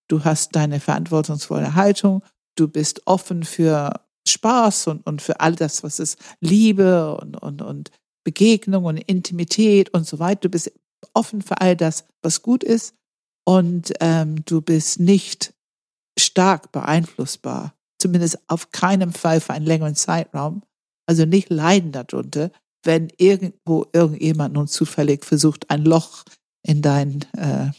Du 0.08 0.24
hast 0.24 0.54
deine 0.56 0.80
verantwortungsvolle 0.80 1.74
Haltung, 1.74 2.22
du 2.56 2.68
bist 2.68 3.06
offen 3.06 3.44
für 3.44 4.00
Spaß 4.26 4.88
und, 4.88 5.06
und 5.06 5.22
für 5.22 5.40
all 5.40 5.54
das, 5.54 5.82
was 5.82 5.98
ist 5.98 6.18
Liebe 6.40 7.16
und, 7.16 7.36
und, 7.36 7.62
und 7.62 7.90
Begegnung 8.24 8.84
und 8.84 8.98
Intimität 8.98 9.92
und 9.94 10.06
so 10.06 10.18
weiter. 10.18 10.42
Du 10.42 10.48
bist 10.48 10.72
offen 11.14 11.42
für 11.42 11.60
all 11.60 11.76
das, 11.76 12.04
was 12.22 12.42
gut 12.42 12.62
ist 12.62 12.94
und 13.44 13.92
ähm, 14.00 14.44
du 14.44 14.60
bist 14.60 15.00
nicht 15.00 15.54
stark 16.18 16.72
beeinflussbar, 16.72 17.74
zumindest 18.00 18.38
auf 18.48 18.70
keinen 18.70 19.12
Fall 19.12 19.40
für 19.40 19.52
einen 19.52 19.66
längeren 19.66 19.94
Zeitraum, 19.94 20.62
also 21.06 21.24
nicht 21.24 21.50
leiden 21.50 21.92
darunter, 21.92 22.50
wenn 22.84 23.08
irgendwo 23.16 23.86
irgendjemand 23.92 24.54
nun 24.54 24.66
zufällig 24.66 25.24
versucht, 25.24 25.70
ein 25.70 25.84
Loch 25.84 26.24
in 26.66 26.82
deine 26.82 27.20
äh, 27.36 27.70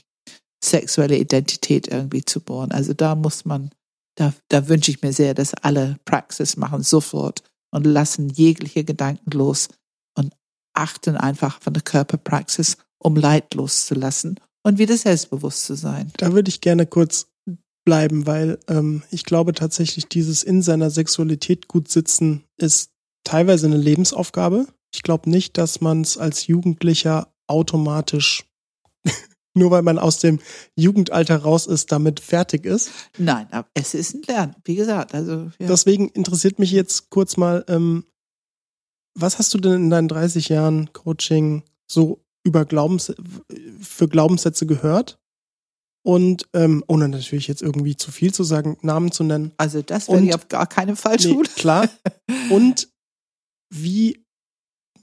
sexuelle 0.64 1.18
Identität 1.18 1.88
irgendwie 1.88 2.24
zu 2.24 2.40
bohren. 2.40 2.72
Also 2.72 2.94
da 2.94 3.16
muss 3.16 3.46
man, 3.46 3.72
da, 4.16 4.34
da 4.50 4.68
wünsche 4.70 4.92
ich 4.92 5.02
mir 5.02 5.14
sehr, 5.14 5.34
dass 5.34 5.54
alle 5.54 5.98
Praxis 6.06 6.58
machen 6.58 6.84
sofort 6.84 7.44
und 7.72 7.86
lassen 7.86 8.30
jegliche 8.30 8.84
Gedanken 8.84 9.32
los 9.32 9.70
und 10.18 10.34
achten 10.74 11.18
einfach 11.18 11.62
von 11.62 11.74
der 11.74 11.84
Körperpraxis, 11.84 12.78
um 12.98 13.16
Leid 13.16 13.54
loszulassen 13.54 14.40
und 14.66 14.78
wieder 14.78 14.96
selbstbewusst 14.96 15.66
zu 15.66 15.76
sein. 15.76 16.12
Da 16.18 16.34
würde 16.34 16.50
ich 16.50 16.62
gerne 16.62 16.86
kurz 16.86 17.28
bleiben, 17.84 18.26
weil 18.26 18.60
ähm, 18.68 19.04
ich 19.12 19.24
glaube 19.24 19.54
tatsächlich, 19.54 20.08
dieses 20.08 20.44
in 20.44 20.62
seiner 20.62 20.90
Sexualität 20.90 21.68
gut 21.68 21.90
sitzen 21.90 22.44
ist 22.58 22.92
teilweise 23.24 23.68
eine 23.68 23.78
Lebensaufgabe. 23.78 24.68
Ich 24.94 25.04
glaube 25.04 25.30
nicht, 25.30 25.58
dass 25.58 25.82
man 25.82 26.02
es 26.02 26.18
als 26.18 26.48
Jugendlicher 26.48 27.34
automatisch, 27.48 28.46
nur 29.54 29.72
weil 29.72 29.82
man 29.82 30.00
aus 30.00 30.20
dem 30.20 30.40
Jugendalter 30.76 31.38
raus 31.38 31.68
ist, 31.68 31.92
damit 31.92 32.20
fertig 32.20 32.66
ist. 32.66 32.92
Nein, 33.18 33.48
aber 33.52 33.68
es 33.74 33.94
ist 33.94 34.16
ein 34.16 34.24
Lernen, 34.24 34.56
wie 34.66 34.76
gesagt. 34.76 35.14
Also, 35.14 35.52
ja. 35.60 35.68
Deswegen 35.68 36.10
interessiert 36.10 36.60
mich 36.60 36.72
jetzt 36.72 37.10
kurz 37.10 37.38
mal, 37.38 37.66
ähm, 37.68 38.06
was 39.16 39.40
hast 39.40 39.54
du 39.54 39.58
denn 39.60 39.74
in 39.74 39.90
deinen 39.90 40.08
30 40.08 40.50
Jahren 40.50 40.92
Coaching 40.94 41.64
so 41.88 42.24
über 42.44 42.66
Glaubens 42.66 43.14
für 43.80 44.08
Glaubenssätze 44.08 44.66
gehört? 44.66 45.20
Und 46.06 46.48
ähm, 46.54 46.84
ohne 46.88 47.08
natürlich 47.08 47.48
jetzt 47.48 47.62
irgendwie 47.62 47.96
zu 47.96 48.12
viel 48.12 48.34
zu 48.34 48.44
sagen, 48.44 48.78
Namen 48.82 49.12
zu 49.12 49.24
nennen. 49.24 49.54
Also 49.58 49.82
das 49.82 50.10
werde 50.10 50.26
ich 50.26 50.36
auf 50.36 50.50
gar 50.50 50.68
keinen 50.68 50.98
Fall 50.98 51.18
tun. 51.18 51.44
Nee, 51.44 51.50
klar. 51.56 51.90
Und 52.50 52.90
wie 53.74 54.26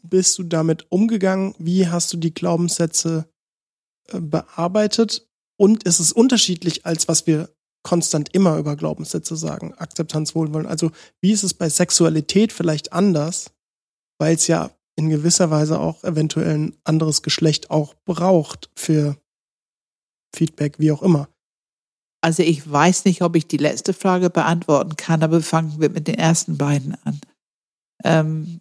bist 0.02 0.38
du 0.38 0.42
damit 0.42 0.86
umgegangen? 0.90 1.54
Wie 1.58 1.88
hast 1.88 2.12
du 2.12 2.18
die 2.18 2.34
Glaubenssätze 2.34 3.28
äh, 4.08 4.20
bearbeitet? 4.20 5.26
Und 5.58 5.84
ist 5.84 6.00
es 6.00 6.12
unterschiedlich, 6.12 6.86
als 6.86 7.08
was 7.08 7.26
wir 7.26 7.50
konstant 7.82 8.34
immer 8.34 8.58
über 8.58 8.76
Glaubenssätze 8.76 9.36
sagen? 9.36 9.74
Akzeptanz, 9.74 10.34
Wohlwollen. 10.34 10.66
Also, 10.66 10.90
wie 11.22 11.32
ist 11.32 11.44
es 11.44 11.54
bei 11.54 11.68
Sexualität 11.68 12.52
vielleicht 12.52 12.92
anders? 12.92 13.52
Weil 14.18 14.34
es 14.34 14.46
ja 14.46 14.70
in 14.96 15.08
gewisser 15.08 15.50
Weise 15.50 15.80
auch 15.80 16.04
eventuell 16.04 16.54
ein 16.54 16.76
anderes 16.84 17.22
Geschlecht 17.22 17.70
auch 17.70 17.94
braucht 18.04 18.70
für 18.74 19.16
Feedback, 20.34 20.78
wie 20.78 20.92
auch 20.92 21.02
immer. 21.02 21.28
Also 22.22 22.42
ich 22.42 22.70
weiß 22.70 23.06
nicht, 23.06 23.22
ob 23.22 23.36
ich 23.36 23.46
die 23.46 23.56
letzte 23.56 23.94
Frage 23.94 24.28
beantworten 24.30 24.96
kann, 24.96 25.22
aber 25.22 25.40
fangen 25.40 25.80
wir 25.80 25.90
mit 25.90 26.06
den 26.06 26.16
ersten 26.16 26.58
beiden 26.58 26.94
an. 27.04 27.20
Ähm, 28.04 28.60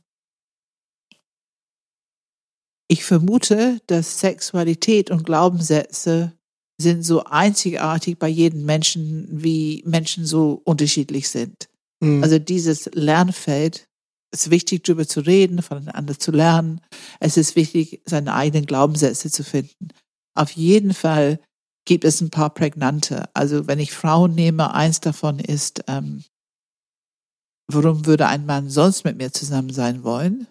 ich 2.87 3.03
vermute, 3.03 3.81
dass 3.87 4.19
Sexualität 4.19 5.11
und 5.11 5.25
Glaubenssätze 5.25 6.33
sind 6.81 7.03
so 7.03 7.25
einzigartig 7.25 8.17
bei 8.17 8.29
jedem 8.29 8.65
Menschen, 8.65 9.27
wie 9.43 9.83
Menschen 9.85 10.25
so 10.25 10.61
unterschiedlich 10.63 11.27
sind. 11.29 11.69
Mhm. 11.99 12.23
Also 12.23 12.39
dieses 12.39 12.85
Lernfeld 12.93 13.89
es 14.31 14.41
ist 14.41 14.51
wichtig, 14.51 14.83
darüber 14.83 15.07
zu 15.07 15.21
reden, 15.21 15.61
voneinander 15.61 16.17
zu 16.17 16.31
lernen. 16.31 16.81
Es 17.19 17.37
ist 17.37 17.55
wichtig, 17.55 18.01
seine 18.05 18.33
eigenen 18.33 18.65
Glaubenssätze 18.65 19.31
zu 19.31 19.43
finden. 19.43 19.89
Auf 20.35 20.51
jeden 20.51 20.93
Fall 20.93 21.39
gibt 21.85 22.03
es 22.03 22.21
ein 22.21 22.29
paar 22.29 22.53
prägnante. 22.53 23.29
Also 23.33 23.67
wenn 23.67 23.79
ich 23.79 23.93
Frauen 23.93 24.35
nehme, 24.35 24.73
eins 24.73 24.99
davon 24.99 25.39
ist, 25.39 25.83
ähm, 25.87 26.23
warum 27.71 28.05
würde 28.05 28.27
ein 28.27 28.45
Mann 28.45 28.69
sonst 28.69 29.03
mit 29.05 29.17
mir 29.17 29.31
zusammen 29.31 29.71
sein 29.71 30.03
wollen? 30.03 30.47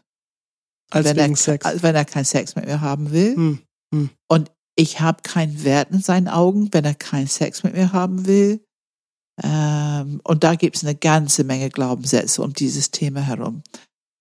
Als 0.91 1.07
wenn 1.07 1.19
er, 1.19 1.37
Sex. 1.37 1.83
Wenn 1.83 1.95
er 1.95 2.05
keinen 2.05 2.25
Sex 2.25 2.57
mit 2.57 2.67
mir 2.67 2.81
haben 2.81 3.13
will. 3.13 3.37
Hm, 3.37 3.59
hm. 3.95 4.11
Und 4.29 4.51
ich 4.75 5.01
habe 5.01 5.23
keinen 5.23 5.65
Wert 5.65 5.91
in 5.91 6.01
seinen 6.01 6.29
Augen, 6.29 6.73
wenn 6.73 6.85
er 6.85 6.95
keinen 6.95 7.27
Sex 7.27 7.63
mit 7.63 7.75
mir 7.75 7.93
haben 7.93 8.27
will. 8.27 8.65
Ähm, 9.43 10.21
und 10.25 10.45
da 10.45 10.55
gibt 10.55 10.77
es 10.77 10.85
eine 10.85 10.95
ganze 10.95 11.45
Menge 11.45 11.69
Glaubenssätze 11.69 12.43
um 12.43 12.53
dieses 12.53 12.91
Thema 12.91 13.21
herum. 13.21 13.63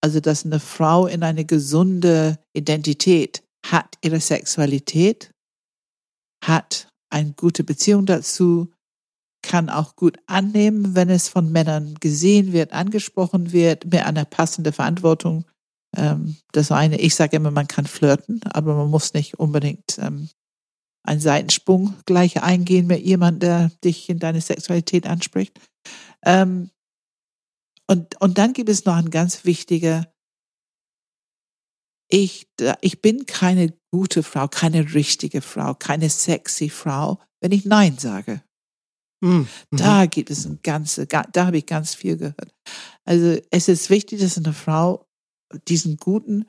Also, 0.02 0.20
dass 0.20 0.46
eine 0.46 0.60
Frau 0.60 1.08
in 1.08 1.24
eine 1.24 1.46
gesunde 1.46 2.38
Identität 2.54 3.44
hat 3.66 3.98
ihre 4.04 4.20
Sexualität, 4.20 5.32
hat 6.44 6.88
eine 7.10 7.34
gute 7.34 7.64
Beziehung 7.64 8.06
dazu, 8.06 8.72
kann 9.42 9.70
auch 9.70 9.96
gut 9.96 10.18
annehmen, 10.26 10.96
wenn 10.96 11.10
es 11.10 11.30
von 11.30 11.52
Männern 11.52 11.96
gesehen 12.00 12.54
wird, 12.54 12.74
angesprochen 12.74 13.52
wird, 13.52 13.86
mit 13.86 14.04
einer 14.04 14.26
passenden 14.26 14.74
Verantwortung 14.74 15.46
ähm, 15.96 16.38
das 16.52 16.72
eine, 16.72 17.00
ich 17.00 17.16
sage 17.16 17.38
immer, 17.38 17.52
man 17.52 17.68
kann 17.68 17.86
flirten, 17.86 18.42
aber 18.44 18.76
man 18.76 18.90
muss 18.90 19.14
nicht 19.14 19.40
unbedingt 19.40 19.98
ähm, 20.00 20.30
einen 21.04 21.20
Seitensprung 21.20 21.96
gleich 22.06 22.44
eingehen 22.44 22.88
mit 22.88 23.04
jemandem, 23.04 23.40
der 23.40 23.72
dich 23.84 24.10
in 24.10 24.20
deine 24.20 24.42
Sexualität 24.42 25.08
anspricht. 25.08 25.60
Ähm, 26.24 26.70
und, 27.88 28.20
und 28.20 28.38
dann 28.38 28.54
gibt 28.54 28.70
es 28.70 28.86
noch 28.86 28.96
ein 28.96 29.10
ganz 29.10 29.46
wichtiger, 29.46 30.12
ich, 32.10 32.48
ich 32.82 33.02
bin 33.02 33.26
keine 33.26 33.74
gute 33.98 34.22
Frau, 34.22 34.48
keine 34.48 34.94
richtige 34.94 35.42
Frau, 35.42 35.74
keine 35.74 36.08
sexy 36.12 36.70
Frau, 36.70 37.20
wenn 37.42 37.52
ich 37.52 37.66
Nein 37.66 37.98
sage. 37.98 38.44
Mhm. 39.26 39.48
Da 39.72 40.06
gibt 40.06 40.30
es 40.30 40.46
ein 40.46 40.60
ganze, 40.62 41.08
da 41.08 41.26
habe 41.36 41.58
ich 41.58 41.66
ganz 41.66 41.96
viel 41.96 42.16
gehört. 42.16 42.54
Also 43.06 43.42
es 43.50 43.68
ist 43.68 43.90
wichtig, 43.90 44.20
dass 44.20 44.38
eine 44.38 44.54
Frau 44.54 45.08
diesen 45.68 45.98
guten 45.98 46.46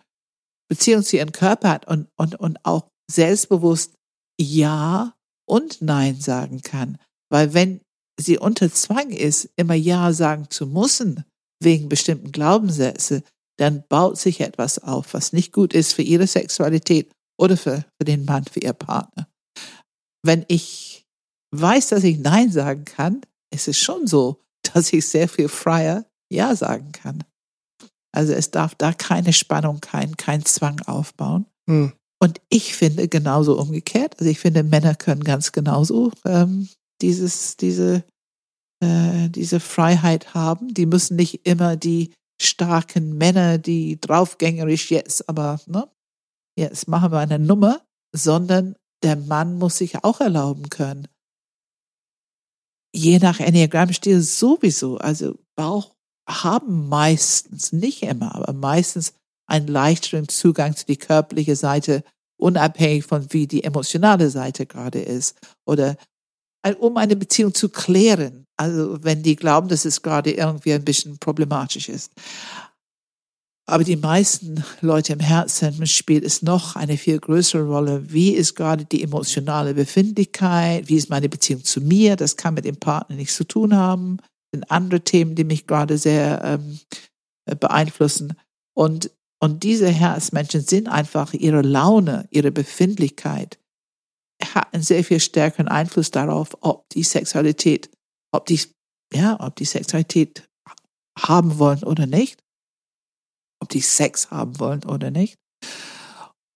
Beziehung 0.70 1.02
zu 1.02 1.16
ihrem 1.16 1.32
Körper 1.32 1.70
hat 1.70 1.88
und, 1.88 2.08
und, 2.16 2.34
und 2.34 2.62
auch 2.66 2.90
selbstbewusst 3.10 3.94
Ja 4.38 5.14
und 5.48 5.80
Nein 5.80 6.20
sagen 6.20 6.60
kann. 6.60 6.98
Weil 7.30 7.54
wenn 7.54 7.80
sie 8.20 8.36
unter 8.36 8.70
Zwang 8.70 9.08
ist, 9.08 9.48
immer 9.56 9.74
Ja 9.74 10.12
sagen 10.12 10.50
zu 10.50 10.66
müssen, 10.66 11.24
wegen 11.62 11.88
bestimmten 11.88 12.30
Glaubenssätze, 12.30 13.22
dann 13.58 13.84
baut 13.88 14.18
sich 14.18 14.42
etwas 14.42 14.78
auf, 14.78 15.14
was 15.14 15.32
nicht 15.32 15.54
gut 15.54 15.72
ist 15.72 15.94
für 15.94 16.02
ihre 16.02 16.26
Sexualität 16.26 17.10
oder 17.38 17.56
für, 17.56 17.84
für 18.00 18.04
den 18.04 18.24
Mann, 18.24 18.44
für 18.44 18.60
ihr 18.60 18.72
Partner. 18.72 19.28
Wenn 20.24 20.44
ich 20.48 21.06
weiß, 21.54 21.88
dass 21.88 22.04
ich 22.04 22.18
Nein 22.18 22.50
sagen 22.50 22.84
kann, 22.84 23.22
ist 23.52 23.68
es 23.68 23.78
schon 23.78 24.06
so, 24.06 24.42
dass 24.74 24.92
ich 24.92 25.06
sehr 25.06 25.28
viel 25.28 25.48
freier 25.48 26.04
Ja 26.30 26.54
sagen 26.54 26.92
kann. 26.92 27.24
Also 28.14 28.32
es 28.32 28.50
darf 28.50 28.74
da 28.74 28.92
keine 28.92 29.32
Spannung, 29.32 29.80
kein, 29.80 30.16
kein 30.16 30.44
Zwang 30.44 30.80
aufbauen. 30.82 31.46
Hm. 31.68 31.92
Und 32.20 32.40
ich 32.48 32.74
finde 32.74 33.06
genauso 33.06 33.58
umgekehrt. 33.60 34.18
Also 34.18 34.30
ich 34.30 34.40
finde, 34.40 34.64
Männer 34.64 34.94
können 34.94 35.22
ganz 35.22 35.52
genauso 35.52 36.10
ähm, 36.24 36.68
dieses, 37.00 37.56
diese, 37.56 38.02
äh, 38.82 39.28
diese 39.28 39.60
Freiheit 39.60 40.34
haben. 40.34 40.74
Die 40.74 40.86
müssen 40.86 41.16
nicht 41.16 41.46
immer 41.46 41.76
die 41.76 42.12
starken 42.40 43.16
Männer, 43.18 43.58
die 43.58 44.00
draufgängerisch 44.00 44.90
jetzt, 44.90 45.28
aber 45.28 45.60
ne, 45.66 45.88
jetzt 46.58 46.88
machen 46.88 47.12
wir 47.12 47.18
eine 47.18 47.38
Nummer, 47.38 47.80
sondern 48.12 48.76
der 49.02 49.16
Mann 49.16 49.58
muss 49.58 49.78
sich 49.78 50.04
auch 50.04 50.20
erlauben 50.20 50.68
können. 50.68 51.08
Je 52.94 53.18
nach 53.18 53.38
Enneagrammstil 53.38 54.20
sowieso. 54.20 54.98
Also 54.98 55.38
Bauch 55.54 55.94
haben 56.28 56.88
meistens, 56.88 57.72
nicht 57.72 58.02
immer, 58.02 58.34
aber 58.34 58.52
meistens 58.52 59.14
einen 59.46 59.68
leichteren 59.68 60.28
Zugang 60.28 60.74
zu 60.74 60.84
die 60.86 60.96
körperliche 60.96 61.56
Seite, 61.56 62.02
unabhängig 62.38 63.04
von 63.04 63.32
wie 63.32 63.46
die 63.46 63.64
emotionale 63.64 64.30
Seite 64.30 64.66
gerade 64.66 65.00
ist. 65.00 65.38
Oder 65.66 65.96
um 66.80 66.96
eine 66.96 67.16
Beziehung 67.16 67.54
zu 67.54 67.68
klären. 67.68 68.46
Also 68.56 69.02
wenn 69.04 69.22
die 69.22 69.36
glauben, 69.36 69.68
dass 69.68 69.84
es 69.84 70.02
gerade 70.02 70.32
irgendwie 70.32 70.72
ein 70.72 70.84
bisschen 70.84 71.18
problematisch 71.18 71.88
ist. 71.88 72.12
Aber 73.68 73.84
die 73.84 73.96
meisten 73.96 74.64
Leute 74.80 75.12
im 75.12 75.20
Herzen 75.20 75.86
spielt 75.86 76.24
es 76.24 76.40
noch 76.40 76.74
eine 76.74 76.96
viel 76.96 77.18
größere 77.18 77.66
Rolle. 77.66 78.10
Wie 78.10 78.30
ist 78.30 78.54
gerade 78.54 78.86
die 78.86 79.02
emotionale 79.02 79.74
Befindlichkeit? 79.74 80.88
Wie 80.88 80.96
ist 80.96 81.10
meine 81.10 81.28
Beziehung 81.28 81.62
zu 81.62 81.82
mir? 81.82 82.16
Das 82.16 82.38
kann 82.38 82.54
mit 82.54 82.64
dem 82.64 82.76
Partner 82.76 83.16
nichts 83.16 83.36
zu 83.36 83.44
tun 83.44 83.76
haben. 83.76 84.20
sind 84.54 84.70
andere 84.70 85.02
Themen, 85.02 85.34
die 85.34 85.44
mich 85.44 85.66
gerade 85.66 85.98
sehr 85.98 86.40
ähm, 86.42 86.78
beeinflussen. 87.60 88.32
Und, 88.74 89.10
und 89.38 89.62
diese 89.64 89.88
Herzmenschen 89.88 90.62
sind 90.62 90.88
einfach 90.88 91.34
ihre 91.34 91.60
Laune, 91.60 92.26
ihre 92.30 92.50
Befindlichkeit 92.50 93.58
hat 94.54 94.72
einen 94.72 94.82
sehr 94.82 95.04
viel 95.04 95.20
stärkeren 95.20 95.68
Einfluss 95.68 96.10
darauf, 96.10 96.56
ob 96.60 96.88
die 96.88 97.02
Sexualität, 97.02 97.90
ob 98.32 98.46
die, 98.46 98.60
ja, 99.12 99.38
ob 99.40 99.56
die 99.56 99.66
Sexualität 99.66 100.48
haben 101.18 101.58
wollen 101.58 101.82
oder 101.82 102.06
nicht, 102.06 102.42
ob 103.60 103.68
die 103.68 103.80
Sex 103.80 104.30
haben 104.30 104.58
wollen 104.60 104.84
oder 104.84 105.10
nicht 105.10 105.36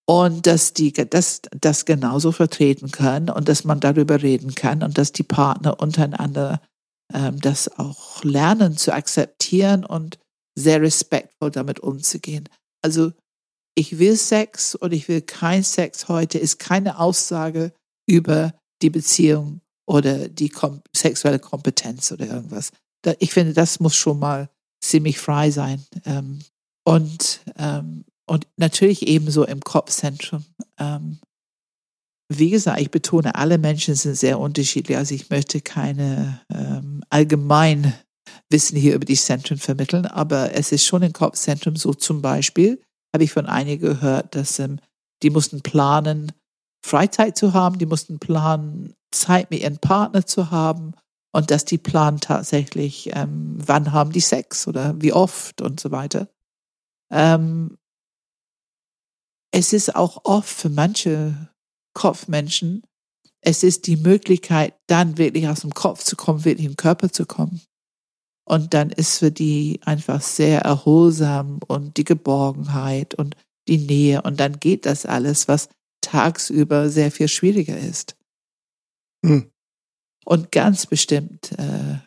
und 0.06 0.46
dass 0.46 0.72
die 0.72 0.92
das, 0.92 1.42
das 1.58 1.84
genauso 1.84 2.32
vertreten 2.32 2.90
können 2.90 3.30
und 3.30 3.48
dass 3.48 3.64
man 3.64 3.80
darüber 3.80 4.22
reden 4.22 4.54
kann 4.54 4.82
und 4.82 4.98
dass 4.98 5.12
die 5.12 5.22
Partner 5.22 5.80
untereinander 5.80 6.60
ähm, 7.12 7.40
das 7.40 7.78
auch 7.78 8.22
lernen 8.24 8.76
zu 8.76 8.92
akzeptieren 8.92 9.84
und 9.84 10.18
sehr 10.58 10.82
respektvoll 10.82 11.50
damit 11.50 11.80
umzugehen. 11.80 12.48
Also 12.82 13.12
ich 13.74 13.98
will 13.98 14.16
Sex 14.16 14.74
und 14.74 14.92
ich 14.92 15.08
will 15.08 15.22
kein 15.22 15.62
Sex 15.62 16.08
heute 16.08 16.38
ist 16.38 16.58
keine 16.58 16.98
Aussage 16.98 17.72
über 18.06 18.54
die 18.82 18.90
Beziehung 18.90 19.60
oder 19.86 20.28
die 20.28 20.48
kom 20.48 20.82
sexuelle 20.94 21.38
Kompetenz 21.38 22.12
oder 22.12 22.26
irgendwas. 22.26 22.70
Da, 23.02 23.14
ich 23.18 23.32
finde, 23.32 23.52
das 23.52 23.80
muss 23.80 23.96
schon 23.96 24.18
mal 24.18 24.50
ziemlich 24.84 25.18
frei 25.18 25.50
sein. 25.50 25.84
Ähm, 26.04 26.40
und 26.84 27.40
ähm, 27.56 28.04
und 28.26 28.46
natürlich 28.56 29.06
ebenso 29.06 29.44
im 29.44 29.60
Kopfzentrum. 29.60 30.44
Ähm, 30.78 31.18
wie 32.28 32.50
gesagt, 32.50 32.80
ich 32.80 32.90
betone, 32.90 33.34
alle 33.34 33.58
Menschen 33.58 33.94
sind 33.94 34.14
sehr 34.14 34.38
unterschiedlich. 34.38 34.96
Also 34.96 35.14
ich 35.14 35.28
möchte 35.28 35.60
keine 35.60 36.40
ähm, 36.50 37.02
allgemein 37.10 37.92
Wissen 38.48 38.76
hier 38.76 38.94
über 38.94 39.04
die 39.04 39.16
Zentren 39.16 39.58
vermitteln, 39.58 40.06
aber 40.06 40.54
es 40.54 40.72
ist 40.72 40.84
schon 40.86 41.02
im 41.02 41.12
Kopfzentrum 41.12 41.76
so 41.76 41.92
zum 41.92 42.22
Beispiel, 42.22 42.80
habe 43.14 43.24
ich 43.24 43.32
von 43.32 43.46
einigen 43.46 43.82
gehört, 43.82 44.34
dass 44.34 44.58
ähm, 44.58 44.78
die 45.22 45.30
mussten 45.30 45.60
planen, 45.60 46.32
Freizeit 46.84 47.36
zu 47.36 47.52
haben, 47.52 47.78
die 47.78 47.86
mussten 47.86 48.18
planen, 48.18 48.94
Zeit 49.10 49.50
mit 49.50 49.60
ihrem 49.60 49.78
Partner 49.78 50.24
zu 50.24 50.50
haben 50.50 50.94
und 51.32 51.50
dass 51.50 51.64
die 51.64 51.78
planen 51.78 52.20
tatsächlich, 52.20 53.10
ähm, 53.14 53.56
wann 53.58 53.92
haben 53.92 54.12
die 54.12 54.20
Sex 54.20 54.66
oder 54.66 54.94
wie 55.00 55.12
oft 55.12 55.60
und 55.60 55.80
so 55.80 55.90
weiter. 55.90 56.28
Ähm, 57.12 57.78
es 59.52 59.72
ist 59.72 59.94
auch 59.94 60.24
oft 60.24 60.48
für 60.48 60.70
manche 60.70 61.50
Kopfmenschen, 61.94 62.82
es 63.42 63.62
ist 63.62 63.86
die 63.86 63.96
Möglichkeit, 63.96 64.74
dann 64.86 65.18
wirklich 65.18 65.48
aus 65.48 65.60
dem 65.60 65.74
Kopf 65.74 66.04
zu 66.04 66.16
kommen, 66.16 66.44
wirklich 66.44 66.66
im 66.66 66.76
Körper 66.76 67.10
zu 67.10 67.26
kommen. 67.26 67.60
Und 68.44 68.72
dann 68.72 68.90
ist 68.90 69.18
für 69.18 69.30
die 69.30 69.80
einfach 69.84 70.20
sehr 70.20 70.62
erholsam 70.62 71.60
und 71.66 71.96
die 71.96 72.04
Geborgenheit 72.04 73.14
und 73.14 73.36
die 73.68 73.78
Nähe. 73.78 74.22
Und 74.22 74.40
dann 74.40 74.58
geht 74.58 74.86
das 74.86 75.06
alles, 75.06 75.48
was 75.48 75.68
tagsüber 76.00 76.88
sehr 76.88 77.10
viel 77.10 77.28
schwieriger 77.28 77.78
ist. 77.78 78.16
Hm. 79.24 79.50
Und 80.24 80.52
ganz 80.52 80.86
bestimmt 80.86 81.52
äh, 81.58 81.98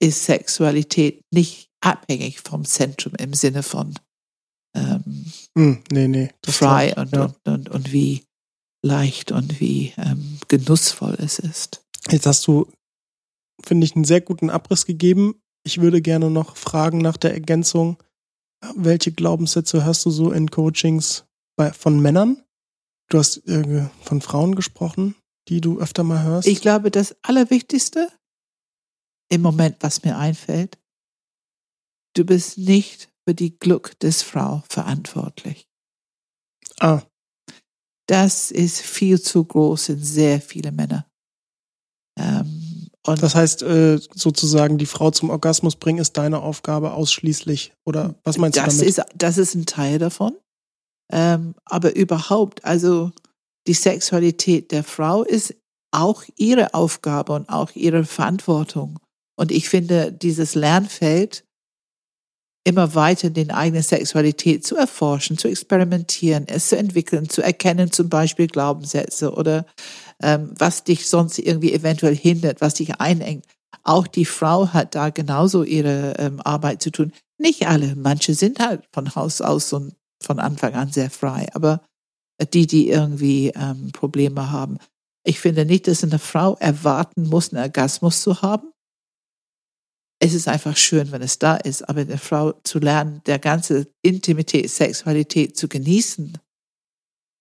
ist 0.00 0.24
Sexualität 0.24 1.20
nicht 1.32 1.70
abhängig 1.84 2.40
vom 2.40 2.64
Zentrum 2.64 3.14
im 3.18 3.34
Sinne 3.34 3.62
von 3.62 3.94
ähm, 4.76 5.32
hm, 5.56 5.82
nee, 5.92 6.08
nee, 6.08 6.30
frei 6.44 6.94
und, 6.96 7.12
ja. 7.12 7.24
und, 7.24 7.36
und, 7.46 7.68
und, 7.68 7.92
wie 7.92 8.24
leicht 8.82 9.30
und 9.30 9.60
wie 9.60 9.92
ähm, 9.96 10.38
genussvoll 10.48 11.16
es 11.18 11.38
ist. 11.38 11.84
Jetzt 12.10 12.26
hast 12.26 12.46
du, 12.46 12.70
finde 13.62 13.84
ich, 13.84 13.94
einen 13.94 14.04
sehr 14.04 14.20
guten 14.20 14.50
Abriss 14.50 14.84
gegeben. 14.84 15.40
Ich 15.64 15.80
würde 15.80 16.02
gerne 16.02 16.28
noch 16.28 16.56
fragen 16.56 16.98
nach 16.98 17.16
der 17.16 17.34
Ergänzung, 17.34 18.02
welche 18.74 19.12
Glaubenssätze 19.12 19.84
hörst 19.84 20.04
du 20.06 20.10
so 20.10 20.32
in 20.32 20.50
Coachings 20.50 21.24
bei, 21.56 21.72
von 21.72 22.00
Männern? 22.00 22.42
Du 23.10 23.18
hast 23.18 23.46
äh, 23.46 23.88
von 24.02 24.20
Frauen 24.20 24.54
gesprochen, 24.56 25.14
die 25.48 25.60
du 25.60 25.78
öfter 25.78 26.02
mal 26.02 26.22
hörst. 26.22 26.48
Ich 26.48 26.60
glaube, 26.60 26.90
das 26.90 27.14
Allerwichtigste 27.22 28.08
im 29.30 29.42
Moment, 29.42 29.76
was 29.80 30.02
mir 30.02 30.18
einfällt, 30.18 30.78
du 32.14 32.24
bist 32.24 32.58
nicht 32.58 33.10
für 33.26 33.34
die 33.34 33.58
Glück 33.58 33.98
des 34.00 34.22
Frau 34.22 34.62
verantwortlich. 34.68 35.66
Ah. 36.80 37.02
Das 38.06 38.50
ist 38.50 38.80
viel 38.80 39.20
zu 39.20 39.44
groß 39.44 39.90
in 39.90 40.02
sehr 40.02 40.40
viele 40.40 40.72
Männer. 40.72 41.06
Ähm, 42.18 42.90
und 43.06 43.22
das 43.22 43.34
heißt, 43.34 43.62
äh, 43.62 43.98
sozusagen 44.14 44.78
die 44.78 44.86
Frau 44.86 45.10
zum 45.10 45.30
Orgasmus 45.30 45.76
bringen 45.76 45.98
ist 45.98 46.16
deine 46.16 46.40
Aufgabe 46.40 46.92
ausschließlich. 46.92 47.72
Oder 47.84 48.14
was 48.24 48.38
meinst 48.38 48.58
das 48.58 48.64
du 48.64 48.70
damit? 48.80 48.88
Ist, 48.88 49.02
das 49.14 49.38
ist 49.38 49.54
ein 49.54 49.66
Teil 49.66 49.98
davon. 49.98 50.36
Ähm, 51.12 51.54
aber 51.64 51.94
überhaupt, 51.96 52.64
also 52.64 53.12
die 53.66 53.74
Sexualität 53.74 54.70
der 54.70 54.84
Frau 54.84 55.22
ist 55.22 55.54
auch 55.90 56.24
ihre 56.36 56.74
Aufgabe 56.74 57.34
und 57.34 57.48
auch 57.48 57.72
ihre 57.74 58.04
Verantwortung. 58.04 58.98
Und 59.36 59.52
ich 59.52 59.68
finde, 59.68 60.12
dieses 60.12 60.54
Lernfeld 60.54 61.44
immer 62.64 62.94
weiter 62.94 63.28
den 63.28 63.50
eigenen 63.50 63.82
Sexualität 63.82 64.66
zu 64.66 64.76
erforschen, 64.76 65.36
zu 65.36 65.48
experimentieren, 65.48 66.48
es 66.48 66.68
zu 66.68 66.78
entwickeln, 66.78 67.28
zu 67.28 67.42
erkennen, 67.42 67.92
zum 67.92 68.08
Beispiel 68.08 68.46
Glaubenssätze 68.46 69.32
oder 69.32 69.66
ähm, 70.22 70.50
was 70.58 70.82
dich 70.82 71.08
sonst 71.08 71.38
irgendwie 71.38 71.74
eventuell 71.74 72.16
hindert, 72.16 72.62
was 72.62 72.74
dich 72.74 72.98
einengt. 73.00 73.44
Auch 73.82 74.06
die 74.06 74.24
Frau 74.24 74.68
hat 74.68 74.94
da 74.94 75.10
genauso 75.10 75.62
ihre 75.62 76.14
ähm, 76.18 76.40
Arbeit 76.42 76.82
zu 76.82 76.90
tun. 76.90 77.12
Nicht 77.38 77.68
alle, 77.68 77.94
manche 77.96 78.34
sind 78.34 78.58
halt 78.60 78.82
von 78.92 79.14
Haus 79.14 79.42
aus 79.42 79.72
und 79.74 79.94
von 80.22 80.38
Anfang 80.38 80.72
an 80.74 80.90
sehr 80.90 81.10
frei, 81.10 81.48
aber 81.52 81.82
die, 82.54 82.66
die 82.66 82.88
irgendwie 82.88 83.52
ähm, 83.54 83.92
Probleme 83.92 84.50
haben. 84.50 84.78
Ich 85.22 85.38
finde 85.38 85.66
nicht, 85.66 85.86
dass 85.86 86.02
eine 86.02 86.18
Frau 86.18 86.56
erwarten 86.56 87.28
muss, 87.28 87.52
einen 87.52 87.62
Orgasmus 87.62 88.22
zu 88.22 88.40
haben 88.40 88.73
es 90.24 90.32
ist 90.32 90.48
einfach 90.48 90.74
schön, 90.74 91.12
wenn 91.12 91.20
es 91.20 91.38
da 91.38 91.54
ist, 91.54 91.86
aber 91.86 92.00
eine 92.00 92.16
Frau 92.16 92.52
zu 92.64 92.78
lernen, 92.78 93.20
der 93.26 93.38
ganze 93.38 93.88
Intimität, 94.00 94.70
Sexualität 94.70 95.54
zu 95.54 95.68
genießen, 95.68 96.38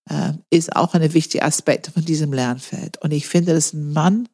äh, 0.09 0.33
ist 0.49 0.75
auch 0.75 0.93
ein 0.93 1.13
wichtiger 1.13 1.45
Aspekt 1.45 1.87
von 1.87 2.03
diesem 2.03 2.33
Lernfeld. 2.33 3.01
Und 3.01 3.11
ich 3.11 3.25
finde, 3.25 3.53
dass 3.53 3.71
ein 3.71 3.93
Mann, 3.93 4.27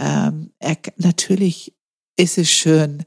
ähm, 0.00 0.50
er, 0.58 0.78
natürlich 0.96 1.72
ist 2.18 2.38
es 2.38 2.50
schön, 2.50 3.04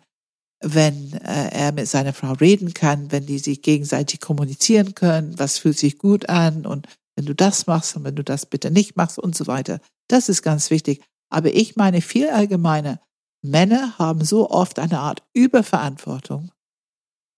wenn 0.62 1.12
äh, 1.12 1.50
er 1.50 1.74
mit 1.74 1.90
seiner 1.90 2.14
Frau 2.14 2.32
reden 2.32 2.74
kann, 2.74 3.12
wenn 3.12 3.26
die 3.26 3.40
sich 3.40 3.62
gegenseitig 3.64 4.22
kommunizieren 4.22 4.96
können, 4.96 5.38
was 5.38 5.58
fühlt 5.58 5.78
sich 5.78 5.98
gut 5.98 6.30
an 6.30 6.66
und 6.66 6.88
wenn 7.18 7.26
du 7.26 7.36
das 7.36 7.68
machst 7.68 7.98
und 7.98 8.06
wenn 8.06 8.16
du 8.16 8.24
das 8.24 8.46
bitte 8.46 8.72
nicht 8.72 8.96
machst 8.96 9.20
und 9.20 9.36
so 9.36 9.46
weiter. 9.46 9.82
Das 10.08 10.30
ist 10.30 10.42
ganz 10.42 10.70
wichtig. 10.70 11.04
Aber 11.30 11.54
ich 11.54 11.76
meine 11.76 12.00
viel 12.00 12.30
allgemeiner, 12.30 13.02
Männer 13.44 13.98
haben 14.00 14.24
so 14.24 14.50
oft 14.50 14.80
eine 14.80 15.00
Art 15.00 15.22
Überverantwortung, 15.34 16.52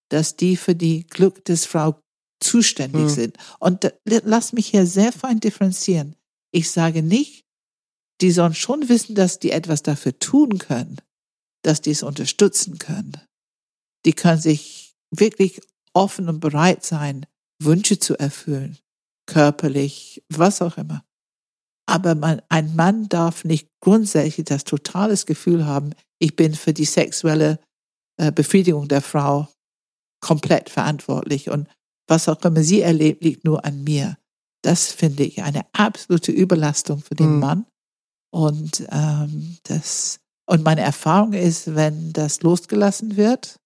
dass 0.10 0.36
die 0.36 0.56
für 0.56 0.76
die 0.76 1.06
Glück 1.08 1.43
des 1.45 1.66
Frau 1.66 1.99
zuständig 2.39 3.01
hm. 3.01 3.10
sind. 3.10 3.38
Und 3.60 3.91
lass 4.06 4.53
mich 4.53 4.68
hier 4.68 4.86
sehr 4.86 5.12
fein 5.12 5.39
differenzieren. 5.39 6.16
Ich 6.51 6.72
sage 6.72 7.01
nicht, 7.01 7.45
die 8.22 8.32
sollen 8.32 8.53
schon 8.53 8.88
wissen, 8.88 9.16
dass 9.16 9.39
die 9.39 9.51
etwas 9.51 9.84
dafür 9.84 10.18
tun 10.20 10.58
können, 10.58 11.01
dass 11.64 11.82
die 11.82 11.91
es 11.91 12.03
unterstützen 12.03 12.78
können. 12.78 13.20
Die 14.06 14.14
können 14.14 14.39
sich 14.39 14.95
wirklich 15.12 15.62
offen 15.93 16.30
und 16.30 16.39
bereit 16.39 16.84
sein, 16.84 17.26
Wünsche 17.62 17.99
zu 17.99 18.18
erfüllen, 18.18 18.78
körperlich, 19.26 20.24
was 20.30 20.62
auch 20.62 20.78
immer. 20.78 21.05
Aber 21.88 22.15
man, 22.15 22.41
ein 22.49 22.75
Mann 22.75 23.09
darf 23.09 23.43
nicht 23.43 23.69
grundsätzlich 23.79 24.45
das 24.45 24.63
totales 24.63 25.25
Gefühl 25.25 25.65
haben, 25.65 25.91
ich 26.19 26.36
bin 26.36 26.55
für 26.55 26.73
die 26.73 26.86
sexuelle 26.86 27.59
äh, 28.17 28.31
Befriedigung 28.31 28.88
der 28.88 29.01
Frau 29.01 29.47
komplett 30.21 30.69
verantwortlich 30.69 31.49
und 31.49 31.67
was 32.07 32.29
auch 32.29 32.41
immer 32.43 32.63
sie 32.63 32.81
erlebt, 32.81 33.23
liegt 33.23 33.45
nur 33.45 33.65
an 33.65 33.83
mir. 33.83 34.17
Das 34.63 34.91
finde 34.91 35.23
ich 35.23 35.43
eine 35.43 35.65
absolute 35.73 36.31
Überlastung 36.31 36.99
für 36.99 37.15
den 37.15 37.36
mhm. 37.36 37.39
Mann. 37.39 37.65
Und 38.31 38.86
ähm, 38.91 39.57
das 39.63 40.19
und 40.47 40.63
meine 40.63 40.81
Erfahrung 40.81 41.33
ist, 41.33 41.75
wenn 41.75 42.13
das 42.13 42.41
losgelassen 42.41 43.17
wird, 43.17 43.59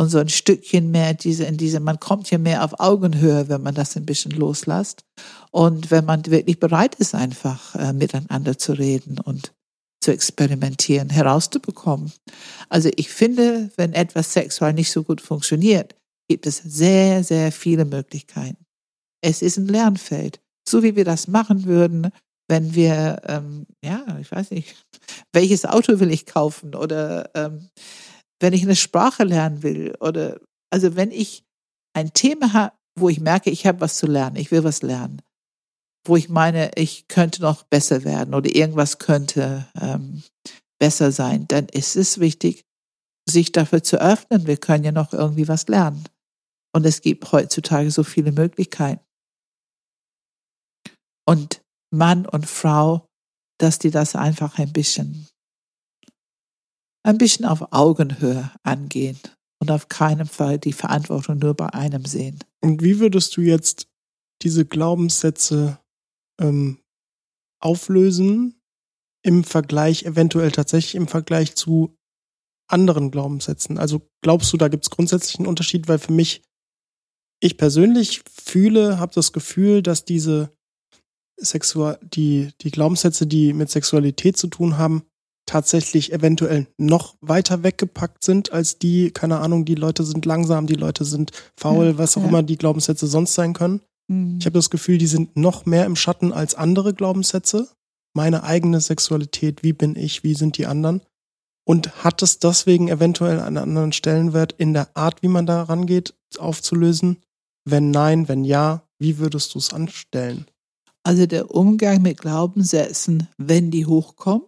und 0.00 0.08
so 0.08 0.18
ein 0.18 0.28
Stückchen 0.28 0.90
mehr 0.90 1.14
diese, 1.14 1.44
in 1.44 1.56
diese, 1.56 1.78
man 1.78 2.00
kommt 2.00 2.28
hier 2.28 2.38
mehr 2.38 2.64
auf 2.64 2.78
Augenhöhe, 2.78 3.48
wenn 3.48 3.62
man 3.62 3.74
das 3.74 3.96
ein 3.96 4.06
bisschen 4.06 4.30
loslässt. 4.30 5.04
Und 5.50 5.90
wenn 5.90 6.04
man 6.04 6.24
wirklich 6.26 6.60
bereit 6.60 6.94
ist, 6.96 7.14
einfach 7.14 7.74
äh, 7.74 7.92
miteinander 7.92 8.56
zu 8.58 8.72
reden 8.72 9.18
und 9.18 9.52
zu 10.02 10.12
experimentieren, 10.12 11.10
herauszubekommen. 11.10 12.12
Also 12.68 12.90
ich 12.96 13.10
finde, 13.10 13.70
wenn 13.76 13.92
etwas 13.92 14.32
sexuell 14.32 14.72
nicht 14.72 14.90
so 14.90 15.02
gut 15.02 15.20
funktioniert, 15.20 15.94
gibt 16.28 16.46
es 16.46 16.58
sehr, 16.58 17.22
sehr 17.24 17.52
viele 17.52 17.84
Möglichkeiten. 17.84 18.64
Es 19.22 19.42
ist 19.42 19.58
ein 19.58 19.66
Lernfeld. 19.66 20.40
So 20.66 20.82
wie 20.82 20.96
wir 20.96 21.04
das 21.04 21.28
machen 21.28 21.64
würden, 21.64 22.10
wenn 22.48 22.74
wir, 22.74 23.20
ähm, 23.26 23.66
ja, 23.84 24.18
ich 24.20 24.30
weiß 24.30 24.50
nicht, 24.52 24.74
welches 25.32 25.64
Auto 25.64 26.00
will 26.00 26.10
ich 26.10 26.26
kaufen 26.26 26.74
oder 26.74 27.30
ähm, 27.34 27.68
wenn 28.40 28.52
ich 28.52 28.62
eine 28.62 28.76
Sprache 28.76 29.24
lernen 29.24 29.62
will 29.62 29.94
oder 30.00 30.40
also 30.70 30.96
wenn 30.96 31.10
ich 31.10 31.44
ein 31.94 32.12
Thema 32.12 32.52
habe, 32.52 32.72
wo 32.98 33.08
ich 33.08 33.20
merke, 33.20 33.50
ich 33.50 33.66
habe 33.66 33.80
was 33.80 33.96
zu 33.96 34.06
lernen, 34.06 34.36
ich 34.36 34.50
will 34.50 34.64
was 34.64 34.82
lernen, 34.82 35.20
wo 36.06 36.16
ich 36.16 36.28
meine, 36.28 36.70
ich 36.76 37.08
könnte 37.08 37.42
noch 37.42 37.62
besser 37.64 38.04
werden 38.04 38.34
oder 38.34 38.54
irgendwas 38.54 38.98
könnte 38.98 39.66
ähm, 39.80 40.22
besser 40.78 41.12
sein, 41.12 41.46
dann 41.48 41.66
ist 41.66 41.96
es 41.96 42.20
wichtig, 42.20 42.64
sich 43.28 43.52
dafür 43.52 43.82
zu 43.82 44.00
öffnen. 44.00 44.46
Wir 44.46 44.56
können 44.56 44.84
ja 44.84 44.92
noch 44.92 45.12
irgendwie 45.12 45.48
was 45.48 45.68
lernen. 45.68 46.04
Und 46.74 46.86
es 46.86 47.02
gibt 47.02 47.30
heutzutage 47.32 47.90
so 47.90 48.02
viele 48.02 48.32
Möglichkeiten. 48.32 49.04
Und 51.28 51.62
Mann 51.92 52.26
und 52.26 52.46
Frau, 52.46 53.06
dass 53.58 53.78
die 53.78 53.90
das 53.90 54.16
einfach 54.16 54.58
ein 54.58 54.72
bisschen, 54.72 55.28
ein 57.04 57.18
bisschen 57.18 57.44
auf 57.44 57.72
Augenhöhe 57.72 58.50
angehen 58.62 59.18
und 59.60 59.70
auf 59.70 59.88
keinen 59.88 60.26
Fall 60.26 60.58
die 60.58 60.72
Verantwortung 60.72 61.38
nur 61.38 61.54
bei 61.54 61.66
einem 61.68 62.04
sehen. 62.04 62.38
Und 62.62 62.82
wie 62.82 62.98
würdest 63.00 63.36
du 63.36 63.42
jetzt 63.42 63.86
diese 64.42 64.64
Glaubenssätze 64.64 65.78
ähm, 66.40 66.78
auflösen 67.60 68.60
im 69.22 69.44
Vergleich, 69.44 70.04
eventuell 70.04 70.50
tatsächlich 70.50 70.94
im 70.94 71.08
Vergleich 71.08 71.54
zu 71.54 71.96
anderen 72.68 73.10
Glaubenssätzen? 73.10 73.78
Also 73.78 74.08
glaubst 74.22 74.52
du, 74.52 74.56
da 74.56 74.68
gibt 74.68 74.84
es 74.84 74.90
grundsätzlich 74.90 75.38
einen 75.38 75.48
Unterschied? 75.48 75.88
Weil 75.88 75.98
für 75.98 76.12
mich, 76.12 76.42
ich 77.40 77.56
persönlich 77.56 78.22
fühle, 78.30 78.98
habe 78.98 79.14
das 79.14 79.32
Gefühl, 79.32 79.82
dass 79.82 80.04
diese 80.04 80.50
Sexual, 81.38 81.98
die, 82.02 82.50
die 82.60 82.70
Glaubenssätze, 82.70 83.26
die 83.26 83.52
mit 83.52 83.70
Sexualität 83.70 84.36
zu 84.36 84.48
tun 84.48 84.78
haben, 84.78 85.04
tatsächlich 85.46 86.12
eventuell 86.12 86.68
noch 86.76 87.16
weiter 87.20 87.62
weggepackt 87.62 88.22
sind 88.22 88.52
als 88.52 88.78
die, 88.78 89.10
keine 89.10 89.38
Ahnung, 89.38 89.64
die 89.64 89.74
Leute 89.74 90.04
sind 90.04 90.24
langsam, 90.24 90.66
die 90.66 90.74
Leute 90.74 91.04
sind 91.04 91.32
faul, 91.58 91.86
ja, 91.86 91.98
was 91.98 92.16
auch 92.16 92.22
ja. 92.22 92.28
immer 92.28 92.42
die 92.42 92.56
Glaubenssätze 92.56 93.06
sonst 93.06 93.34
sein 93.34 93.52
können. 93.52 93.80
Mhm. 94.10 94.38
Ich 94.40 94.46
habe 94.46 94.58
das 94.58 94.70
Gefühl, 94.70 94.98
die 94.98 95.06
sind 95.06 95.36
noch 95.36 95.64
mehr 95.64 95.86
im 95.86 95.96
Schatten 95.96 96.32
als 96.32 96.54
andere 96.54 96.92
Glaubenssätze. 96.92 97.68
Meine 98.12 98.42
eigene 98.42 98.80
Sexualität, 98.80 99.62
wie 99.62 99.72
bin 99.72 99.94
ich, 99.94 100.24
wie 100.24 100.34
sind 100.34 100.58
die 100.58 100.66
anderen? 100.66 101.02
Und 101.64 102.02
hat 102.02 102.20
es 102.22 102.40
deswegen 102.40 102.88
eventuell 102.88 103.38
einen 103.38 103.58
anderen 103.58 103.92
Stellenwert 103.92 104.52
in 104.52 104.74
der 104.74 104.96
Art, 104.96 105.22
wie 105.22 105.28
man 105.28 105.46
da 105.46 105.62
rangeht, 105.62 106.14
aufzulösen? 106.36 107.18
Wenn 107.64 107.92
nein, 107.92 108.28
wenn 108.28 108.44
ja, 108.44 108.82
wie 108.98 109.18
würdest 109.18 109.54
du 109.54 109.58
es 109.58 109.72
anstellen? 109.72 110.46
Also 111.04 111.26
der 111.26 111.54
Umgang 111.54 112.02
mit 112.02 112.18
Glaubenssätzen, 112.18 113.28
wenn 113.38 113.70
die 113.70 113.86
hochkommen, 113.86 114.46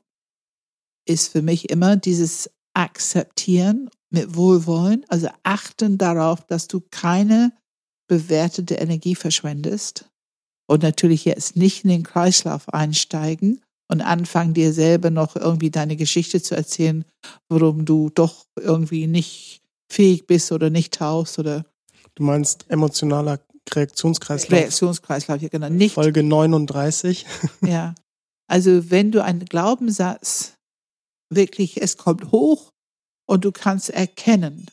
ist 1.06 1.28
für 1.30 1.42
mich 1.42 1.70
immer 1.70 1.96
dieses 1.96 2.50
Akzeptieren 2.74 3.90
mit 4.10 4.34
Wohlwollen, 4.34 5.04
also 5.08 5.28
achten 5.42 5.98
darauf, 5.98 6.44
dass 6.46 6.68
du 6.68 6.80
keine 6.90 7.52
bewertete 8.12 8.74
Energie 8.74 9.14
verschwendest 9.14 10.04
und 10.66 10.82
natürlich 10.82 11.24
jetzt 11.24 11.56
nicht 11.56 11.84
in 11.84 11.88
den 11.88 12.02
Kreislauf 12.02 12.68
einsteigen 12.68 13.62
und 13.90 14.02
anfangen 14.02 14.52
dir 14.52 14.74
selber 14.74 15.08
noch 15.08 15.34
irgendwie 15.34 15.70
deine 15.70 15.96
Geschichte 15.96 16.42
zu 16.42 16.54
erzählen, 16.54 17.06
warum 17.48 17.86
du 17.86 18.10
doch 18.10 18.44
irgendwie 18.60 19.06
nicht 19.06 19.62
fähig 19.90 20.26
bist 20.26 20.52
oder 20.52 20.68
nicht 20.68 20.92
tauchst 20.92 21.38
oder 21.38 21.64
Du 22.14 22.22
meinst 22.22 22.66
emotionaler 22.68 23.40
Reaktionskreislauf. 23.70 24.60
Reaktionskreislauf, 24.60 25.40
ja 25.40 25.48
genau. 25.48 25.70
Nicht, 25.70 25.94
Folge 25.94 26.22
39. 26.22 27.24
ja. 27.62 27.94
Also 28.46 28.90
wenn 28.90 29.10
du 29.10 29.24
einen 29.24 29.46
Glaubenssatz 29.46 30.58
wirklich, 31.30 31.80
es 31.80 31.96
kommt 31.96 32.30
hoch 32.30 32.68
und 33.26 33.46
du 33.46 33.52
kannst 33.52 33.88
erkennen, 33.88 34.66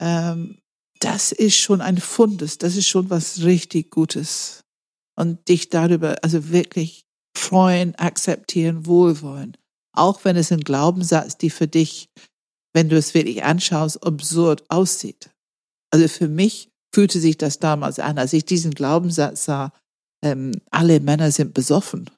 ähm, 0.00 0.61
das 1.04 1.32
ist 1.32 1.56
schon 1.56 1.80
ein 1.80 1.98
Fundes, 1.98 2.58
das 2.58 2.76
ist 2.76 2.86
schon 2.86 3.10
was 3.10 3.42
richtig 3.42 3.90
Gutes. 3.90 4.64
Und 5.16 5.48
dich 5.48 5.68
darüber, 5.68 6.16
also 6.22 6.50
wirklich 6.50 7.04
freuen, 7.36 7.94
akzeptieren, 7.96 8.86
wohlwollen. 8.86 9.56
Auch 9.94 10.24
wenn 10.24 10.36
es 10.36 10.50
ein 10.52 10.60
Glaubenssatz, 10.60 11.36
die 11.36 11.50
für 11.50 11.68
dich, 11.68 12.08
wenn 12.72 12.88
du 12.88 12.96
es 12.96 13.12
wirklich 13.12 13.44
anschaust, 13.44 14.02
absurd 14.04 14.64
aussieht. 14.70 15.30
Also 15.90 16.08
für 16.08 16.28
mich 16.28 16.70
fühlte 16.94 17.20
sich 17.20 17.36
das 17.36 17.58
damals 17.58 17.98
an, 17.98 18.18
als 18.18 18.32
ich 18.32 18.44
diesen 18.44 18.72
Glaubenssatz 18.72 19.44
sah, 19.44 19.72
ähm, 20.24 20.52
alle 20.70 21.00
Männer 21.00 21.30
sind 21.30 21.52
besoffen 21.52 22.10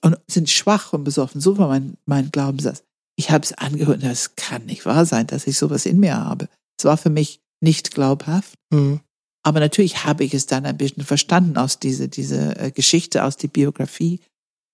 und 0.00 0.18
sind 0.28 0.50
schwach 0.50 0.92
und 0.92 1.04
besoffen. 1.04 1.40
So 1.40 1.58
war 1.58 1.68
mein, 1.68 1.96
mein 2.06 2.30
Glaubenssatz. 2.30 2.82
Ich 3.16 3.30
habe 3.30 3.44
es 3.44 3.52
angehört, 3.52 4.02
das 4.02 4.34
kann 4.34 4.66
nicht 4.66 4.86
wahr 4.86 5.04
sein, 5.04 5.26
dass 5.26 5.46
ich 5.46 5.56
sowas 5.56 5.86
in 5.86 6.00
mir 6.00 6.16
habe. 6.16 6.48
Es 6.78 6.84
war 6.84 6.96
für 6.96 7.10
mich 7.10 7.40
nicht 7.60 7.92
glaubhaft. 7.92 8.54
Mhm. 8.70 9.00
Aber 9.42 9.60
natürlich 9.60 10.04
habe 10.04 10.24
ich 10.24 10.32
es 10.34 10.46
dann 10.46 10.64
ein 10.64 10.76
bisschen 10.76 11.04
verstanden 11.04 11.58
aus 11.58 11.78
dieser 11.78 12.08
diese 12.08 12.56
äh, 12.58 12.70
Geschichte, 12.70 13.24
aus 13.24 13.36
der 13.36 13.48
Biografie. 13.48 14.20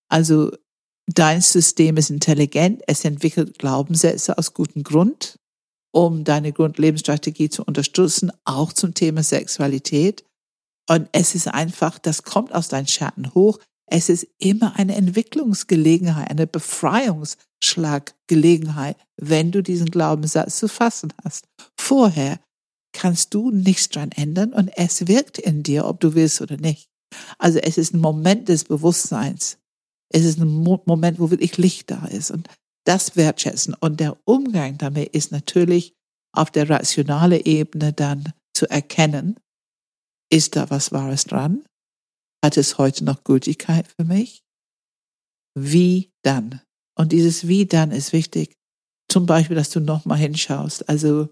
Also 0.09 0.53
dein 1.07 1.41
System 1.41 1.97
ist 1.97 2.11
intelligent, 2.11 2.83
es 2.87 3.05
entwickelt 3.05 3.59
Glaubenssätze 3.59 4.39
aus 4.39 4.55
gutem 4.55 4.85
Grund 4.85 5.41
um 5.93 6.25
deine 6.25 6.53
Grundlebensstrategie 6.53 7.51
zu 7.51 7.65
unterstützen, 7.65 8.33
auch 8.45 8.73
zum 8.73 8.95
Thema 8.95 9.23
Sexualität. 9.23 10.25
Und 10.89 11.09
es 11.13 11.35
ist 11.35 11.49
einfach, 11.49 11.99
das 11.99 12.23
kommt 12.23 12.55
aus 12.55 12.69
deinen 12.69 12.87
Schatten 12.87 13.35
hoch. 13.35 13.59
Es 13.93 14.09
ist 14.09 14.29
immer 14.39 14.77
eine 14.77 14.95
Entwicklungsgelegenheit, 14.95 16.31
eine 16.31 16.47
Befreiungsschlaggelegenheit, 16.47 18.97
wenn 19.17 19.51
du 19.51 19.63
diesen 19.63 19.91
Glaubenssatz 19.91 20.59
zu 20.59 20.69
fassen 20.69 21.13
hast. 21.25 21.49
Vorher 21.79 22.39
kannst 22.93 23.35
du 23.35 23.51
nichts 23.51 23.89
dran 23.89 24.13
ändern 24.13 24.53
und 24.53 24.71
es 24.77 25.09
wirkt 25.09 25.39
in 25.39 25.65
dir, 25.65 25.87
ob 25.87 25.99
du 26.01 26.15
willst 26.15 26.41
oder 26.41 26.57
nicht. 26.57 26.89
Also 27.39 27.59
es 27.59 27.79
ist 27.79 27.93
ein 27.93 28.01
Moment 28.01 28.49
des 28.49 28.63
Bewusstseins. 28.65 29.59
Es 30.13 30.25
ist 30.25 30.39
ein 30.39 30.49
Moment, 30.49 31.19
wo 31.19 31.31
wirklich 31.31 31.59
Licht 31.59 31.91
da 31.91 32.07
ist. 32.07 32.31
Und 32.31 32.49
das 32.85 33.17
wertschätzen. 33.17 33.75
Und 33.79 34.01
der 34.01 34.17
Umgang 34.25 34.79
damit 34.79 35.11
ist 35.11 35.33
natürlich 35.33 35.95
auf 36.33 36.51
der 36.51 36.71
rationalen 36.71 37.43
Ebene 37.45 37.93
dann 37.93 38.33
zu 38.55 38.71
erkennen, 38.71 39.37
ist 40.33 40.57
da 40.57 40.71
was 40.71 40.93
Wahres 40.93 41.25
dran? 41.25 41.65
Hat 42.45 42.57
es 42.57 42.79
heute 42.79 43.05
noch 43.05 43.25
Gültigkeit 43.25 43.87
für 43.87 44.05
mich? 44.05 44.43
Wie 45.59 46.11
dann? 46.23 46.63
Und 46.99 47.13
dieses 47.13 47.47
Wie 47.49 47.67
dann 47.67 47.91
ist 47.91 48.13
wichtig. 48.13 48.57
Zum 49.11 49.27
Beispiel, 49.27 49.57
dass 49.57 49.71
du 49.71 49.81
nochmal 49.81 50.19
hinschaust. 50.19 50.89
Also, 50.89 51.29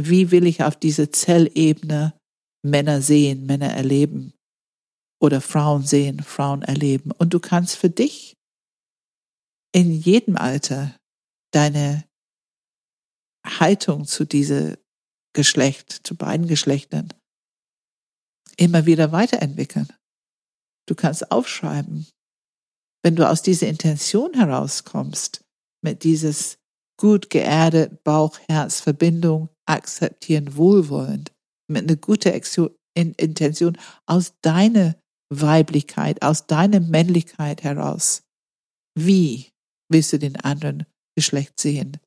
wie 0.00 0.30
will 0.30 0.46
ich 0.46 0.62
auf 0.62 0.76
diese 0.76 1.10
Zellebene 1.10 2.14
Männer 2.64 3.02
sehen, 3.02 3.46
Männer 3.46 3.72
erleben? 3.72 4.32
Oder 5.20 5.40
Frauen 5.40 5.84
sehen, 5.84 6.22
Frauen 6.22 6.62
erleben? 6.62 7.12
Und 7.12 7.34
du 7.34 7.40
kannst 7.40 7.76
für 7.76 7.90
dich 7.90 8.34
in 9.72 9.92
jedem 9.92 10.36
Alter 10.36 10.96
deine 11.52 12.04
Haltung 13.46 14.06
zu 14.06 14.24
diesem 14.24 14.76
Geschlecht, 15.34 16.06
zu 16.06 16.14
beiden 16.16 16.46
Geschlechtern, 16.46 17.12
immer 18.56 18.86
wieder 18.86 19.12
weiterentwickeln. 19.12 19.88
Du 20.88 20.94
kannst 20.94 21.30
aufschreiben, 21.30 22.06
wenn 23.04 23.16
du 23.16 23.28
aus 23.28 23.42
dieser 23.42 23.68
Intention 23.68 24.34
herauskommst, 24.34 25.44
mit 25.84 26.04
dieses 26.04 26.58
gut 26.98 27.30
geerdet 27.30 28.04
Bauch-Herz-Verbindung, 28.04 29.48
akzeptieren, 29.66 30.56
wohlwollend, 30.56 31.32
mit 31.68 31.84
einer 31.84 31.96
guten 31.96 32.32
Intention 32.94 33.78
aus 34.06 34.34
deiner 34.42 34.96
Weiblichkeit, 35.30 36.22
aus 36.22 36.46
deiner 36.46 36.80
Männlichkeit 36.80 37.62
heraus. 37.62 38.22
Wie 38.98 39.50
willst 39.88 40.12
du 40.12 40.18
den 40.18 40.36
anderen 40.36 40.86
Geschlecht 41.14 41.60
sehen. 41.60 41.98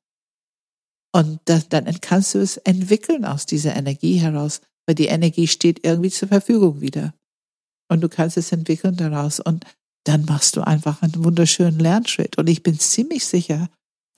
Und 1.14 1.40
das, 1.46 1.68
dann 1.68 1.86
kannst 2.00 2.34
du 2.34 2.38
es 2.40 2.58
entwickeln 2.58 3.24
aus 3.24 3.46
dieser 3.46 3.74
Energie 3.76 4.16
heraus, 4.16 4.60
weil 4.86 4.94
die 4.94 5.06
Energie 5.06 5.46
steht 5.46 5.84
irgendwie 5.86 6.10
zur 6.10 6.28
Verfügung 6.28 6.80
wieder. 6.80 7.14
Und 7.88 8.00
du 8.00 8.08
kannst 8.08 8.36
es 8.36 8.52
entwickeln 8.52 8.96
daraus 8.96 9.40
und 9.40 9.64
dann 10.04 10.24
machst 10.24 10.56
du 10.56 10.62
einfach 10.62 11.02
einen 11.02 11.24
wunderschönen 11.24 11.78
Lernschritt. 11.78 12.38
Und 12.38 12.48
ich 12.48 12.62
bin 12.62 12.78
ziemlich 12.78 13.26
sicher, 13.26 13.68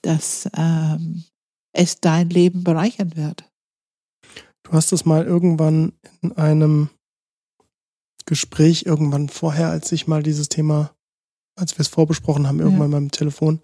dass 0.03 0.49
ähm, 0.55 1.23
es 1.73 1.99
dein 1.99 2.29
Leben 2.29 2.63
bereichern 2.63 3.15
wird. 3.15 3.43
Du 4.63 4.71
hast 4.71 4.91
es 4.91 5.05
mal 5.05 5.25
irgendwann 5.25 5.93
in 6.21 6.31
einem 6.33 6.89
Gespräch, 8.25 8.85
irgendwann 8.85 9.29
vorher, 9.29 9.69
als 9.69 9.91
ich 9.91 10.07
mal 10.07 10.21
dieses 10.21 10.49
Thema 10.49 10.93
als 11.59 11.77
wir 11.77 11.81
es 11.81 11.87
vorbesprochen 11.87 12.47
haben, 12.47 12.59
irgendwann 12.59 12.91
ja. 12.91 12.97
mal 12.97 13.03
im 13.03 13.11
Telefon, 13.11 13.61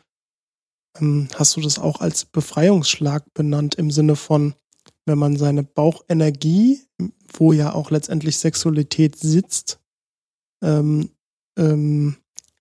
ähm, 0.99 1.29
hast 1.35 1.55
du 1.55 1.61
das 1.61 1.79
auch 1.79 2.01
als 2.01 2.25
Befreiungsschlag 2.25 3.33
benannt 3.33 3.75
im 3.75 3.91
Sinne 3.91 4.15
von, 4.15 4.55
wenn 5.05 5.17
man 5.17 5.37
seine 5.37 5.63
Bauchenergie, 5.63 6.81
wo 7.33 7.53
ja 7.53 7.73
auch 7.73 7.91
letztendlich 7.91 8.37
Sexualität 8.37 9.17
sitzt, 9.17 9.79
ähm, 10.63 11.09
ähm, 11.57 12.17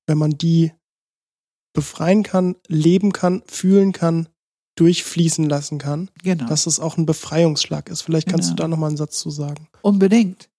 wenn 0.06 0.18
man 0.18 0.32
die 0.32 0.72
befreien 1.72 2.22
kann, 2.22 2.56
leben 2.68 3.12
kann, 3.12 3.42
fühlen 3.46 3.92
kann, 3.92 4.28
durchfließen 4.76 5.48
lassen 5.48 5.78
kann, 5.78 6.10
Genau. 6.22 6.46
dass 6.46 6.66
es 6.66 6.80
auch 6.80 6.96
ein 6.96 7.06
Befreiungsschlag 7.06 7.88
ist. 7.88 8.02
Vielleicht 8.02 8.28
kannst 8.28 8.48
Genau. 8.48 8.56
du 8.56 8.62
da 8.62 8.68
nochmal 8.68 8.88
einen 8.88 8.96
Satz 8.96 9.18
zu 9.18 9.30
sagen. 9.30 9.68
Unbedingt. 9.82 10.50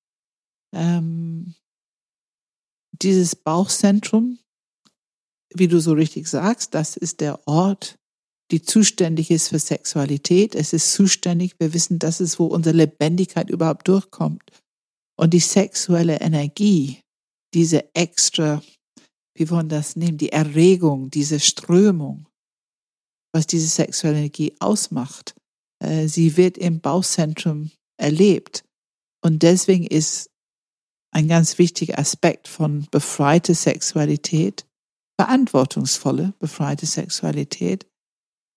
Ähm, 0.74 1.54
dieses 3.02 3.36
Bauchzentrum, 3.36 4.40
wie 5.54 5.68
du 5.68 5.80
so 5.80 5.94
richtig 5.94 6.28
sagst, 6.28 6.74
das 6.74 6.98
ist 6.98 7.20
der 7.22 7.46
Ort, 7.48 7.98
die 8.52 8.62
zuständig 8.62 9.32
ist 9.32 9.50
für 9.50 9.60
Sexualität. 9.60 10.54
Es 10.56 10.72
ist 10.74 10.94
zuständig, 10.94 11.56
wir 11.60 11.74
wissen, 11.74 12.00
das 12.00 12.22
ist, 12.22 12.40
wo 12.40 12.46
unsere 12.46 12.76
Lebendigkeit 12.76 13.50
überhaupt 13.50 13.88
durchkommt. 13.88 14.44
Und 15.18 15.34
die 15.34 15.40
sexuelle 15.40 16.20
Energie, 16.20 17.00
diese 17.56 17.96
extra, 17.96 18.62
wie 19.34 19.50
wollen 19.50 19.70
das 19.70 19.96
nehmen, 19.96 20.18
die 20.18 20.32
Erregung, 20.32 21.10
diese 21.10 21.40
Strömung, 21.40 22.28
was 23.34 23.48
diese 23.48 23.68
sexuelle 23.68 24.18
Energie 24.18 24.56
ausmacht, 24.60 25.36
äh, 25.82 26.08
sie 26.08 26.38
wird 26.38 26.58
im 26.58 26.82
Bauchzentrum 26.82 27.72
erlebt. 27.98 28.64
Und 29.24 29.42
deswegen 29.42 29.88
ist 29.88 30.30
ein 31.12 31.28
ganz 31.30 31.58
wichtiger 31.58 31.98
Aspekt 31.98 32.48
von 32.50 32.88
befreite 32.92 33.56
Sexualität, 33.56 34.68
verantwortungsvolle 35.20 36.34
befreite 36.40 36.86
Sexualität, 36.86 37.88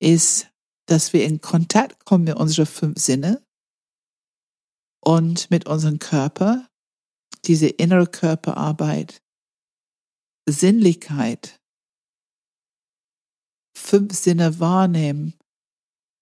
ist, 0.01 0.49
dass 0.87 1.13
wir 1.13 1.25
in 1.25 1.41
Kontakt 1.41 2.05
kommen 2.05 2.25
mit 2.25 2.37
unseren 2.37 2.67
fünf 2.67 2.99
Sinne 2.99 3.45
und 5.05 5.51
mit 5.51 5.67
unserem 5.67 6.01
Körper, 6.01 6.69
diese 7.45 7.68
innere 7.68 8.07
Körperarbeit, 8.07 9.22
Sinnlichkeit, 10.49 11.61
fünf 13.76 14.14
Sinne 14.14 14.61
wahrnehmen, 14.61 15.35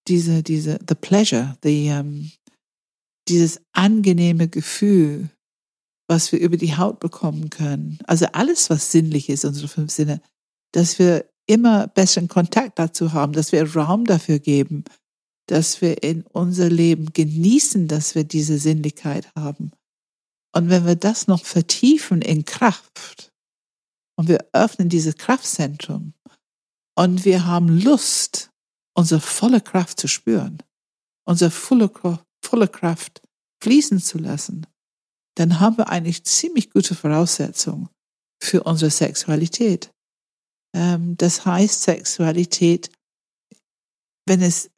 diese, 0.09 0.43
diese, 0.43 0.79
the 0.87 0.95
pleasure, 0.95 1.57
the, 1.63 1.91
um, 1.91 2.31
dieses 3.29 3.61
angenehme 3.73 4.49
Gefühl, 4.49 5.31
was 6.09 6.31
wir 6.31 6.39
über 6.39 6.57
die 6.57 6.77
Haut 6.77 7.01
bekommen 7.01 7.51
können. 7.51 7.99
Also 8.07 8.27
alles, 8.27 8.71
was 8.71 8.93
sinnlich 8.93 9.29
ist, 9.29 9.45
unsere 9.45 9.69
fünf 9.69 9.91
Sinne, 9.91 10.21
dass 10.73 10.99
wir 10.99 11.29
immer 11.47 11.89
besseren 11.89 12.29
Kontakt 12.29 12.79
dazu 12.79 13.13
haben, 13.13 13.33
dass 13.33 13.53
wir 13.53 13.75
Raum 13.75 14.05
dafür 14.05 14.39
geben, 14.39 14.85
dass 15.47 15.81
wir 15.81 16.03
in 16.03 16.23
unser 16.23 16.69
Leben 16.69 17.13
genießen, 17.13 17.89
dass 17.89 18.15
wir 18.15 18.25
diese 18.25 18.59
Sinnlichkeit 18.59 19.33
haben. 19.35 19.73
Und 20.57 20.71
wenn 20.71 20.87
wir 20.87 20.97
das 20.97 21.27
noch 21.27 21.45
vertiefen 21.45 22.23
in 22.23 22.47
Kraft 22.47 23.31
und 24.19 24.27
wir 24.27 24.49
öffnen 24.55 24.89
dieses 24.89 25.19
Kraftzentrum 25.19 26.15
und 26.97 27.27
wir 27.27 27.45
haben 27.45 27.69
Lust, 27.69 28.49
unsere 28.97 29.21
volle 29.21 29.61
Kraft 29.61 30.01
zu 30.01 30.09
spüren, 30.09 30.63
unsere 31.29 31.51
volle, 31.51 31.91
volle 32.43 32.69
Kraft 32.69 33.21
fließen 33.63 34.01
zu 34.01 34.17
lassen, 34.17 34.67
dann 35.35 35.61
haben 35.61 35.77
wir 35.77 35.91
eigentlich 35.91 36.25
ziemlich 36.25 36.71
gute 36.71 36.95
Voraussetzungen 36.95 37.91
für 38.43 38.63
unsere 38.63 38.91
Sexualität. 38.91 39.91
Ähm, 40.75 41.19
das 41.19 41.45
heißt, 41.45 41.83
Sexualität, 41.83 42.91
wenn 44.25 44.41
es 44.41 44.71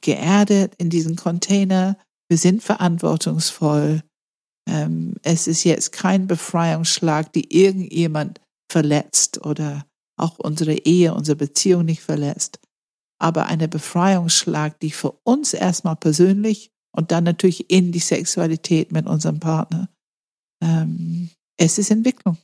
geerdet 0.00 0.76
in 0.78 0.90
diesen 0.90 1.16
Container, 1.16 1.98
wir 2.28 2.38
sind 2.38 2.62
verantwortungsvoll, 2.62 4.04
ähm, 4.68 5.14
es 5.22 5.46
ist 5.46 5.64
jetzt 5.64 5.92
kein 5.92 6.26
Befreiungsschlag, 6.26 7.32
die 7.32 7.54
irgendjemand 7.56 8.40
verletzt 8.70 9.44
oder 9.44 9.86
auch 10.16 10.38
unsere 10.38 10.74
Ehe, 10.74 11.14
unsere 11.14 11.36
Beziehung 11.36 11.84
nicht 11.84 12.02
verletzt, 12.02 12.60
aber 13.18 13.46
eine 13.46 13.68
Befreiungsschlag, 13.68 14.78
die 14.80 14.90
für 14.90 15.12
uns 15.24 15.54
erstmal 15.54 15.96
persönlich 15.96 16.70
und 16.94 17.10
dann 17.10 17.24
natürlich 17.24 17.70
in 17.70 17.92
die 17.92 17.98
Sexualität 17.98 18.92
mit 18.92 19.06
unserem 19.06 19.40
Partner. 19.40 19.88
Ähm, 20.62 21.30
es 21.56 21.78
ist 21.78 21.90
Entwicklung. 21.90 22.38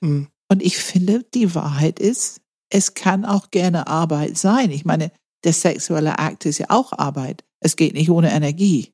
Mhm. 0.00 0.28
Und 0.50 0.62
ich 0.62 0.78
finde, 0.78 1.24
die 1.34 1.54
Wahrheit 1.54 1.98
ist, 1.98 2.40
es 2.70 2.94
kann 2.94 3.24
auch 3.24 3.50
gerne 3.50 3.86
Arbeit 3.86 4.36
sein. 4.36 4.70
Ich 4.70 4.84
meine, 4.84 5.12
der 5.44 5.52
sexuelle 5.52 6.18
Akt 6.18 6.46
ist 6.46 6.58
ja 6.58 6.66
auch 6.70 6.92
Arbeit. 6.92 7.44
Es 7.60 7.76
geht 7.76 7.94
nicht 7.94 8.10
ohne 8.10 8.32
Energie. 8.32 8.92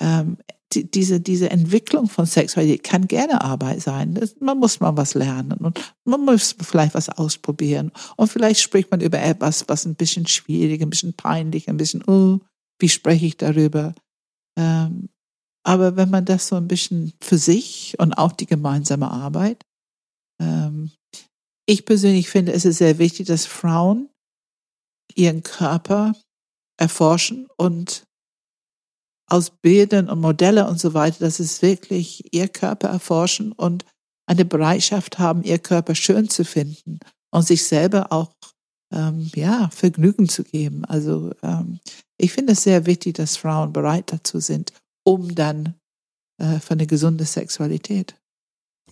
Ähm, 0.00 0.38
die, 0.76 0.90
diese, 0.90 1.20
diese 1.20 1.50
Entwicklung 1.50 2.08
von 2.08 2.26
Sexualität 2.26 2.84
kann 2.84 3.08
gerne 3.08 3.42
Arbeit 3.42 3.80
sein. 3.80 4.14
Das, 4.14 4.36
man 4.40 4.58
muss 4.58 4.80
mal 4.80 4.96
was 4.96 5.14
lernen 5.14 5.58
und 5.58 5.94
man 6.04 6.24
muss 6.24 6.54
vielleicht 6.60 6.94
was 6.94 7.08
ausprobieren. 7.08 7.90
Und 8.16 8.28
vielleicht 8.28 8.60
spricht 8.60 8.90
man 8.90 9.00
über 9.00 9.20
etwas, 9.20 9.68
was 9.68 9.86
ein 9.86 9.94
bisschen 9.94 10.26
schwierig, 10.26 10.82
ein 10.82 10.90
bisschen 10.90 11.14
peinlich, 11.14 11.68
ein 11.68 11.78
bisschen, 11.78 12.04
oh, 12.06 12.40
wie 12.78 12.88
spreche 12.88 13.26
ich 13.26 13.36
darüber? 13.36 13.94
Ähm, 14.58 15.08
aber 15.64 15.96
wenn 15.96 16.10
man 16.10 16.24
das 16.24 16.48
so 16.48 16.56
ein 16.56 16.68
bisschen 16.68 17.14
für 17.20 17.38
sich 17.38 17.96
und 17.98 18.12
auch 18.12 18.32
die 18.32 18.46
gemeinsame 18.46 19.10
Arbeit, 19.10 19.64
ähm, 20.40 20.92
ich 21.66 21.84
persönlich 21.84 22.28
finde, 22.28 22.52
es 22.52 22.64
ist 22.64 22.78
sehr 22.78 22.98
wichtig, 22.98 23.26
dass 23.26 23.46
Frauen 23.46 24.08
ihren 25.14 25.42
Körper 25.42 26.14
erforschen 26.78 27.48
und 27.56 28.05
aus 29.28 29.50
Bildern 29.50 30.08
und 30.08 30.20
Modelle 30.20 30.68
und 30.68 30.78
so 30.78 30.94
weiter, 30.94 31.18
dass 31.20 31.40
es 31.40 31.62
wirklich 31.62 32.32
ihr 32.32 32.48
Körper 32.48 32.88
erforschen 32.88 33.52
und 33.52 33.84
eine 34.28 34.44
Bereitschaft 34.44 35.18
haben, 35.18 35.42
ihr 35.42 35.58
Körper 35.58 35.94
schön 35.94 36.28
zu 36.28 36.44
finden 36.44 37.00
und 37.32 37.46
sich 37.46 37.64
selber 37.64 38.12
auch 38.12 38.32
ähm, 38.92 39.30
ja 39.34 39.68
Vergnügen 39.70 40.28
zu 40.28 40.44
geben. 40.44 40.84
Also 40.84 41.32
ähm, 41.42 41.80
ich 42.18 42.32
finde 42.32 42.52
es 42.52 42.62
sehr 42.62 42.86
wichtig, 42.86 43.14
dass 43.14 43.36
Frauen 43.36 43.72
bereit 43.72 44.12
dazu 44.12 44.40
sind, 44.40 44.72
um 45.04 45.34
dann 45.34 45.74
äh, 46.40 46.58
für 46.60 46.72
eine 46.74 46.86
gesunde 46.86 47.24
Sexualität. 47.24 48.16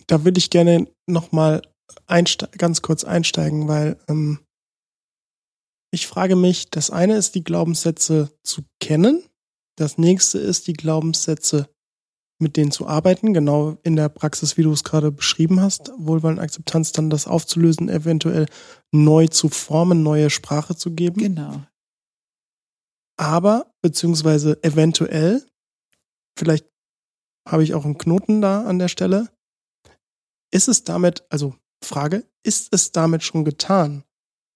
Da 0.07 0.23
würde 0.23 0.37
ich 0.37 0.49
gerne 0.49 0.87
nochmal 1.07 1.61
ganz 2.07 2.81
kurz 2.81 3.03
einsteigen, 3.03 3.67
weil 3.67 3.97
ähm, 4.07 4.39
ich 5.91 6.07
frage 6.07 6.35
mich, 6.35 6.69
das 6.69 6.89
eine 6.89 7.15
ist, 7.15 7.35
die 7.35 7.43
Glaubenssätze 7.43 8.29
zu 8.43 8.63
kennen. 8.81 9.23
Das 9.77 9.97
nächste 9.97 10.39
ist, 10.39 10.67
die 10.67 10.73
Glaubenssätze 10.73 11.69
mit 12.41 12.57
denen 12.57 12.71
zu 12.71 12.87
arbeiten, 12.87 13.33
genau 13.33 13.77
in 13.83 13.95
der 13.95 14.09
Praxis, 14.09 14.57
wie 14.57 14.63
du 14.63 14.71
es 14.71 14.83
gerade 14.83 15.11
beschrieben 15.11 15.61
hast, 15.61 15.91
Wohlwollen, 15.97 16.39
Akzeptanz, 16.39 16.91
dann 16.91 17.09
das 17.09 17.27
aufzulösen, 17.27 17.87
eventuell 17.87 18.47
neu 18.91 19.27
zu 19.27 19.49
formen, 19.49 20.03
neue 20.03 20.29
Sprache 20.29 20.75
zu 20.75 20.91
geben. 20.91 21.21
Genau. 21.21 21.63
Aber, 23.17 23.71
beziehungsweise 23.81 24.61
eventuell, 24.63 25.45
vielleicht 26.37 26.67
habe 27.47 27.63
ich 27.63 27.73
auch 27.73 27.85
einen 27.85 27.97
Knoten 27.97 28.41
da 28.41 28.65
an 28.65 28.79
der 28.79 28.89
Stelle, 28.89 29.29
ist 30.53 30.67
es 30.67 30.83
damit, 30.83 31.23
also 31.29 31.55
Frage, 31.83 32.27
ist 32.43 32.73
es 32.73 32.91
damit 32.91 33.23
schon 33.23 33.45
getan? 33.45 34.03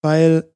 Weil 0.02 0.54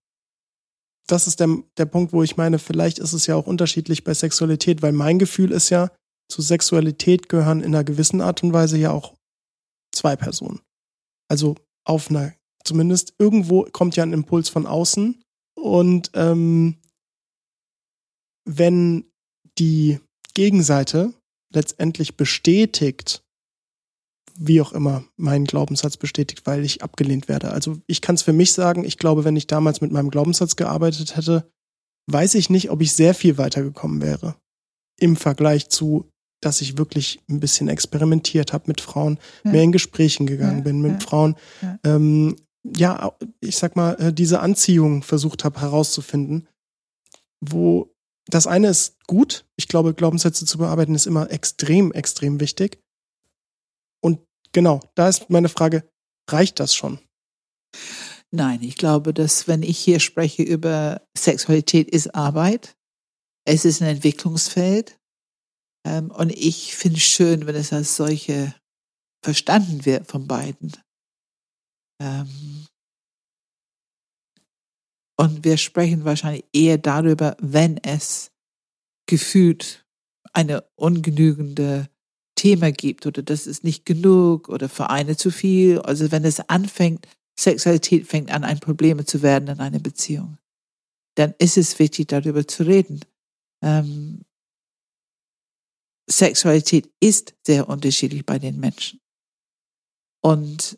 das 1.08 1.28
ist 1.28 1.40
der, 1.40 1.50
der 1.78 1.86
Punkt, 1.86 2.14
wo 2.14 2.24
ich 2.24 2.38
meine, 2.38 2.60
vielleicht 2.60 3.00
ist 3.00 3.14
es 3.14 3.28
ja 3.28 3.36
auch 3.36 3.48
unterschiedlich 3.48 4.04
bei 4.04 4.14
Sexualität, 4.14 4.82
weil 4.82 4.94
mein 4.94 5.20
Gefühl 5.20 5.52
ist 5.52 5.70
ja, 5.70 5.92
zu 6.30 6.42
Sexualität 6.42 7.30
gehören 7.30 7.62
in 7.62 7.76
einer 7.76 7.84
gewissen 7.84 8.22
Art 8.22 8.44
und 8.44 8.54
Weise 8.54 8.78
ja 8.78 8.92
auch 8.92 9.14
zwei 9.94 10.16
Personen. 10.16 10.62
Also 11.30 11.56
auf 11.86 12.10
einer, 12.10 12.34
zumindest 12.64 13.14
irgendwo 13.20 13.64
kommt 13.64 13.96
ja 13.96 14.04
ein 14.04 14.14
Impuls 14.14 14.50
von 14.50 14.66
außen 14.66 15.22
und 15.56 16.12
ähm, 16.14 16.78
wenn 18.46 19.06
die 19.60 20.00
Gegenseite 20.34 21.14
letztendlich 21.54 22.18
bestätigt, 22.18 23.23
wie 24.36 24.62
auch 24.62 24.74
immer, 24.74 25.04
meinen 25.18 25.46
Glaubenssatz 25.46 25.98
bestätigt, 25.98 26.46
weil 26.46 26.64
ich 26.66 26.82
abgelehnt 26.84 27.28
werde. 27.28 27.52
Also 27.52 27.78
ich 27.88 28.02
kann 28.02 28.16
es 28.16 28.22
für 28.24 28.34
mich 28.34 28.54
sagen, 28.54 28.84
ich 28.84 28.98
glaube, 28.98 29.24
wenn 29.24 29.36
ich 29.36 29.48
damals 29.48 29.82
mit 29.82 29.92
meinem 29.92 30.10
Glaubenssatz 30.10 30.56
gearbeitet 30.56 31.16
hätte, 31.16 31.50
weiß 32.08 32.36
ich 32.36 32.50
nicht, 32.50 32.70
ob 32.72 32.82
ich 32.82 32.94
sehr 32.94 33.14
viel 33.14 33.38
weitergekommen 33.38 34.02
wäre. 34.02 34.36
Im 35.00 35.16
Vergleich 35.16 35.70
zu, 35.70 36.10
dass 36.42 36.62
ich 36.62 36.78
wirklich 36.78 37.22
ein 37.30 37.40
bisschen 37.40 37.68
experimentiert 37.70 38.54
habe 38.54 38.66
mit 38.68 38.82
Frauen, 38.82 39.18
Ja. 39.44 39.52
mehr 39.52 39.64
in 39.64 39.72
Gesprächen 39.72 40.26
gegangen 40.26 40.58
Ja, 40.60 40.64
bin 40.64 40.82
mit 40.82 40.92
ja, 40.94 41.00
Frauen. 41.00 41.36
ja. 41.62 41.80
Ähm, 41.84 42.36
ja, 42.76 43.14
ich 43.42 43.58
sag 43.58 43.76
mal, 43.76 43.94
äh, 44.00 44.14
diese 44.14 44.40
Anziehung 44.40 45.04
versucht 45.04 45.44
habe 45.44 45.60
herauszufinden, 45.62 46.48
wo 47.42 47.94
das 48.28 48.48
eine 48.48 48.68
ist 48.70 48.96
gut. 49.06 49.46
Ich 49.58 49.68
glaube, 49.68 49.94
Glaubenssätze 49.94 50.46
zu 50.46 50.58
bearbeiten 50.58 50.96
ist 50.96 51.06
immer 51.08 51.30
extrem, 51.30 51.92
extrem 51.92 52.40
wichtig. 52.40 52.80
Und 54.04 54.20
genau, 54.52 54.82
da 54.96 55.08
ist 55.08 55.30
meine 55.30 55.50
Frage, 55.50 55.90
reicht 56.30 56.60
das 56.60 56.76
schon? 56.76 57.00
Nein, 58.32 58.62
ich 58.62 58.76
glaube, 58.76 59.14
dass 59.14 59.48
wenn 59.48 59.64
ich 59.64 59.78
hier 59.78 60.00
spreche 60.00 60.44
über 60.44 61.02
Sexualität 61.18 61.90
ist 61.90 62.14
Arbeit, 62.16 62.76
es 63.46 63.66
ist 63.66 63.82
ein 63.82 63.90
Entwicklungsfeld 63.90 65.00
ähm, 65.86 66.12
und 66.12 66.32
ich 66.32 66.76
finde 66.76 66.98
es 66.98 67.04
schön, 67.04 67.46
wenn 67.46 67.56
es 67.56 67.72
als 67.74 67.96
solche 67.96 68.56
verstanden 69.24 69.86
wird 69.86 70.08
von 70.08 70.28
beiden. 70.28 70.74
Ähm, 72.02 72.66
und 75.18 75.44
wir 75.46 75.58
sprechen 75.58 76.06
wahrscheinlich 76.06 76.46
eher 76.54 76.78
darüber, 76.78 77.38
wenn 77.40 77.78
es 77.78 78.32
gefühlt 79.08 79.86
eine 80.34 80.64
ungenügende 80.76 81.93
Thema 82.44 82.74
gibt 82.74 83.06
oder 83.06 83.24
das 83.24 83.48
ist 83.48 83.64
nicht 83.64 83.86
genug 83.86 84.50
oder 84.50 84.68
Vereine 84.68 85.16
zu 85.16 85.32
viel. 85.32 85.80
Also 85.80 86.12
wenn 86.12 86.26
es 86.26 86.42
anfängt, 86.50 87.08
Sexualität 87.40 88.06
fängt 88.06 88.32
an, 88.32 88.44
ein 88.44 88.60
Problem 88.60 89.06
zu 89.06 89.22
werden 89.22 89.48
in 89.48 89.62
einer 89.62 89.80
Beziehung, 89.80 90.38
dann 91.16 91.34
ist 91.38 91.56
es 91.56 91.80
wichtig, 91.80 92.10
darüber 92.10 92.46
zu 92.46 92.64
reden. 92.64 93.00
Ähm, 93.64 94.26
Sexualität 96.12 96.92
ist 97.00 97.34
sehr 97.48 97.70
unterschiedlich 97.70 98.26
bei 98.26 98.40
den 98.40 98.60
Menschen. 98.60 99.00
Und 100.22 100.78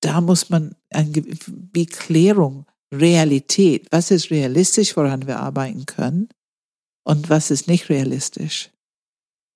da 0.00 0.20
muss 0.20 0.50
man 0.50 0.74
eine 0.90 1.22
Beklärung, 1.46 2.66
Realität, 2.92 3.86
was 3.92 4.10
ist 4.10 4.32
realistisch, 4.32 4.96
woran 4.96 5.28
wir 5.28 5.38
arbeiten 5.38 5.86
können 5.86 6.28
und 7.04 7.30
was 7.30 7.52
ist 7.52 7.68
nicht 7.68 7.88
realistisch. 7.88 8.72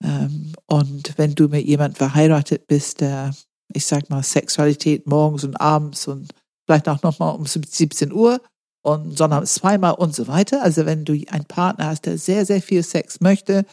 Ähm, 0.05 0.53
und 0.67 1.17
wenn 1.17 1.35
du 1.35 1.49
mit 1.49 1.67
jemand 1.67 1.99
verheiratet 1.99 2.67
bist, 2.67 3.01
der, 3.01 3.35
ich 3.73 3.87
sag 3.87 4.11
mal, 4.11 4.23
Sexualität 4.23 5.07
morgens 5.07 5.45
und 5.45 5.61
abends 5.61 6.09
und 6.09 6.33
vielleicht 6.67 6.89
auch 6.89 7.03
nochmal 7.03 7.35
um 7.35 7.47
17 7.47 8.13
Uhr 8.13 8.41
und 8.83 9.19
sondern 9.19 9.47
zweimal 9.47 9.95
und 9.95 10.15
so 10.15 10.27
weiter. 10.29 10.63
Also 10.63 10.87
wenn 10.87 11.05
du 11.05 11.13
einen 11.29 11.45
Partner 11.45 11.87
hast, 11.87 12.07
der 12.07 12.19
sehr, 12.19 12.47
sehr 12.47 12.63
viel 12.63 12.83
Sex 12.83 13.21
möchte 13.21 13.67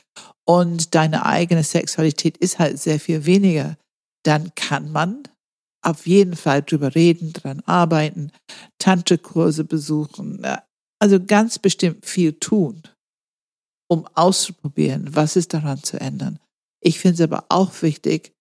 und 0.45 0.95
deine 0.95 1.25
eigene 1.25 1.63
Sexualität 1.63 2.38
ist 2.38 2.59
halt 2.59 2.80
sehr 2.80 2.99
viel 2.99 3.25
weniger, 3.25 3.78
dann 4.23 4.53
kann 4.55 4.91
man 4.91 5.23
auf 5.82 6.07
jeden 6.07 6.36
Fall 6.36 6.63
drüber 6.63 6.95
reden, 6.95 7.32
dran 7.32 7.61
arbeiten, 7.65 8.32
Tantekurse 8.80 9.63
besuchen, 9.63 10.43
äh, 10.43 10.57
also 10.99 11.23
ganz 11.23 11.59
bestimmt 11.59 12.05
viel 12.05 12.34
tun 12.34 12.84
um 13.88 14.07
auszuprobieren, 14.13 15.15
was 15.15 15.35
ist 15.35 15.53
daran 15.53 15.83
zu 15.83 15.99
ändern. 15.99 16.39
Ich 16.81 16.99
finde 16.99 17.15
es 17.15 17.21
aber 17.21 17.45
auch 17.49 17.81
wichtig, 17.81 18.33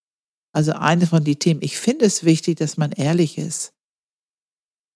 also 0.53 0.72
eine 0.72 1.07
von 1.07 1.24
den 1.24 1.38
Themen, 1.38 1.61
ich 1.62 1.78
finde 1.78 2.07
es 2.07 2.24
wichtig, 2.24 2.57
dass 2.57 2.76
man 2.76 2.92
ehrlich 2.92 3.38
ist. 3.38 3.72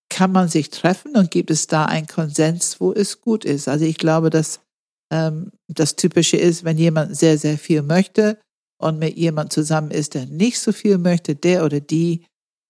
Kann 0.08 0.32
man 0.32 0.48
sich 0.48 0.70
treffen 0.70 1.16
und 1.16 1.30
gibt 1.30 1.50
es 1.50 1.66
da 1.66 1.84
einen 1.84 2.06
Konsens, 2.06 2.80
wo 2.80 2.92
es 2.92 3.20
gut 3.20 3.44
ist? 3.44 3.68
Also 3.68 3.84
ich 3.84 3.98
glaube, 3.98 4.30
dass 4.30 4.60
ähm, 5.12 5.52
das 5.68 5.96
Typische 5.96 6.36
ist, 6.36 6.64
wenn 6.64 6.78
jemand 6.78 7.16
sehr, 7.16 7.38
sehr 7.38 7.58
viel 7.58 7.82
möchte 7.82 8.38
und 8.80 8.98
mit 8.98 9.16
jemand 9.16 9.52
zusammen 9.52 9.90
ist, 9.90 10.14
der 10.14 10.26
nicht 10.26 10.58
so 10.58 10.72
viel 10.72 10.98
möchte, 10.98 11.36
der 11.36 11.64
oder 11.64 11.80
die. 11.80 12.24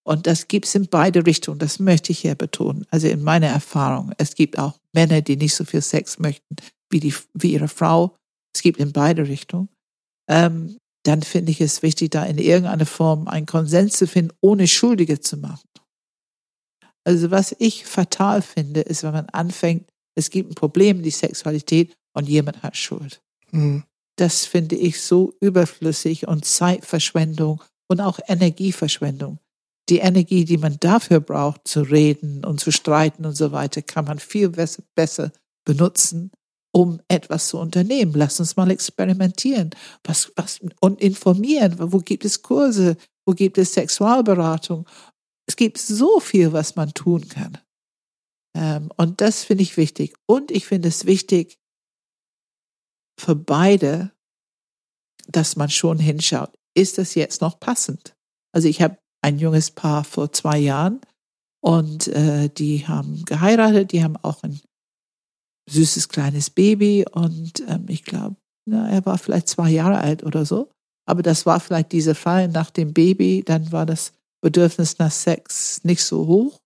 Und 0.04 0.26
das 0.26 0.48
gibt 0.48 0.66
es 0.66 0.74
in 0.74 0.88
beide 0.88 1.24
Richtungen, 1.24 1.58
das 1.58 1.78
möchte 1.78 2.12
ich 2.12 2.18
hier 2.18 2.34
betonen. 2.34 2.86
Also 2.90 3.06
in 3.06 3.22
meiner 3.22 3.48
Erfahrung, 3.48 4.12
es 4.18 4.34
gibt 4.34 4.58
auch 4.58 4.78
Männer, 4.92 5.20
die 5.20 5.36
nicht 5.36 5.54
so 5.54 5.64
viel 5.64 5.82
Sex 5.82 6.18
möchten, 6.18 6.56
wie, 6.90 7.00
die, 7.00 7.14
wie 7.34 7.52
ihre 7.52 7.68
Frau. 7.68 8.16
Es 8.54 8.62
gibt 8.62 8.78
in 8.78 8.92
beide 8.92 9.26
Richtungen. 9.28 9.68
Ähm, 10.28 10.76
dann 11.04 11.22
finde 11.22 11.50
ich 11.52 11.60
es 11.60 11.82
wichtig, 11.82 12.10
da 12.10 12.24
in 12.24 12.38
irgendeiner 12.38 12.86
Form 12.86 13.26
einen 13.26 13.46
Konsens 13.46 13.96
zu 13.96 14.06
finden, 14.06 14.36
ohne 14.40 14.68
Schuldige 14.68 15.20
zu 15.20 15.36
machen. 15.38 15.68
Also 17.04 17.30
was 17.30 17.56
ich 17.58 17.86
fatal 17.86 18.42
finde, 18.42 18.80
ist, 18.80 19.02
wenn 19.02 19.12
man 19.12 19.26
anfängt, 19.30 19.88
es 20.14 20.30
gibt 20.30 20.50
ein 20.50 20.54
Problem, 20.54 21.02
die 21.02 21.10
Sexualität 21.10 21.94
und 22.12 22.28
jemand 22.28 22.62
hat 22.62 22.76
Schuld. 22.76 23.22
Mhm. 23.50 23.84
Das 24.16 24.44
finde 24.44 24.76
ich 24.76 25.00
so 25.00 25.32
überflüssig 25.40 26.28
und 26.28 26.44
Zeitverschwendung 26.44 27.62
und 27.88 28.00
auch 28.00 28.18
Energieverschwendung. 28.28 29.38
Die 29.88 29.98
Energie, 29.98 30.44
die 30.44 30.58
man 30.58 30.76
dafür 30.78 31.20
braucht, 31.20 31.66
zu 31.66 31.80
reden 31.80 32.44
und 32.44 32.60
zu 32.60 32.70
streiten 32.70 33.24
und 33.24 33.34
so 33.34 33.50
weiter, 33.50 33.80
kann 33.82 34.04
man 34.04 34.18
viel 34.18 34.50
besser 34.50 35.32
benutzen, 35.64 36.30
um 36.72 37.00
etwas 37.08 37.48
zu 37.48 37.58
unternehmen. 37.58 38.12
Lass 38.14 38.40
uns 38.40 38.56
mal 38.56 38.70
experimentieren 38.70 39.70
was, 40.04 40.32
was, 40.36 40.60
und 40.80 41.00
informieren. 41.00 41.74
Wo 41.78 41.98
gibt 41.98 42.24
es 42.24 42.42
Kurse? 42.42 42.96
Wo 43.26 43.34
gibt 43.34 43.58
es 43.58 43.74
Sexualberatung? 43.74 44.88
Es 45.46 45.56
gibt 45.56 45.78
so 45.78 46.20
viel, 46.20 46.52
was 46.52 46.76
man 46.76 46.94
tun 46.94 47.28
kann. 47.28 47.58
Ähm, 48.56 48.90
und 48.96 49.20
das 49.20 49.44
finde 49.44 49.62
ich 49.62 49.76
wichtig. 49.76 50.14
Und 50.26 50.50
ich 50.50 50.66
finde 50.66 50.88
es 50.88 51.06
wichtig 51.06 51.58
für 53.18 53.34
beide, 53.34 54.12
dass 55.28 55.56
man 55.56 55.70
schon 55.70 55.98
hinschaut. 55.98 56.52
Ist 56.74 56.98
das 56.98 57.14
jetzt 57.14 57.40
noch 57.40 57.60
passend? 57.60 58.16
Also 58.52 58.68
ich 58.68 58.82
habe 58.82 58.98
ein 59.22 59.38
junges 59.38 59.70
Paar 59.70 60.04
vor 60.04 60.32
zwei 60.32 60.58
Jahren 60.58 61.00
und 61.62 62.08
äh, 62.08 62.48
die 62.48 62.86
haben 62.88 63.24
geheiratet, 63.24 63.92
die 63.92 64.02
haben 64.02 64.16
auch 64.16 64.42
ein 64.42 64.60
süßes 65.70 66.08
kleines 66.08 66.50
Baby 66.50 67.04
und 67.10 67.62
ähm, 67.68 67.86
ich 67.88 68.04
glaube, 68.04 68.36
er 68.66 69.04
war 69.06 69.18
vielleicht 69.18 69.48
zwei 69.48 69.70
Jahre 69.70 69.98
alt 69.98 70.22
oder 70.22 70.44
so. 70.44 70.70
Aber 71.06 71.22
das 71.22 71.46
war 71.46 71.60
vielleicht 71.60 71.92
dieser 71.92 72.14
Fall 72.14 72.48
nach 72.48 72.70
dem 72.70 72.92
Baby, 72.92 73.42
dann 73.44 73.72
war 73.72 73.86
das 73.86 74.12
Bedürfnis 74.40 74.98
nach 74.98 75.10
Sex 75.10 75.82
nicht 75.84 76.04
so 76.04 76.26
hoch. 76.26 76.60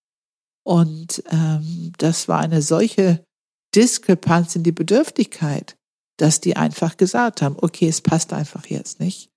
Und 0.67 1.23
ähm, 1.31 1.93
das 1.99 2.29
war 2.29 2.41
eine 2.41 2.63
solche 2.63 3.25
Diskrepanz 3.75 4.57
in 4.57 4.63
die 4.63 4.73
Bedürftigkeit, 4.73 5.77
dass 6.19 6.41
die 6.41 6.57
einfach 6.57 6.97
gesagt 6.97 7.43
haben, 7.43 7.57
okay, 7.59 7.89
es 7.89 8.01
passt 8.01 8.33
einfach 8.33 8.67
jetzt 8.67 9.01
nicht. 9.01 9.31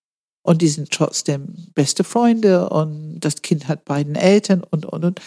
Und 0.46 0.62
die 0.62 0.70
sind 0.70 0.92
trotzdem 0.92 1.72
beste 1.74 2.04
Freunde 2.04 2.70
und 2.70 3.20
das 3.20 3.42
Kind 3.42 3.68
hat 3.68 3.84
beiden 3.84 4.16
Eltern 4.16 4.64
und, 4.64 4.86
und, 4.86 5.04
und. 5.04 5.22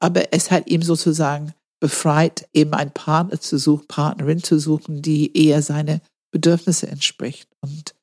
Aber 0.00 0.34
es 0.34 0.50
hat 0.50 0.68
ihm 0.68 0.82
sozusagen 0.82 1.54
befreit, 1.80 2.48
eben 2.52 2.74
einen 2.74 2.92
Partner 2.92 3.40
zu 3.40 3.58
suchen, 3.58 3.86
Partnerin 3.88 4.42
zu 4.42 4.58
suchen, 4.58 5.02
die 5.02 5.36
eher 5.36 5.62
seine 5.62 6.02
Bedürfnisse 6.30 6.86
entspricht. 6.86 7.48
Und 7.60 7.94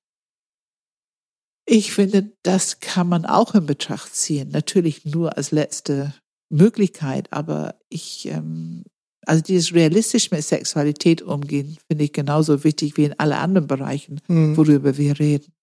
ich 1.65 1.91
finde, 1.93 2.31
das 2.43 2.79
kann 2.79 3.07
man 3.07 3.25
auch 3.25 3.53
in 3.53 3.65
Betracht 3.65 4.15
ziehen. 4.15 4.49
Natürlich 4.49 5.05
nur 5.05 5.37
als 5.37 5.51
letzte 5.51 6.13
Möglichkeit, 6.49 7.31
aber 7.31 7.75
ich, 7.89 8.27
ähm, 8.27 8.83
also 9.25 9.43
dieses 9.43 9.73
realistisch 9.73 10.31
mit 10.31 10.43
Sexualität 10.43 11.21
umgehen, 11.21 11.77
finde 11.89 12.05
ich 12.05 12.13
genauso 12.13 12.63
wichtig 12.63 12.97
wie 12.97 13.05
in 13.05 13.19
alle 13.19 13.37
anderen 13.37 13.67
Bereichen, 13.67 14.21
mhm. 14.27 14.55
worüber 14.55 14.97
wir 14.97 15.19
reden. 15.19 15.53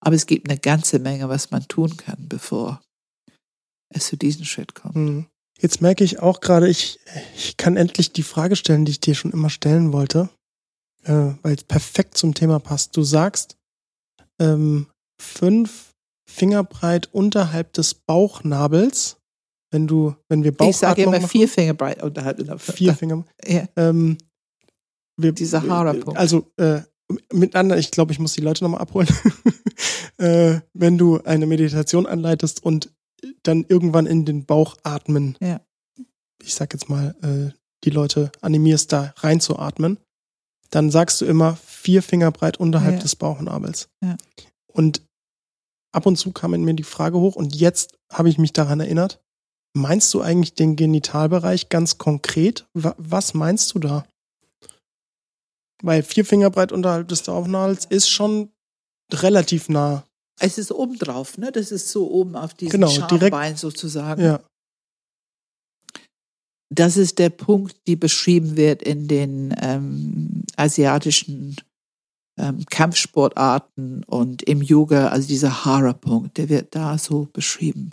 Aber 0.00 0.14
es 0.14 0.26
gibt 0.26 0.48
eine 0.48 0.58
ganze 0.58 0.98
Menge, 0.98 1.28
was 1.28 1.50
man 1.50 1.66
tun 1.66 1.96
kann, 1.96 2.28
bevor 2.28 2.80
es 3.88 4.06
zu 4.06 4.16
diesem 4.16 4.44
Schritt 4.44 4.74
kommt. 4.74 4.96
Mhm. 4.96 5.26
Jetzt 5.58 5.80
merke 5.80 6.04
ich 6.04 6.20
auch 6.20 6.40
gerade, 6.40 6.68
ich, 6.68 6.98
ich 7.36 7.56
kann 7.56 7.76
endlich 7.76 8.12
die 8.12 8.22
Frage 8.22 8.56
stellen, 8.56 8.84
die 8.84 8.92
ich 8.92 9.00
dir 9.00 9.14
schon 9.14 9.30
immer 9.30 9.50
stellen 9.50 9.92
wollte, 9.92 10.28
äh, 11.04 11.32
weil 11.42 11.54
es 11.54 11.64
perfekt 11.64 12.18
zum 12.18 12.34
Thema 12.34 12.58
passt. 12.58 12.96
Du 12.96 13.02
sagst, 13.02 13.56
ähm, 14.40 14.88
fünf 15.20 15.94
Finger 16.28 16.64
breit 16.64 17.08
unterhalb 17.12 17.72
des 17.74 17.94
Bauchnabels, 17.94 19.18
wenn 19.70 19.86
du, 19.86 20.14
wenn 20.28 20.42
wir 20.42 20.52
Bauchatmung 20.52 20.70
Ich 20.70 20.76
sage 20.76 21.02
immer 21.02 21.12
machen, 21.12 21.28
vier 21.28 21.48
Finger 21.48 21.74
breit 21.74 22.02
unterhalb. 22.02 22.60
Vier 22.60 22.94
Finger. 22.94 23.24
Ja. 23.46 23.66
Ähm, 23.76 24.18
wir, 25.16 25.32
Dieser 25.32 25.62
Haarpunkt. 25.62 26.16
Also 26.16 26.50
äh, 26.56 26.80
miteinander, 27.32 27.78
ich 27.78 27.90
glaube, 27.90 28.12
ich 28.12 28.18
muss 28.18 28.32
die 28.32 28.40
Leute 28.40 28.64
nochmal 28.64 28.80
abholen. 28.80 29.08
äh, 30.18 30.60
wenn 30.72 30.98
du 30.98 31.22
eine 31.22 31.46
Meditation 31.46 32.06
anleitest 32.06 32.64
und 32.64 32.92
dann 33.42 33.64
irgendwann 33.68 34.06
in 34.06 34.24
den 34.24 34.44
Bauch 34.44 34.76
atmen. 34.82 35.36
Ja. 35.40 35.60
Ich 36.42 36.54
sag 36.54 36.72
jetzt 36.72 36.88
mal, 36.88 37.14
äh, 37.22 37.56
die 37.84 37.90
Leute 37.90 38.32
animierst, 38.40 38.92
da 38.92 39.14
reinzuatmen. 39.18 39.98
Dann 40.70 40.90
sagst 40.90 41.20
du 41.20 41.24
immer 41.24 41.56
vier 41.56 42.02
Finger 42.02 42.30
breit 42.32 42.58
unterhalb 42.58 42.96
ja. 42.96 43.00
des 43.00 43.16
Bauchnabels. 43.16 43.88
Ja. 44.02 44.16
Und 44.66 45.02
ab 45.92 46.06
und 46.06 46.16
zu 46.16 46.32
kam 46.32 46.54
in 46.54 46.64
mir 46.64 46.74
die 46.74 46.82
Frage 46.82 47.18
hoch 47.18 47.36
und 47.36 47.54
jetzt 47.54 47.96
habe 48.10 48.28
ich 48.28 48.38
mich 48.38 48.52
daran 48.52 48.80
erinnert. 48.80 49.20
Meinst 49.76 50.12
du 50.14 50.20
eigentlich 50.20 50.54
den 50.54 50.76
Genitalbereich 50.76 51.68
ganz 51.68 51.98
konkret? 51.98 52.66
Was 52.72 53.34
meinst 53.34 53.74
du 53.74 53.78
da? 53.78 54.06
Weil 55.82 56.02
vier 56.02 56.24
Finger 56.24 56.50
breit 56.50 56.72
unterhalb 56.72 57.08
des 57.08 57.22
Bauchnabels 57.22 57.84
ist 57.84 58.08
schon 58.08 58.50
relativ 59.12 59.68
nah 59.68 60.04
es 60.40 60.58
ist 60.58 60.72
oben 60.72 60.98
drauf, 60.98 61.38
ne? 61.38 61.52
Das 61.52 61.70
ist 61.70 61.88
so 61.90 62.10
oben 62.10 62.36
auf 62.36 62.54
diesem 62.54 62.80
genau, 62.80 62.88
Schambein 62.88 63.56
sozusagen. 63.56 64.22
Ja. 64.22 64.40
Das 66.70 66.96
ist 66.96 67.18
der 67.18 67.30
Punkt, 67.30 67.76
die 67.86 67.96
beschrieben 67.96 68.56
wird 68.56 68.82
in 68.82 69.06
den 69.06 69.54
ähm, 69.60 70.44
asiatischen 70.56 71.56
ähm, 72.36 72.64
Kampfsportarten 72.68 74.02
und 74.04 74.42
im 74.42 74.60
Yoga, 74.60 75.08
also 75.08 75.28
dieser 75.28 75.64
Hara-Punkt, 75.64 76.36
der 76.36 76.48
wird 76.48 76.74
da 76.74 76.98
so 76.98 77.28
beschrieben. 77.32 77.90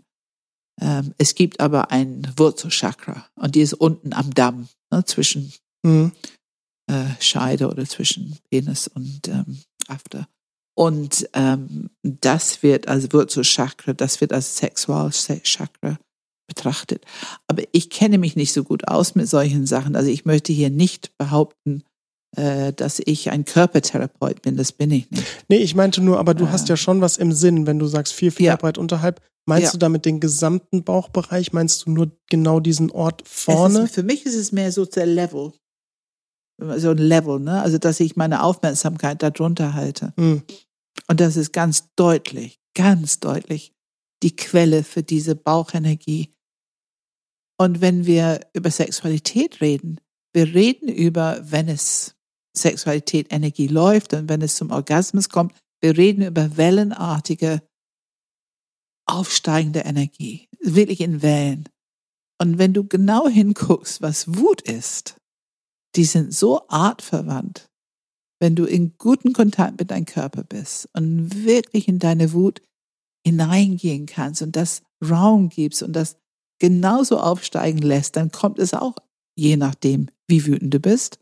Ähm, 0.82 1.14
es 1.18 1.36
gibt 1.36 1.60
aber 1.60 1.92
ein 1.92 2.28
Wurzelchakra 2.38 3.28
und 3.36 3.54
die 3.54 3.62
ist 3.62 3.74
unten 3.74 4.14
am 4.14 4.34
Damm, 4.34 4.68
ne, 4.92 5.06
zwischen 5.06 5.54
mhm. 5.84 6.12
äh, 6.90 7.06
Scheide 7.20 7.70
oder 7.70 7.86
zwischen 7.86 8.38
Penis 8.50 8.88
und 8.88 9.28
ähm, 9.28 9.60
After. 9.88 10.28
Und 10.82 11.30
ähm, 11.34 11.92
das 12.02 12.64
wird 12.64 12.88
als 12.88 13.14
Wurzelchakra, 13.14 13.94
das 13.94 14.20
wird 14.20 14.34
als 14.34 14.58
Sexualchakra 14.58 16.00
betrachtet. 16.48 17.06
Aber 17.46 17.62
ich 17.72 17.92
kenne 17.92 18.18
mich 18.18 18.36
nicht 18.36 18.52
so 18.52 18.64
gut 18.64 18.88
aus 18.88 19.14
mit 19.14 19.30
solchen 19.30 19.68
Sachen. 19.68 19.96
Also 19.96 20.10
ich 20.10 20.26
möchte 20.26 20.52
hier 20.52 20.72
nicht 20.72 21.16
behaupten, 21.20 21.84
äh, 22.36 22.74
dass 22.74 23.00
ich 23.06 23.30
ein 23.30 23.46
Körpertherapeut 23.46 24.42
bin. 24.42 24.58
Das 24.58 24.72
bin 24.72 24.90
ich 24.90 25.12
nicht. 25.12 25.24
Nee, 25.50 25.58
ich 25.58 25.76
meinte 25.76 26.02
nur, 26.02 26.18
aber 26.18 26.34
du 26.34 26.50
hast 26.50 26.68
ja 26.68 26.76
schon 26.76 27.00
was 27.00 27.18
im 27.18 27.32
Sinn, 27.32 27.68
wenn 27.68 27.78
du 27.78 27.86
sagst 27.86 28.14
vier 28.14 28.32
Finger 28.32 28.50
Ja. 28.54 28.56
breit 28.56 28.80
unterhalb. 28.80 29.22
Meinst 29.48 29.66
Ja. 29.66 29.72
du 29.74 29.78
damit 29.78 30.06
den 30.06 30.20
gesamten 30.20 30.84
Bauchbereich? 30.84 31.54
Meinst 31.54 31.86
du 31.86 31.92
nur 31.92 32.10
genau 32.28 32.60
diesen 32.60 32.90
Ort 32.90 33.22
vorne? 33.28 33.84
Ist, 33.84 33.94
für 33.94 34.04
mich 34.04 34.26
ist 34.26 34.36
es 34.36 34.52
mehr 34.52 34.72
so 34.72 34.86
der 34.86 35.06
Level. 35.06 35.54
So 36.60 36.90
ein 36.92 36.98
Level, 36.98 37.40
ne? 37.40 37.62
Also, 37.62 37.78
dass 37.78 38.00
ich 38.00 38.16
meine 38.16 38.44
Aufmerksamkeit 38.44 39.22
darunter 39.24 39.74
halte. 39.74 40.14
Hm. 40.18 40.42
Und 41.12 41.20
das 41.20 41.36
ist 41.36 41.52
ganz 41.52 41.94
deutlich, 41.98 42.62
ganz 42.74 43.20
deutlich 43.20 43.74
die 44.24 44.34
Quelle 44.34 44.82
für 44.82 45.04
diese 45.04 45.36
Bauchenergie. 45.36 46.34
Und 47.60 47.82
wenn 47.82 48.06
wir 48.06 48.40
über 48.54 48.72
Sexualität 48.72 49.60
reden, 49.60 50.00
wir 50.32 50.54
reden 50.54 50.88
über, 50.88 51.42
wenn 51.52 51.68
es 51.68 52.16
Sexualität, 52.56 53.28
Energie 53.30 53.68
läuft 53.68 54.14
und 54.14 54.30
wenn 54.30 54.42
es 54.42 54.56
zum 54.56 54.72
Orgasmus 54.72 55.28
kommt, 55.28 55.54
wir 55.82 55.98
reden 55.98 56.26
über 56.26 56.56
wellenartige, 56.56 57.62
aufsteigende 59.06 59.82
Energie, 59.82 60.48
wirklich 60.62 61.02
in 61.02 61.22
Wellen. 61.22 61.68
Und 62.42 62.58
wenn 62.58 62.74
du 62.74 62.88
genau 62.88 63.28
hinguckst, 63.28 64.02
was 64.02 64.38
Wut 64.38 64.62
ist, 64.62 65.18
die 65.98 66.06
sind 66.06 66.34
so 66.34 66.70
artverwandt 66.70 67.70
wenn 68.42 68.56
du 68.56 68.66
in 68.66 68.98
guten 68.98 69.34
Kontakt 69.34 69.80
mit 69.80 69.92
deinem 69.92 70.08
Körper 70.08 70.44
bist 70.44 70.90
und 70.94 71.46
wirklich 71.46 71.88
in 71.88 72.00
deine 72.00 72.34
Wut 72.34 72.62
hineingehen 73.26 74.08
kannst 74.08 74.42
und 74.42 74.56
das 74.56 74.82
Raum 75.08 75.50
gibst 75.50 75.84
und 75.84 75.94
das 75.94 76.18
genauso 76.60 77.20
aufsteigen 77.20 77.80
lässt, 77.80 78.16
dann 78.16 78.32
kommt 78.32 78.58
es 78.58 78.74
auch, 78.74 78.96
je 79.38 79.58
nachdem, 79.58 80.08
wie 80.28 80.46
wütend 80.46 80.74
du 80.74 80.80
bist, 80.80 81.20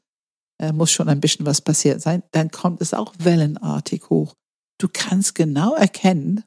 äh, 0.61 0.71
muss 0.71 0.91
schon 0.91 1.09
ein 1.09 1.19
bisschen 1.19 1.45
was 1.45 1.61
passiert 1.61 2.01
sein, 2.01 2.23
dann 2.31 2.51
kommt 2.51 2.81
es 2.81 2.93
auch 2.93 3.13
wellenartig 3.19 4.09
hoch. 4.09 4.33
Du 4.79 4.87
kannst 4.91 5.35
genau 5.35 5.75
erkennen, 5.75 6.45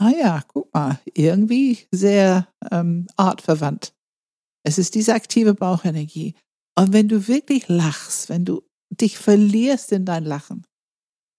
ah 0.00 0.10
ja, 0.10 0.42
guck 0.48 0.74
mal, 0.74 0.98
irgendwie 1.14 1.86
sehr 1.92 2.48
ähm, 2.72 3.06
artverwandt. 3.16 3.94
Es 4.64 4.78
ist 4.78 4.96
diese 4.96 5.14
aktive 5.14 5.54
Bauchenergie. 5.54 6.34
Und 6.76 6.92
wenn 6.92 7.08
du 7.08 7.28
wirklich 7.28 7.68
lachst, 7.68 8.28
wenn 8.28 8.44
du 8.44 8.67
dich 8.90 9.18
verlierst 9.18 9.92
in 9.92 10.04
dein 10.04 10.24
Lachen, 10.24 10.66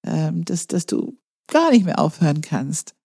ähm, 0.05 0.45
dass, 0.45 0.67
dass 0.67 0.85
du 0.85 1.17
gar 1.47 1.71
nicht 1.71 1.85
mehr 1.85 1.99
aufhören 1.99 2.41
kannst, 2.41 2.95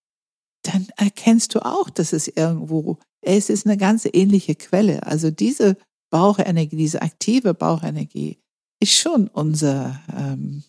dann 0.63 0.89
erkennst 0.97 1.55
du 1.55 1.65
auch, 1.65 1.91
dass 1.91 2.13
es 2.13 2.29
irgendwo, 2.29 2.99
es 3.21 3.51
ist 3.51 3.67
eine 3.67 3.77
ganz 3.77 4.07
ähnliche 4.11 4.55
Quelle. 4.55 5.07
Also 5.07 5.31
diese 5.31 5.77
Bauchenergie, 6.11 6.77
diese 6.77 7.03
aktive 7.03 7.55
Bauchenergie 7.55 8.39
ist 8.81 8.95
schon 8.95 9.29
unser, 9.29 10.01
ähm, 10.15 10.65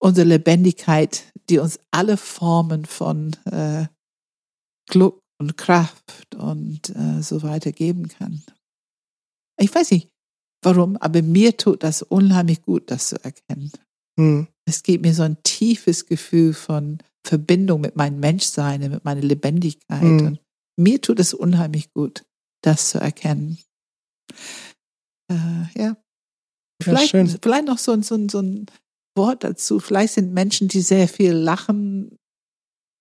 unsere 0.00 0.26
Lebendigkeit, 0.26 1.24
die 1.48 1.58
uns 1.58 1.78
alle 1.90 2.16
Formen 2.16 2.84
von 2.84 3.36
äh, 3.44 3.86
Glück 4.88 5.20
und 5.38 5.56
Kraft 5.56 6.34
und 6.34 6.90
äh, 6.90 7.22
so 7.22 7.42
weiter 7.42 7.72
geben 7.72 8.08
kann. 8.08 8.42
Ich 9.58 9.74
weiß 9.74 9.90
nicht, 9.90 10.10
warum, 10.62 10.96
aber 10.96 11.22
mir 11.22 11.56
tut 11.56 11.82
das 11.82 12.02
unheimlich 12.02 12.62
gut, 12.62 12.90
das 12.90 13.08
zu 13.08 13.24
erkennen. 13.24 13.70
Hm. 14.18 14.46
Es 14.66 14.82
gibt 14.82 15.04
mir 15.04 15.14
so 15.14 15.22
ein 15.22 15.42
tiefes 15.42 16.06
Gefühl 16.06 16.52
von 16.52 16.98
Verbindung 17.26 17.80
mit 17.80 17.96
meinem 17.96 18.20
Menschsein, 18.20 18.80
mit 18.80 19.04
meiner 19.04 19.20
Lebendigkeit. 19.20 20.02
Mhm. 20.02 20.26
Und 20.26 20.40
mir 20.76 21.00
tut 21.00 21.20
es 21.20 21.34
unheimlich 21.34 21.92
gut, 21.92 22.24
das 22.62 22.90
zu 22.90 22.98
erkennen. 22.98 23.58
Äh, 25.30 25.34
ja. 25.76 25.82
Ja, 25.82 25.96
Vielleicht, 26.82 27.10
schön. 27.10 27.28
vielleicht 27.28 27.66
noch 27.66 27.78
so, 27.78 28.00
so, 28.00 28.28
so 28.28 28.40
ein 28.40 28.66
Wort 29.16 29.44
dazu. 29.44 29.80
Vielleicht 29.80 30.14
sind 30.14 30.32
Menschen, 30.32 30.68
die 30.68 30.80
sehr 30.80 31.08
viel 31.08 31.32
lachen 31.32 32.16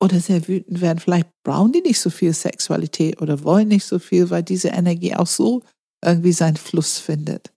oder 0.01 0.20
sehr 0.20 0.47
wütend 0.47 0.82
werden, 0.82 0.99
vielleicht 0.99 1.30
brauchen 1.43 1.74
die 1.74 1.82
nicht 1.82 1.99
so 1.99 2.10
viel 2.10 2.34
Sexualität 2.34 3.22
oder 3.22 3.43
wollen 3.43 3.68
nicht 3.68 3.86
so 3.86 3.99
viel, 3.99 4.30
weil 4.30 4.43
diese 4.43 4.70
Energie 4.70 5.14
auch 5.16 5.28
so 5.28 5.62
irgendwie 6.04 6.32
seinen 6.32 6.58
Fluss 6.58 7.00
findet. 7.00 7.54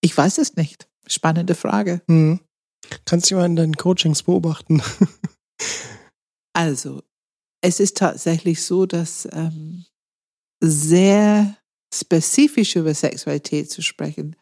Ich 0.00 0.16
weiß 0.16 0.38
es 0.38 0.56
nicht. 0.56 0.88
Spannende 1.06 1.54
Frage. 1.54 2.02
Hm. 2.08 2.40
Kannst 3.04 3.30
du 3.30 3.36
mal 3.36 3.46
in 3.46 3.56
deinen 3.56 3.76
Coachings 3.76 4.22
beobachten. 4.22 4.82
Also, 6.54 7.02
es 7.62 7.80
ist 7.80 7.96
tatsächlich 7.96 8.62
so, 8.62 8.86
dass 8.86 9.26
ähm, 9.32 9.86
sehr 10.62 11.56
spezifisch 11.94 12.76
über 12.76 12.94
Sexualität 12.94 13.70
zu 13.70 13.82
sprechen, 13.82 14.36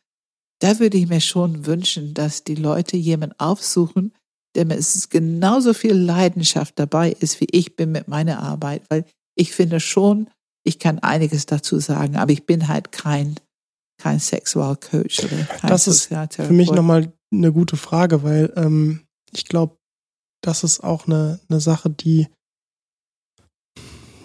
da 0.61 0.79
würde 0.79 0.99
ich 0.99 1.09
mir 1.09 1.21
schon 1.21 1.67
wünschen, 1.67 2.15
dass 2.15 2.45
die 2.45 2.55
Leute 2.55 2.97
jemanden 2.97 3.39
aufsuchen, 3.39 4.13
der 4.55 4.67
mit 4.67 4.85
genauso 5.11 5.73
viel 5.73 5.95
Leidenschaft 5.95 6.79
dabei 6.79 7.13
ist, 7.13 7.41
wie 7.41 7.49
ich 7.53 7.77
bin 7.77 7.93
mit 7.93 8.09
meiner 8.09 8.41
Arbeit, 8.41 8.83
weil 8.91 9.05
ich 9.37 9.53
finde 9.53 9.81
schon, 9.81 10.29
ich 10.65 10.79
kann 10.79 10.99
einiges 10.99 11.47
dazu 11.47 11.79
sagen, 11.79 12.17
aber 12.17 12.33
ich 12.33 12.47
bin 12.47 12.69
halt 12.69 12.93
kein, 12.93 13.37
kein 14.01 14.21
Sexualcoach 14.21 15.25
oder 15.25 15.45
kein 15.45 15.71
Das 15.71 15.87
ist. 15.87 16.07
Für 16.31 16.53
mich 16.53 16.71
nochmal 16.71 17.13
eine 17.33 17.53
gute 17.53 17.77
Frage, 17.77 18.23
weil 18.23 18.53
ähm, 18.57 19.07
ich 19.33 19.45
glaube, 19.45 19.77
das 20.43 20.65
ist 20.65 20.81
auch 20.81 21.07
eine, 21.07 21.41
eine 21.49 21.61
Sache, 21.61 21.91
die, 21.91 22.29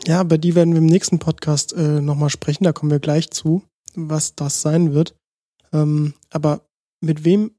ja, 0.08 0.22
über 0.22 0.38
die 0.38 0.56
werden 0.56 0.74
wir 0.74 0.80
im 0.80 0.86
nächsten 0.86 1.20
Podcast 1.20 1.74
äh, 1.74 2.02
nochmal 2.02 2.30
sprechen, 2.30 2.64
da 2.64 2.74
kommen 2.74 2.92
wir 2.92 3.00
gleich 3.00 3.32
zu, 3.32 3.64
was 3.96 4.36
das 4.36 4.62
sein 4.62 4.94
wird. 4.94 5.16
Ähm, 5.74 6.14
aber 6.30 6.68
mit 7.02 7.26
wem, 7.26 7.56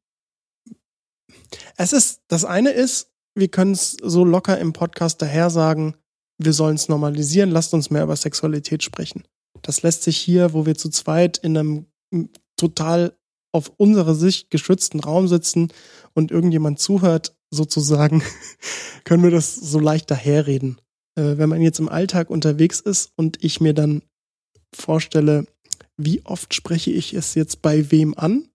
es 1.77 1.93
ist, 1.93 2.23
das 2.29 2.45
eine 2.45 2.71
ist, 2.71 3.13
wir 3.35 3.49
können 3.49 3.73
es 3.73 3.97
so 4.03 4.25
locker 4.25 4.59
im 4.59 4.73
Podcast 4.73 5.21
daher 5.21 5.51
sagen, 5.51 5.97
wir 6.39 6.53
sollen 6.53 6.77
es 6.77 6.89
normalisieren, 6.89 7.51
lasst 7.51 7.75
uns 7.75 7.91
mehr 7.91 8.03
über 8.03 8.17
Sexualität 8.17 8.83
sprechen. 8.83 9.25
Das 9.63 9.83
lässt 9.83 10.03
sich 10.03 10.17
hier, 10.17 10.53
wo 10.53 10.67
wir 10.67 10.77
zu 10.77 10.91
zweit 10.91 11.39
in 11.39 11.57
einem 11.57 11.87
total 12.57 13.17
auf 13.53 13.73
unsere 13.77 14.15
Sicht 14.15 14.51
geschützten 14.51 15.01
Raum 15.01 15.29
sitzen 15.29 15.73
und 16.15 16.31
irgendjemand 16.31 16.79
zuhört, 16.79 17.37
sozusagen, 17.51 18.23
können 19.05 19.23
wir 19.23 19.31
das 19.31 19.55
so 19.55 19.79
leicht 19.79 20.11
daherreden. 20.11 20.81
Äh, 21.19 21.39
wenn 21.39 21.49
man 21.49 21.63
jetzt 21.63 21.79
im 21.79 21.89
Alltag 21.89 22.29
unterwegs 22.29 22.81
ist 22.81 23.13
und 23.17 23.43
ich 23.43 23.61
mir 23.61 23.73
dann 23.73 24.03
vorstelle, 24.75 25.47
wie 25.97 26.25
oft 26.25 26.53
spreche 26.55 26.91
ich 26.91 27.15
es 27.15 27.35
jetzt 27.35 27.63
bei 27.63 27.91
wem 27.91 28.15
an, 28.17 28.49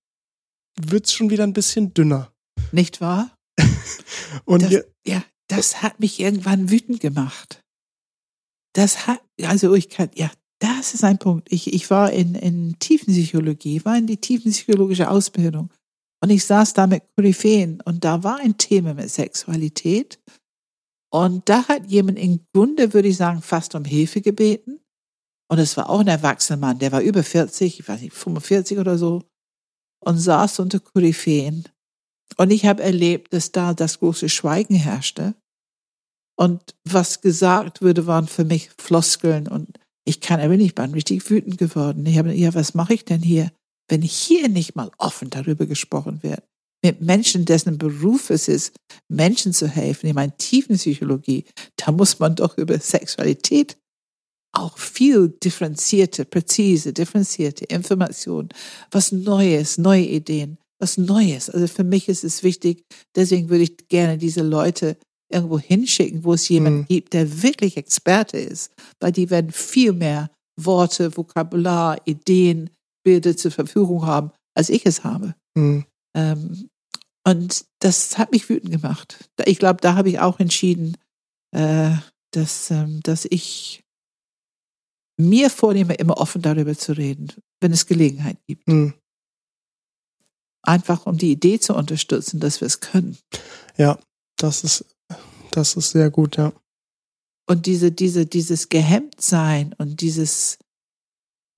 wird 0.79 1.07
es 1.07 1.13
schon 1.13 1.29
wieder 1.29 1.43
ein 1.43 1.53
bisschen 1.53 1.93
dünner. 1.93 2.31
Nicht 2.71 3.01
wahr? 3.01 3.35
Und 4.45 4.63
Das, 4.63 4.85
ja, 5.05 5.23
das 5.47 5.81
hat 5.81 5.99
mich 5.99 6.19
irgendwann 6.19 6.69
wütend 6.69 6.99
gemacht. 6.99 7.63
Das 8.73 9.07
hat, 9.07 9.21
also 9.43 9.73
ich 9.73 9.89
kann, 9.89 10.09
ja, 10.15 10.31
das 10.59 10.93
ist 10.93 11.03
ein 11.03 11.17
Punkt. 11.17 11.51
Ich, 11.51 11.73
ich 11.73 11.89
war 11.89 12.11
in, 12.11 12.35
in 12.35 12.77
Tiefenpsychologie, 12.79 13.83
war 13.83 13.97
in 13.97 14.07
die 14.07 14.17
tiefenpsychologische 14.17 15.09
Ausbildung. 15.09 15.69
Und 16.23 16.29
ich 16.29 16.45
saß 16.45 16.73
da 16.73 16.85
mit 16.85 17.03
Koryphäen 17.15 17.81
und 17.81 18.03
da 18.03 18.23
war 18.23 18.37
ein 18.37 18.57
Thema 18.57 18.93
mit 18.93 19.09
Sexualität. 19.09 20.19
Und 21.11 21.49
da 21.49 21.67
hat 21.67 21.87
jemand 21.87 22.19
im 22.19 22.45
Grunde, 22.53 22.93
würde 22.93 23.07
ich 23.07 23.17
sagen, 23.17 23.41
fast 23.41 23.75
um 23.75 23.83
Hilfe 23.83 24.21
gebeten. 24.21 24.79
Und 25.49 25.59
es 25.59 25.75
war 25.75 25.89
auch 25.89 25.99
ein 25.99 26.07
erwachsener 26.07 26.57
Mann, 26.57 26.79
der 26.79 26.91
war 26.91 27.01
über 27.01 27.23
40, 27.23 27.79
ich 27.79 27.87
weiß 27.87 28.01
nicht, 28.01 28.13
45 28.13 28.77
oder 28.77 28.97
so, 28.97 29.23
und 29.99 30.17
saß 30.17 30.59
unter 30.59 30.79
Koryphäen. 30.79 31.67
Und 32.37 32.51
ich 32.51 32.65
habe 32.65 32.81
erlebt, 32.81 33.33
dass 33.33 33.51
da 33.51 33.73
das 33.73 33.99
große 33.99 34.29
Schweigen 34.29 34.75
herrschte. 34.75 35.35
Und 36.41 36.73
was 36.85 37.21
gesagt 37.21 37.83
wurde, 37.83 38.07
waren 38.07 38.27
für 38.27 38.45
mich 38.45 38.71
Floskeln. 38.79 39.47
Und 39.47 39.77
ich 40.05 40.21
kann 40.21 40.39
aber 40.39 40.57
nicht, 40.57 40.69
ich 40.69 40.75
bin 40.75 40.91
richtig 40.91 41.29
wütend 41.29 41.59
geworden. 41.59 42.03
Ich 42.07 42.17
habe, 42.17 42.33
ja, 42.33 42.51
was 42.55 42.73
mache 42.73 42.95
ich 42.95 43.05
denn 43.05 43.21
hier, 43.21 43.51
wenn 43.87 44.01
hier 44.01 44.49
nicht 44.49 44.75
mal 44.75 44.89
offen 44.97 45.29
darüber 45.29 45.67
gesprochen 45.67 46.23
wird? 46.23 46.43
Mit 46.83 46.99
Menschen, 46.99 47.45
dessen 47.45 47.77
Beruf 47.77 48.31
es 48.31 48.47
ist, 48.47 48.75
Menschen 49.07 49.53
zu 49.53 49.67
helfen, 49.67 50.07
in 50.07 50.15
meiner 50.15 50.35
tiefen 50.35 50.77
Psychologie, 50.77 51.45
da 51.75 51.91
muss 51.91 52.17
man 52.17 52.33
doch 52.33 52.57
über 52.57 52.79
Sexualität 52.79 53.77
auch 54.51 54.79
viel 54.79 55.29
differenzierte, 55.29 56.25
präzise, 56.25 56.91
differenzierte 56.91 57.65
Informationen, 57.65 58.49
was 58.89 59.11
Neues, 59.11 59.77
neue 59.77 60.05
Ideen, 60.05 60.57
was 60.79 60.97
Neues. 60.97 61.51
Also 61.51 61.67
für 61.67 61.83
mich 61.83 62.09
ist 62.09 62.23
es 62.23 62.41
wichtig, 62.41 62.83
deswegen 63.15 63.49
würde 63.49 63.65
ich 63.65 63.87
gerne 63.89 64.17
diese 64.17 64.41
Leute 64.41 64.97
irgendwo 65.33 65.59
hinschicken, 65.59 66.23
wo 66.23 66.33
es 66.33 66.47
jemanden 66.49 66.79
Mhm. 66.81 66.85
gibt, 66.87 67.13
der 67.13 67.41
wirklich 67.43 67.77
Experte 67.77 68.37
ist, 68.37 68.71
weil 68.99 69.11
die 69.11 69.29
werden 69.29 69.51
viel 69.51 69.93
mehr 69.93 70.29
Worte, 70.59 71.15
Vokabular, 71.15 71.99
Ideen, 72.05 72.69
Bilder 73.03 73.35
zur 73.35 73.51
Verfügung 73.51 74.05
haben, 74.05 74.31
als 74.55 74.69
ich 74.69 74.85
es 74.85 75.03
habe. 75.03 75.35
hm, 75.57 75.85
Ähm, 76.15 76.69
und 77.25 77.65
das 77.79 78.17
hat 78.17 78.31
mich 78.31 78.49
wütend 78.49 78.71
gemacht. 78.71 79.29
Ich 79.45 79.59
glaube, 79.59 79.79
da 79.81 79.95
habe 79.95 80.09
ich 80.09 80.19
auch 80.19 80.39
entschieden, 80.39 80.97
äh, 81.55 81.91
dass, 82.31 82.71
ähm, 82.71 82.99
dass 83.03 83.25
ich 83.29 83.83
mir 85.19 85.49
vornehme, 85.49 85.93
immer 85.95 86.17
offen 86.17 86.41
darüber 86.41 86.75
zu 86.75 86.93
reden, 86.97 87.31
wenn 87.61 87.71
es 87.71 87.85
Gelegenheit 87.85 88.37
gibt. 88.47 88.67
Hm. 88.67 88.93
Einfach 90.63 91.05
um 91.05 91.17
die 91.17 91.31
Idee 91.31 91.59
zu 91.59 91.75
unterstützen, 91.75 92.39
dass 92.39 92.61
wir 92.61 92.65
es 92.67 92.79
können. 92.79 93.17
Ja, 93.77 93.99
das 94.37 94.63
ist, 94.63 94.85
das 95.51 95.75
ist 95.75 95.91
sehr 95.91 96.09
gut, 96.09 96.37
ja. 96.37 96.53
Und 97.47 97.65
diese, 97.65 97.91
diese, 97.91 98.25
dieses 98.25 98.69
Gehemmtsein 98.69 99.73
und 99.77 100.01
dieses, 100.01 100.57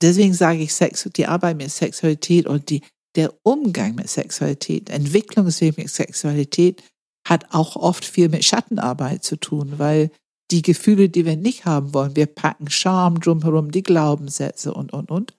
deswegen 0.01 0.33
sage 0.33 0.59
ich 0.63 0.73
Sex, 0.73 1.07
die 1.15 1.27
Arbeit 1.27 1.57
mit 1.57 1.71
Sexualität 1.71 2.47
und 2.47 2.69
die, 2.69 2.81
der 3.15 3.33
Umgang 3.43 3.95
mit 3.95 4.09
Sexualität, 4.09 4.89
Entwicklungsweg 4.89 5.77
mit 5.77 5.89
Sexualität 5.89 6.83
hat 7.27 7.53
auch 7.53 7.75
oft 7.75 8.03
viel 8.03 8.29
mit 8.29 8.43
Schattenarbeit 8.43 9.23
zu 9.23 9.37
tun, 9.37 9.73
weil 9.77 10.11
die 10.51 10.61
Gefühle, 10.61 11.09
die 11.09 11.25
wir 11.25 11.37
nicht 11.37 11.65
haben 11.65 11.93
wollen, 11.93 12.15
wir 12.15 12.27
packen 12.27 12.69
Scham 12.69 13.19
drumherum, 13.19 13.71
die 13.71 13.83
Glaubenssätze 13.83 14.73
und, 14.73 14.93
und, 14.93 15.09
und. 15.09 15.37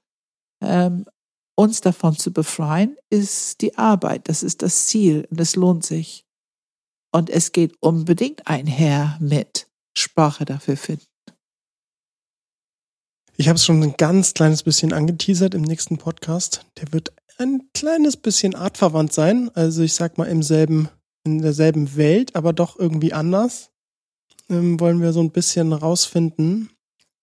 Ähm, 0.63 1.05
uns 1.57 1.81
davon 1.81 2.17
zu 2.17 2.33
befreien, 2.33 2.97
ist 3.11 3.61
die 3.61 3.77
Arbeit. 3.77 4.29
Das 4.29 4.43
ist 4.43 4.63
das 4.63 4.87
Ziel 4.87 5.27
und 5.31 5.41
es 5.41 5.57
lohnt 5.57 5.85
sich. 5.85 6.24
Und 7.15 7.31
es 7.31 7.53
geht 7.53 7.77
unbedingt 7.81 8.49
einher 8.49 9.17
mit 9.21 9.69
Sprache 9.97 10.45
dafür 10.45 10.77
finden. 10.77 11.07
Ich 13.37 13.47
habe 13.47 13.55
es 13.55 13.65
schon 13.65 13.81
ein 13.85 13.97
ganz 13.97 14.35
kleines 14.35 14.65
bisschen 14.65 14.93
angeteasert 14.93 15.55
im 15.55 15.63
nächsten 15.63 15.97
Podcast. 15.97 16.67
Der 16.77 16.93
wird 16.93 17.13
ein 17.39 17.71
kleines 17.73 18.17
bisschen 18.17 18.57
artverwandt 18.57 19.13
sein. 19.13 19.49
Also 19.55 19.83
ich 19.83 19.95
sag 19.95 20.19
mal 20.19 20.25
im 20.25 20.43
selben, 20.43 20.89
in 21.25 21.41
derselben 21.41 21.95
Welt, 21.95 22.35
aber 22.35 22.53
doch 22.53 22.81
irgendwie 22.81 23.13
anders. 23.13 23.71
Ähm, 24.51 24.81
wollen 24.81 25.01
wir 25.01 25.13
so 25.13 25.21
ein 25.21 25.31
bisschen 25.31 25.73
rausfinden, 25.73 26.71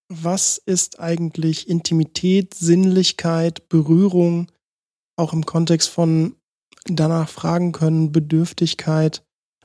was 0.07 0.57
ist 0.57 1.01
eigentlich 1.01 1.67
Intimität, 1.67 2.53
Sinnlichkeit, 2.53 3.67
Berührung, 3.67 4.49
auch 5.17 5.33
im 5.33 5.45
Kontext 5.45 5.89
von 5.89 6.37
danach 6.85 7.27
fragen 7.27 7.73
können, 7.73 8.13
Bedürftigkeit. 8.13 9.21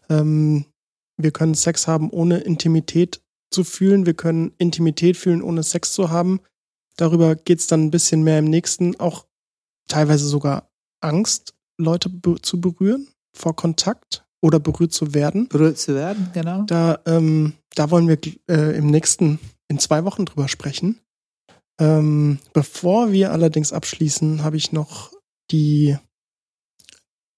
Ähm, 0.09 0.67
wir 1.17 1.31
können 1.31 1.55
Sex 1.55 1.87
haben, 1.87 2.11
ohne 2.11 2.39
Intimität 2.39 3.23
zu 3.51 3.65
fühlen. 3.65 4.07
Wir 4.07 4.15
können 4.15 4.53
Intimität 4.59 5.17
fühlen, 5.17 5.43
ohne 5.43 5.63
Sex 5.63 5.93
zu 5.93 6.11
haben. 6.11 6.41
Darüber 6.97 7.37
geht 7.37 7.61
es 7.61 7.67
dann 7.67 7.85
ein 7.85 7.91
bisschen 7.91 8.23
mehr 8.23 8.39
im 8.39 8.47
nächsten. 8.47 8.99
Auch 9.01 9.27
teilweise 9.89 10.27
sogar 10.27 10.71
Angst, 11.01 11.55
Leute 11.79 12.09
be 12.09 12.41
zu 12.41 12.61
berühren 12.61 13.09
vor 13.35 13.55
Kontakt 13.55 14.27
oder 14.41 14.59
berührt 14.61 14.93
zu 14.93 15.15
werden. 15.15 15.49
Berührt 15.49 15.79
zu 15.79 15.95
werden, 15.95 16.31
genau. 16.33 16.63
Da, 16.63 17.01
ähm, 17.07 17.55
da 17.75 17.91
wollen 17.91 18.09
wir 18.09 18.19
äh, 18.49 18.77
im 18.77 18.87
nächsten 18.87 19.39
in 19.69 19.79
zwei 19.79 20.05
Wochen 20.05 20.25
drüber 20.25 20.49
sprechen. 20.49 21.01
Ähm, 21.79 22.39
bevor 22.53 23.13
wir 23.13 23.33
allerdings 23.33 23.73
abschließen, 23.73 24.43
habe 24.43 24.57
ich 24.57 24.73
noch 24.73 25.13
die 25.51 25.97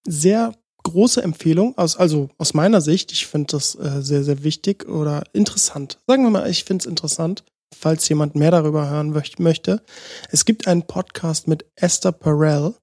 sehr 0.06 0.54
große 0.90 1.22
Empfehlung, 1.22 1.76
aus, 1.76 1.96
also 1.96 2.28
aus 2.38 2.54
meiner 2.54 2.80
Sicht, 2.80 3.12
ich 3.12 3.26
finde 3.26 3.52
das 3.52 3.74
äh, 3.74 4.02
sehr, 4.02 4.24
sehr 4.24 4.44
wichtig 4.44 4.88
oder 4.88 5.24
interessant. 5.32 5.98
Sagen 6.06 6.24
wir 6.24 6.30
mal, 6.30 6.50
ich 6.50 6.64
finde 6.64 6.82
es 6.82 6.86
interessant, 6.86 7.44
falls 7.76 8.08
jemand 8.08 8.34
mehr 8.34 8.50
darüber 8.50 8.88
hören 8.88 9.14
möchte. 9.38 9.82
Es 10.30 10.44
gibt 10.44 10.66
einen 10.66 10.86
Podcast 10.86 11.48
mit 11.48 11.66
Esther 11.76 12.12
Perel. 12.12 12.74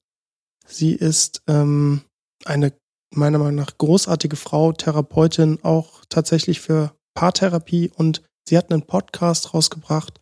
Sie 0.68 0.94
ist 0.94 1.42
ähm, 1.48 2.02
eine 2.46 2.74
meiner 3.14 3.38
Meinung 3.38 3.56
nach 3.56 3.78
großartige 3.78 4.36
Frau, 4.36 4.74
Therapeutin, 4.74 5.60
auch 5.64 6.04
tatsächlich 6.10 6.60
für 6.60 6.94
Paartherapie 7.14 7.92
und 7.96 8.22
Sie 8.48 8.58
hat 8.58 8.72
einen 8.72 8.84
Podcast 8.84 9.54
rausgebracht, 9.54 10.22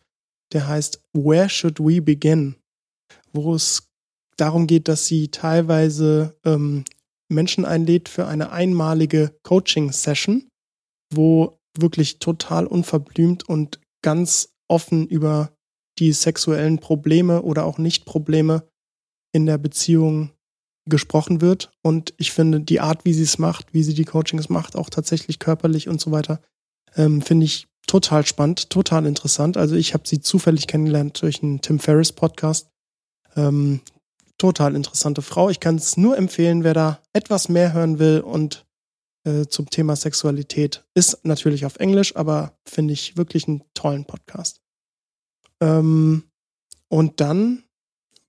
der 0.52 0.66
heißt 0.66 1.02
Where 1.12 1.50
Should 1.50 1.78
We 1.78 2.00
Begin? 2.00 2.56
Wo 3.32 3.54
es 3.54 3.90
darum 4.38 4.66
geht, 4.66 4.88
dass 4.88 5.06
sie 5.06 5.28
teilweise 5.28 6.34
ähm, 6.44 6.84
Menschen 7.28 7.64
einlädt 7.64 8.08
für 8.08 8.26
eine 8.26 8.52
einmalige 8.52 9.34
Coaching-Session, 9.42 10.48
wo 11.12 11.58
wirklich 11.78 12.18
total 12.18 12.66
unverblümt 12.66 13.48
und 13.48 13.80
ganz 14.02 14.54
offen 14.68 15.06
über 15.06 15.52
die 15.98 16.12
sexuellen 16.12 16.78
Probleme 16.78 17.42
oder 17.42 17.64
auch 17.64 17.78
Nicht-Probleme 17.78 18.68
in 19.32 19.46
der 19.46 19.58
Beziehung 19.58 20.30
gesprochen 20.88 21.40
wird. 21.40 21.70
Und 21.82 22.14
ich 22.18 22.32
finde, 22.32 22.60
die 22.60 22.80
Art, 22.80 23.04
wie 23.04 23.14
sie 23.14 23.22
es 23.22 23.38
macht, 23.38 23.72
wie 23.72 23.82
sie 23.82 23.94
die 23.94 24.04
Coachings 24.04 24.48
macht, 24.48 24.76
auch 24.76 24.90
tatsächlich 24.90 25.38
körperlich 25.38 25.88
und 25.88 26.00
so 26.00 26.12
weiter, 26.12 26.40
ähm, 26.96 27.22
finde 27.22 27.46
ich 27.46 27.66
total 27.86 28.26
spannend, 28.26 28.70
total 28.70 29.06
interessant. 29.06 29.56
Also 29.56 29.76
ich 29.76 29.94
habe 29.94 30.06
sie 30.06 30.20
zufällig 30.20 30.66
kennengelernt 30.66 31.20
durch 31.22 31.42
einen 31.42 31.60
Tim 31.60 31.78
Ferriss 31.78 32.12
Podcast. 32.12 32.68
Ähm, 33.36 33.80
total 34.38 34.74
interessante 34.74 35.22
Frau. 35.22 35.50
Ich 35.50 35.60
kann 35.60 35.76
es 35.76 35.96
nur 35.96 36.16
empfehlen, 36.16 36.64
wer 36.64 36.74
da 36.74 37.02
etwas 37.12 37.48
mehr 37.48 37.72
hören 37.72 37.98
will 37.98 38.20
und 38.20 38.66
äh, 39.24 39.46
zum 39.46 39.70
Thema 39.70 39.96
Sexualität 39.96 40.84
ist 40.94 41.24
natürlich 41.24 41.64
auf 41.64 41.76
Englisch, 41.76 42.14
aber 42.16 42.58
finde 42.66 42.92
ich 42.92 43.16
wirklich 43.16 43.48
einen 43.48 43.62
tollen 43.72 44.04
Podcast. 44.04 44.60
Ähm, 45.60 46.24
und 46.88 47.20
dann 47.20 47.64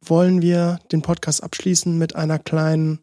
wollen 0.02 0.42
wir 0.42 0.80
den 0.92 1.02
Podcast 1.02 1.44
abschließen 1.44 1.98
mit 1.98 2.16
einer 2.16 2.40
kleinen, 2.40 3.00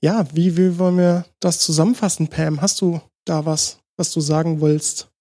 ja, 0.00 0.26
wie, 0.34 0.56
wie 0.56 0.78
wollen 0.78 0.96
wir 0.96 1.26
das 1.40 1.58
zusammenfassen, 1.60 2.28
Pam? 2.28 2.60
Hast 2.62 2.80
du 2.80 3.00
da 3.26 3.44
was, 3.44 3.78
was 3.96 4.12
du 4.12 4.20
sagen 4.20 4.60
willst? 4.60 5.11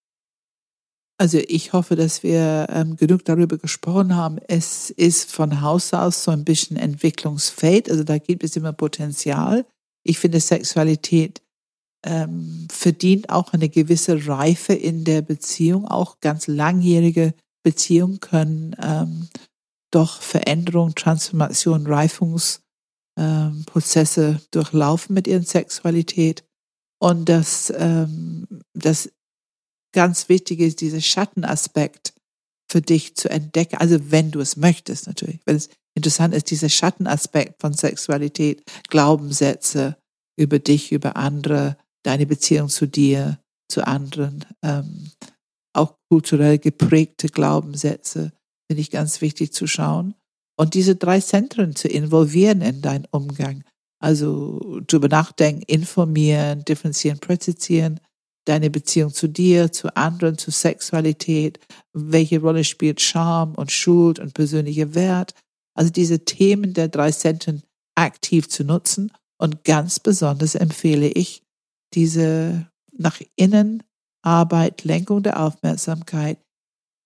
Also 1.22 1.38
ich 1.38 1.72
hoffe, 1.72 1.95
dass 1.95 2.24
wir 2.24 2.65
ähm, 2.72 2.95
genug 2.95 3.24
darüber 3.26 3.59
gesprochen 3.59 4.15
haben. 4.15 4.39
Es 4.47 4.89
ist 4.89 5.32
von 5.32 5.61
Haus 5.61 5.93
aus 5.93 6.24
so 6.24 6.32
ein 6.32 6.43
bisschen 6.43 6.78
entwicklungsfähig. 6.78 7.91
Also 7.91 8.03
da 8.03 8.17
gibt 8.17 8.43
es 8.43 8.55
immer 8.55 8.74
Potenzial. 8.74 9.67
Ich 10.03 10.17
finde, 10.17 10.39
Sexualität 10.39 11.43
ähm, 12.03 12.67
verdient 12.72 13.30
auch 13.30 13.53
eine 13.53 13.69
gewisse 13.69 14.28
Reife 14.28 14.74
in 14.74 15.03
der 15.03 15.22
Beziehung. 15.22 15.88
Auch 15.88 16.22
ganz 16.22 16.47
langjährige 16.47 17.36
Beziehungen 17.61 18.19
können 18.19 18.76
ähm, 18.82 19.28
doch 19.91 20.24
Veränderung, 20.24 20.95
Transformation, 20.95 21.86
Reifungsprozesse 21.86 24.28
ähm, 24.28 24.39
durchlaufen 24.49 25.13
mit 25.13 25.28
ihren 25.28 25.45
Sexualität. 25.45 26.43
Und 26.99 27.30
das, 27.30 27.72
ähm, 27.78 28.47
ganz 29.91 30.29
wichtig 30.29 30.59
ist, 30.59 30.81
dieser 30.81 31.01
Schattenaspekt 31.01 32.13
für 32.69 32.81
dich 32.81 33.15
zu 33.15 33.29
entdecken. 33.29 33.77
Also 33.77 34.11
wenn 34.11 34.31
du 34.31 34.39
es 34.39 34.55
möchtest 34.55 35.07
natürlich. 35.07 35.39
Wenn 35.45 35.57
es 35.57 35.69
interessant 35.95 36.33
ist, 36.33 36.49
dieser 36.49 36.69
Schattenaspekt 36.69 37.61
von 37.61 37.73
Sexualität, 37.73 38.63
Glaubenssätze 38.89 39.97
über 40.37 40.59
dich, 40.59 40.91
über 40.91 41.17
andere, 41.17 41.78
deine 42.03 42.25
Beziehung 42.25 42.70
zu 42.70 42.87
dir, 42.87 43.39
zu 43.70 43.86
anderen, 43.86 44.45
ähm, 44.63 45.11
auch 45.74 45.95
kulturell 46.09 46.59
geprägte 46.59 47.28
Glaubenssätze, 47.28 48.32
finde 48.70 48.82
ich 48.82 48.91
ganz 48.91 49.21
wichtig 49.21 49.53
zu 49.53 49.67
schauen. 49.67 50.16
Und 50.57 50.74
diese 50.74 50.95
drei 50.95 51.20
Zentren 51.20 51.75
zu 51.75 51.87
involvieren 51.87 52.61
in 52.61 52.82
deinen 52.82 53.07
Umgang. 53.11 53.63
Also 53.99 54.82
drüber 54.87 55.07
nachdenken, 55.07 55.61
informieren, 55.63 56.66
differenzieren, 56.66 57.20
präzisieren, 57.20 57.99
deine 58.46 58.70
Beziehung 58.70 59.13
zu 59.13 59.28
dir, 59.28 59.72
zu 59.72 59.96
anderen, 59.96 60.38
zu 60.38 60.51
Sexualität, 60.51 61.59
welche 61.93 62.42
Rolle 62.42 62.63
spielt 62.63 63.01
Scham 63.01 63.55
und 63.55 63.72
Schuld 63.72 64.20
und 64.20 64.34
persönlicher 64.34 64.96
Wert. 64.96 65.34
Also 65.74 65.92
diese 65.92 66.26
Themen 66.26 66.74
der 66.74 66.88
drei 66.88 67.12
Zentren 67.12 67.63
aktiv 67.96 68.50
zu 68.50 68.63
nutzen. 68.63 69.12
Und 69.38 69.63
ganz 69.63 70.00
besonders 70.00 70.55
empfehle 70.55 71.08
ich 71.08 71.43
diese 71.93 72.70
nach 72.92 73.22
innen 73.36 73.84
Arbeit, 74.24 74.84
Lenkung 74.84 75.24
der 75.24 75.39
Aufmerksamkeit, 75.39 76.39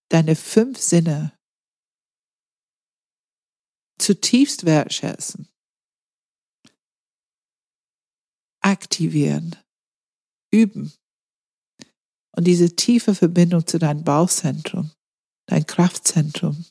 deine 0.09 0.35
fünf 0.35 0.79
Sinne 0.79 1.31
zutiefst 3.97 4.65
wertschätzen, 4.65 5.47
aktivieren, 8.61 9.55
üben, 10.51 10.93
und 12.35 12.45
diese 12.45 12.75
tiefe 12.75 13.15
Verbindung 13.15 13.65
zu 13.65 13.79
deinem 13.79 14.03
Bauchzentrum, 14.03 14.91
dein 15.47 15.65
Kraftzentrum, 15.65 16.65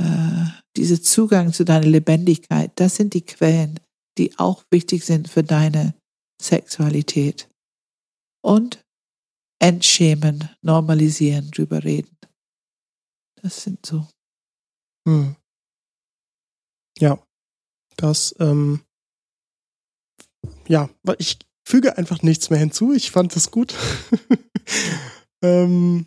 äh, 0.00 0.46
dieser 0.76 1.00
Zugang 1.00 1.52
zu 1.52 1.64
deiner 1.64 1.86
Lebendigkeit, 1.86 2.72
das 2.76 2.96
sind 2.96 3.14
die 3.14 3.24
Quellen, 3.24 3.80
die 4.18 4.36
auch 4.38 4.64
wichtig 4.70 5.04
sind 5.04 5.28
für 5.28 5.42
deine 5.42 5.94
Sexualität. 6.40 7.48
Und 8.42 8.84
entschämen, 9.60 10.50
normalisieren, 10.60 11.50
drüber 11.50 11.82
reden. 11.84 12.16
Das 13.40 13.62
sind 13.62 13.86
so. 13.86 14.06
Hm. 15.08 15.36
Ja, 16.98 17.22
das, 17.96 18.34
ähm, 18.40 18.84
ja, 20.68 20.90
ich, 21.18 21.38
füge 21.64 21.98
einfach 21.98 22.22
nichts 22.22 22.50
mehr 22.50 22.58
hinzu. 22.58 22.92
Ich 22.92 23.10
fand 23.10 23.34
das 23.34 23.50
gut. 23.50 23.74
ähm, 25.42 26.06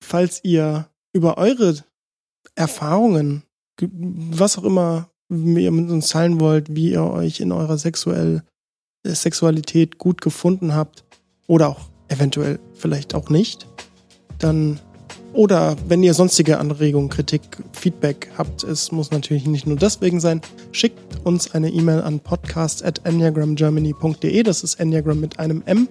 falls 0.00 0.40
ihr 0.44 0.88
über 1.12 1.38
eure 1.38 1.76
Erfahrungen, 2.54 3.42
was 3.80 4.58
auch 4.58 4.64
immer 4.64 5.08
ihr 5.28 5.70
mit 5.70 5.90
uns 5.90 6.08
teilen 6.08 6.40
wollt, 6.40 6.74
wie 6.74 6.92
ihr 6.92 7.04
euch 7.04 7.40
in 7.40 7.52
eurer 7.52 7.78
sexuell, 7.78 8.42
äh, 9.04 9.14
Sexualität 9.14 9.98
gut 9.98 10.20
gefunden 10.20 10.74
habt 10.74 11.04
oder 11.46 11.68
auch 11.70 11.88
eventuell 12.08 12.58
vielleicht 12.74 13.14
auch 13.14 13.30
nicht, 13.30 13.66
dann 14.38 14.78
oder 15.32 15.76
wenn 15.88 16.02
ihr 16.02 16.12
sonstige 16.12 16.58
Anregungen, 16.58 17.08
Kritik, 17.08 17.40
Feedback 17.72 18.30
habt, 18.36 18.64
es 18.64 18.92
muss 18.92 19.10
natürlich 19.10 19.46
nicht 19.46 19.66
nur 19.66 19.76
deswegen 19.76 20.20
sein, 20.20 20.42
schickt 20.72 21.01
uns 21.24 21.52
eine 21.52 21.70
E-Mail 21.70 22.02
an 22.02 22.20
podcast@enneagramgermany.de. 22.20 24.42
Das 24.42 24.62
ist 24.62 24.78
Enneagram 24.80 25.20
mit 25.20 25.38
einem 25.38 25.62
M. 25.66 25.88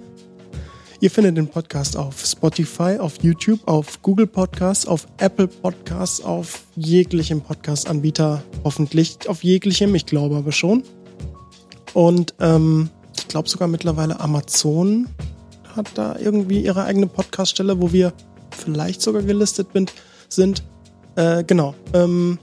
Ihr 0.99 1.09
findet 1.09 1.37
den 1.37 1.47
Podcast 1.47 1.97
auf 1.97 2.23
Spotify, 2.23 2.97
auf 2.99 3.23
YouTube, 3.23 3.67
auf 3.67 4.03
Google 4.03 4.27
Podcasts, 4.27 4.85
auf 4.85 5.07
Apple 5.17 5.47
Podcasts, 5.47 6.23
auf 6.23 6.65
jeglichem 6.75 7.41
Podcast-Anbieter, 7.41 8.43
hoffentlich 8.63 9.17
auf 9.27 9.43
jeglichem, 9.43 9.95
ich 9.95 10.05
glaube 10.05 10.35
aber 10.35 10.51
schon. 10.51 10.83
Und 11.93 12.35
ähm, 12.39 12.91
ich 13.17 13.27
glaube 13.27 13.49
sogar 13.49 13.67
mittlerweile 13.67 14.19
Amazon 14.19 15.09
hat 15.75 15.87
da 15.95 16.19
irgendwie 16.19 16.61
ihre 16.61 16.83
eigene 16.83 17.07
Podcaststelle, 17.07 17.81
wo 17.81 17.91
wir 17.91 18.13
vielleicht 18.51 19.01
sogar 19.01 19.23
gelistet 19.23 19.69
sind. 20.29 20.61
Äh, 21.15 21.43
genau. 21.43 21.73
Ähm, 21.93 22.37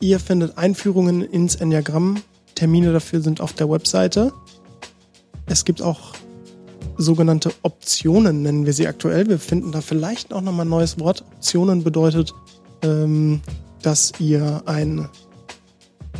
ihr 0.00 0.20
findet 0.20 0.58
Einführungen 0.58 1.22
ins 1.22 1.56
Enneagramm. 1.56 2.22
Termine 2.54 2.92
dafür 2.92 3.20
sind 3.20 3.40
auf 3.40 3.52
der 3.52 3.70
Webseite. 3.70 4.32
Es 5.46 5.64
gibt 5.64 5.82
auch 5.82 6.14
sogenannte 6.96 7.52
Optionen, 7.62 8.42
nennen 8.42 8.66
wir 8.66 8.72
sie 8.72 8.86
aktuell. 8.86 9.28
Wir 9.28 9.38
finden 9.38 9.72
da 9.72 9.80
vielleicht 9.80 10.32
auch 10.32 10.40
nochmal 10.40 10.66
ein 10.66 10.70
neues 10.70 10.98
Wort. 10.98 11.24
Optionen 11.36 11.84
bedeutet, 11.84 12.32
ähm, 12.82 13.40
dass 13.82 14.12
ihr 14.18 14.62
ein, 14.66 15.08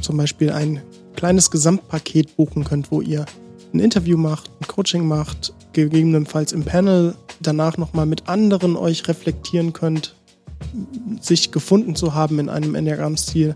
zum 0.01 0.17
Beispiel 0.17 0.51
ein 0.51 0.83
kleines 1.17 1.51
Gesamtpaket 1.51 2.37
buchen 2.37 2.65
könnt, 2.65 2.91
wo 2.91 3.01
ihr 3.01 3.25
ein 3.73 3.81
Interview 3.81 4.17
macht, 4.17 4.51
ein 4.61 4.67
Coaching 4.67 5.07
macht, 5.07 5.53
gegebenenfalls 5.73 6.53
im 6.53 6.65
Panel 6.65 7.15
danach 7.41 7.77
nochmal 7.77 8.07
mit 8.07 8.29
anderen 8.29 8.77
euch 8.77 9.09
reflektieren 9.09 9.73
könnt, 9.73 10.15
sich 11.21 11.53
gefunden 11.53 11.95
zu 11.95 12.15
haben 12.15 12.39
in 12.39 12.49
einem 12.49 12.75
Enneagramm-Stil. 12.75 13.55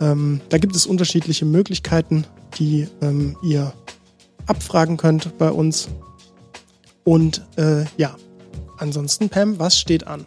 Ähm, 0.00 0.40
da 0.48 0.58
gibt 0.58 0.76
es 0.76 0.86
unterschiedliche 0.86 1.44
Möglichkeiten, 1.44 2.24
die 2.58 2.88
ähm, 3.00 3.36
ihr 3.42 3.72
abfragen 4.46 4.96
könnt 4.96 5.36
bei 5.38 5.50
uns. 5.50 5.88
Und 7.04 7.46
äh, 7.56 7.84
ja, 7.96 8.16
ansonsten, 8.78 9.28
Pam, 9.28 9.58
was 9.58 9.78
steht 9.78 10.06
an? 10.06 10.26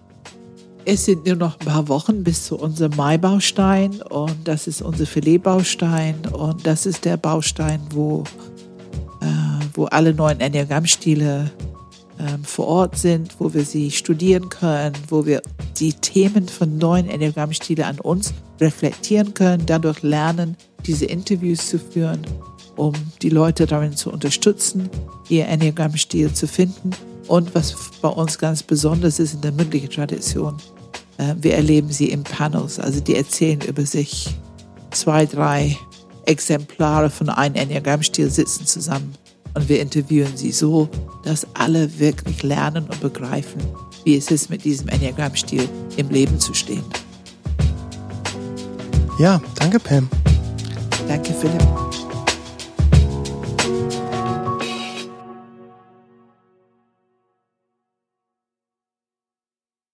Es 0.84 1.06
sind 1.06 1.28
nur 1.28 1.36
noch 1.36 1.60
ein 1.60 1.66
paar 1.66 1.88
Wochen 1.90 2.24
bis 2.24 2.46
zu 2.46 2.58
unserem 2.58 2.96
Mai-Baustein 2.96 4.02
und 4.02 4.48
das 4.48 4.66
ist 4.66 4.82
unser 4.82 5.06
Filet-Baustein 5.06 6.16
und 6.32 6.66
das 6.66 6.88
ist 6.88 7.06
der 7.06 7.18
Baustein, 7.18 7.82
wo, 7.92 8.24
äh, 9.22 9.26
wo 9.76 9.86
alle 9.86 10.14
neuen 10.14 10.40
Enneagramm-Stile 10.40 11.52
äh, 12.22 12.38
vor 12.44 12.68
Ort 12.68 12.98
sind, 12.98 13.36
wo 13.40 13.54
wir 13.54 13.66
sie 13.66 13.92
studieren 13.92 14.50
können, 14.50 14.96
wo 15.10 15.26
wir 15.26 15.42
die 15.80 15.94
Themen 15.94 16.48
von 16.48 16.78
neuen 16.78 17.10
Enneagramm-Stile 17.10 17.86
an 17.86 18.00
uns 18.00 18.34
reflektieren 18.60 19.34
können, 19.34 19.66
dadurch 19.66 20.04
lernen, 20.04 20.56
diese 20.86 21.06
Interviews 21.06 21.70
zu 21.70 21.80
führen 21.80 22.26
um 22.76 22.94
die 23.22 23.30
Leute 23.30 23.66
darin 23.66 23.96
zu 23.96 24.12
unterstützen, 24.12 24.90
ihr 25.30 25.48
Enneagramm-Stil 25.48 26.34
zu 26.34 26.48
finden. 26.48 26.92
Und 27.28 27.54
was 27.54 27.76
bei 28.02 28.10
uns 28.10 28.38
ganz 28.38 28.64
besonders 28.64 29.20
ist 29.20 29.36
in 29.36 29.42
der 29.42 29.52
mündlichen 29.52 29.90
Tradition, 29.90 30.58
äh, 31.18 31.36
wir 31.40 31.54
erleben 31.54 31.92
sie 31.92 32.10
in 32.10 32.24
Panels, 32.24 32.80
also 32.80 33.00
die 33.00 33.16
erzählen 33.16 33.62
über 33.62 33.86
sich. 33.86 34.36
Zwei, 34.92 35.26
drei 35.26 35.78
Exemplare 36.26 37.10
von 37.10 37.30
einem 37.30 37.56
Enneagramm-Stil 37.56 38.30
sitzen 38.30 38.66
zusammen 38.66 39.14
und 39.54 39.70
wir 39.70 39.82
interviewen 39.82 40.36
sie 40.36 40.52
so, 40.52 40.90
dass 41.24 41.48
alle 41.54 42.00
wirklich 42.00 42.44
lernen 42.44 42.86
und 42.86 43.00
begreifen, 43.02 43.62
wie 44.04 44.16
es 44.16 44.32
ist, 44.32 44.50
mit 44.50 44.64
diesem 44.64 44.88
Enneagramm-Stil 44.88 45.68
im 45.98 46.10
Leben 46.10 46.40
zu 46.40 46.54
stehen. 46.54 46.84
Ja, 49.20 49.42
danke, 49.56 49.80
Pam. 49.80 50.10
Danke, 51.08 51.34
Philipp. 51.34 51.91